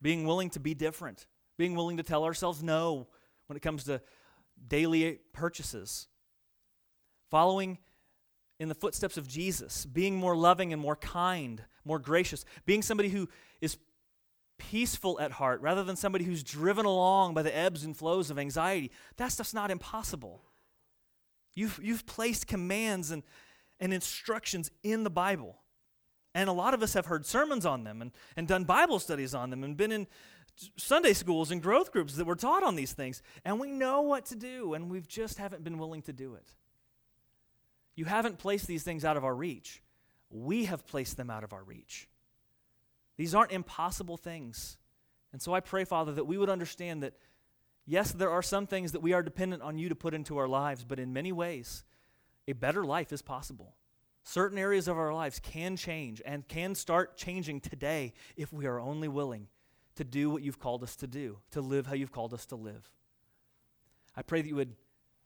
being 0.00 0.24
willing 0.24 0.50
to 0.50 0.60
be 0.60 0.72
different, 0.72 1.26
being 1.58 1.74
willing 1.74 1.96
to 1.96 2.04
tell 2.04 2.22
ourselves 2.22 2.62
no 2.62 3.08
when 3.48 3.56
it 3.56 3.60
comes 3.60 3.82
to 3.84 4.00
daily 4.68 5.18
purchases, 5.32 6.06
following 7.28 7.78
in 8.60 8.68
the 8.68 8.74
footsteps 8.74 9.16
of 9.16 9.26
Jesus, 9.26 9.84
being 9.84 10.14
more 10.14 10.36
loving 10.36 10.72
and 10.72 10.80
more 10.80 10.94
kind, 10.94 11.64
more 11.84 11.98
gracious, 11.98 12.44
being 12.66 12.82
somebody 12.82 13.08
who 13.08 13.28
is 13.60 13.76
peaceful 14.58 15.18
at 15.18 15.32
heart 15.32 15.60
rather 15.60 15.82
than 15.82 15.96
somebody 15.96 16.24
who's 16.24 16.44
driven 16.44 16.86
along 16.86 17.34
by 17.34 17.42
the 17.42 17.54
ebbs 17.54 17.82
and 17.82 17.96
flows 17.96 18.30
of 18.30 18.38
anxiety. 18.38 18.92
That 19.16 19.32
stuff's 19.32 19.52
not 19.52 19.72
impossible. 19.72 20.40
You've, 21.52 21.80
you've 21.82 22.06
placed 22.06 22.46
commands 22.46 23.10
and, 23.10 23.24
and 23.80 23.92
instructions 23.92 24.70
in 24.84 25.02
the 25.02 25.10
Bible. 25.10 25.62
And 26.36 26.50
a 26.50 26.52
lot 26.52 26.74
of 26.74 26.82
us 26.82 26.92
have 26.92 27.06
heard 27.06 27.24
sermons 27.24 27.64
on 27.64 27.84
them 27.84 28.02
and, 28.02 28.12
and 28.36 28.46
done 28.46 28.64
Bible 28.64 28.98
studies 28.98 29.34
on 29.34 29.48
them 29.48 29.64
and 29.64 29.74
been 29.74 29.90
in 29.90 30.06
Sunday 30.76 31.14
schools 31.14 31.50
and 31.50 31.62
growth 31.62 31.92
groups 31.92 32.14
that 32.16 32.26
were 32.26 32.36
taught 32.36 32.62
on 32.62 32.76
these 32.76 32.92
things. 32.92 33.22
And 33.42 33.58
we 33.58 33.70
know 33.70 34.02
what 34.02 34.26
to 34.26 34.36
do, 34.36 34.74
and 34.74 34.90
we 34.90 35.00
just 35.00 35.38
haven't 35.38 35.64
been 35.64 35.78
willing 35.78 36.02
to 36.02 36.12
do 36.12 36.34
it. 36.34 36.46
You 37.94 38.04
haven't 38.04 38.36
placed 38.36 38.66
these 38.66 38.82
things 38.82 39.02
out 39.02 39.16
of 39.16 39.24
our 39.24 39.34
reach. 39.34 39.82
We 40.28 40.66
have 40.66 40.86
placed 40.86 41.16
them 41.16 41.30
out 41.30 41.42
of 41.42 41.54
our 41.54 41.64
reach. 41.64 42.06
These 43.16 43.34
aren't 43.34 43.52
impossible 43.52 44.18
things. 44.18 44.76
And 45.32 45.40
so 45.40 45.54
I 45.54 45.60
pray, 45.60 45.86
Father, 45.86 46.12
that 46.12 46.26
we 46.26 46.36
would 46.36 46.50
understand 46.50 47.02
that, 47.02 47.14
yes, 47.86 48.12
there 48.12 48.30
are 48.30 48.42
some 48.42 48.66
things 48.66 48.92
that 48.92 49.00
we 49.00 49.14
are 49.14 49.22
dependent 49.22 49.62
on 49.62 49.78
you 49.78 49.88
to 49.88 49.94
put 49.94 50.12
into 50.12 50.36
our 50.36 50.48
lives, 50.48 50.84
but 50.84 50.98
in 50.98 51.14
many 51.14 51.32
ways, 51.32 51.82
a 52.46 52.52
better 52.52 52.84
life 52.84 53.10
is 53.10 53.22
possible. 53.22 53.74
Certain 54.28 54.58
areas 54.58 54.88
of 54.88 54.98
our 54.98 55.14
lives 55.14 55.40
can 55.40 55.76
change 55.76 56.20
and 56.26 56.48
can 56.48 56.74
start 56.74 57.16
changing 57.16 57.60
today 57.60 58.12
if 58.36 58.52
we 58.52 58.66
are 58.66 58.80
only 58.80 59.06
willing 59.06 59.46
to 59.94 60.02
do 60.02 60.28
what 60.30 60.42
you've 60.42 60.58
called 60.58 60.82
us 60.82 60.96
to 60.96 61.06
do, 61.06 61.38
to 61.52 61.60
live 61.60 61.86
how 61.86 61.94
you've 61.94 62.10
called 62.10 62.34
us 62.34 62.44
to 62.46 62.56
live. 62.56 62.90
I 64.16 64.22
pray 64.22 64.42
that 64.42 64.48
you 64.48 64.56
would 64.56 64.74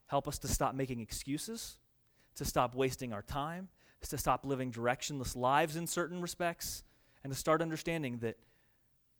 help 0.07 0.29
us 0.29 0.39
to 0.41 0.49
stop 0.49 0.75
making 0.75 1.01
excuses 1.01 1.79
to 2.37 2.45
stop 2.45 2.75
wasting 2.75 3.13
our 3.13 3.23
time, 3.23 3.69
to 4.09 4.19
stop 4.19 4.47
living 4.47 4.73
directionless 4.73 5.37
lives 5.37 5.77
in 5.77 5.87
certain 5.87 6.21
respects, 6.21 6.83
and 7.23 7.33
to 7.33 7.39
start 7.39 7.61
understanding 7.61 8.19
that 8.19 8.37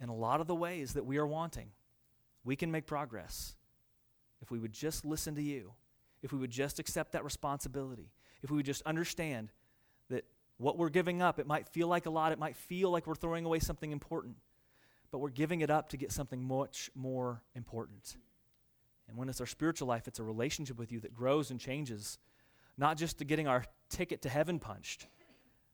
in 0.01 0.09
a 0.09 0.15
lot 0.15 0.41
of 0.41 0.47
the 0.47 0.55
ways 0.55 0.95
that 0.95 1.05
we 1.05 1.19
are 1.19 1.27
wanting, 1.27 1.69
we 2.45 2.57
can 2.57 2.71
make 2.71 2.87
progress 2.87 3.57
if 4.41 4.51
we 4.51 4.59
would 4.59 4.73
just 4.73 5.05
listen 5.05 5.35
to 5.35 5.43
you, 5.43 5.73
if 6.23 6.33
we 6.33 6.39
would 6.39 6.51
just 6.51 6.79
accept 6.79 7.13
that 7.13 7.25
responsibility, 7.25 8.11
if 8.43 8.51
we 8.51 8.57
would 8.57 8.67
just 8.67 8.83
understand 8.83 9.53
that 10.11 10.25
what 10.59 10.77
we're 10.77 10.91
giving 10.91 11.23
up, 11.23 11.39
it 11.39 11.47
might 11.47 11.69
feel 11.69 11.89
like 11.89 12.07
a 12.07 12.11
lot, 12.11 12.33
it 12.33 12.39
might 12.39 12.57
feel 12.57 12.91
like 12.91 13.07
we're 13.07 13.15
throwing 13.15 13.47
away 13.47 13.59
something 13.59 13.91
important, 13.91 14.37
but 15.11 15.19
we're 15.19 15.31
giving 15.31 15.63
it 15.63 15.71
up 15.71 15.89
to 15.89 15.97
get 15.97 16.13
something 16.13 16.43
much 16.43 16.91
more 16.95 17.43
important. 17.55 18.17
And 19.09 19.17
when 19.17 19.29
it's 19.29 19.41
our 19.41 19.47
spiritual 19.47 19.89
life, 19.89 20.07
it's 20.07 20.19
a 20.19 20.25
relationship 20.25 20.79
with 20.79 20.93
you 20.93 21.01
that 21.01 21.15
grows 21.15 21.51
and 21.51 21.59
changes 21.59 22.19
not 22.77 22.97
just 22.97 23.19
to 23.19 23.25
getting 23.25 23.47
our 23.47 23.65
ticket 23.91 24.23
to 24.23 24.29
heaven 24.29 24.59
punched, 24.59 25.07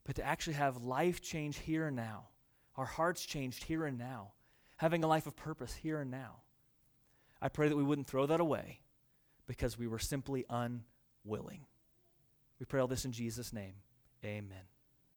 but 0.05 0.16
to 0.16 0.25
actually 0.25 0.55
have 0.55 0.85
life 0.85 1.20
change 1.20 1.59
here 1.59 1.87
and 1.87 1.96
now, 1.96 2.29
our 2.77 2.85
hearts 2.85 3.25
changed 3.25 3.64
here 3.64 3.85
and 3.85 3.99
now, 3.99 4.33
having 4.77 5.05
a 5.05 5.07
life 5.07 5.27
of 5.27 5.37
purpose 5.37 5.75
here 5.75 6.01
and 6.01 6.11
now. 6.11 6.37
I 7.40 7.49
pray 7.49 7.68
that 7.68 7.77
we 7.77 7.85
wouldn't 7.85 8.09
throw 8.09 8.27
that 8.27 8.40
away 8.40 8.81
because 9.46 9.79
we 9.79 9.87
were 9.87 9.99
simply 9.99 10.44
unwilling. 10.49 11.66
We 12.59 12.66
pray 12.66 12.81
all 12.81 12.88
this 12.88 13.05
in 13.05 13.12
Jesus' 13.12 13.53
name. 13.53 13.75
Amen. 14.27 14.76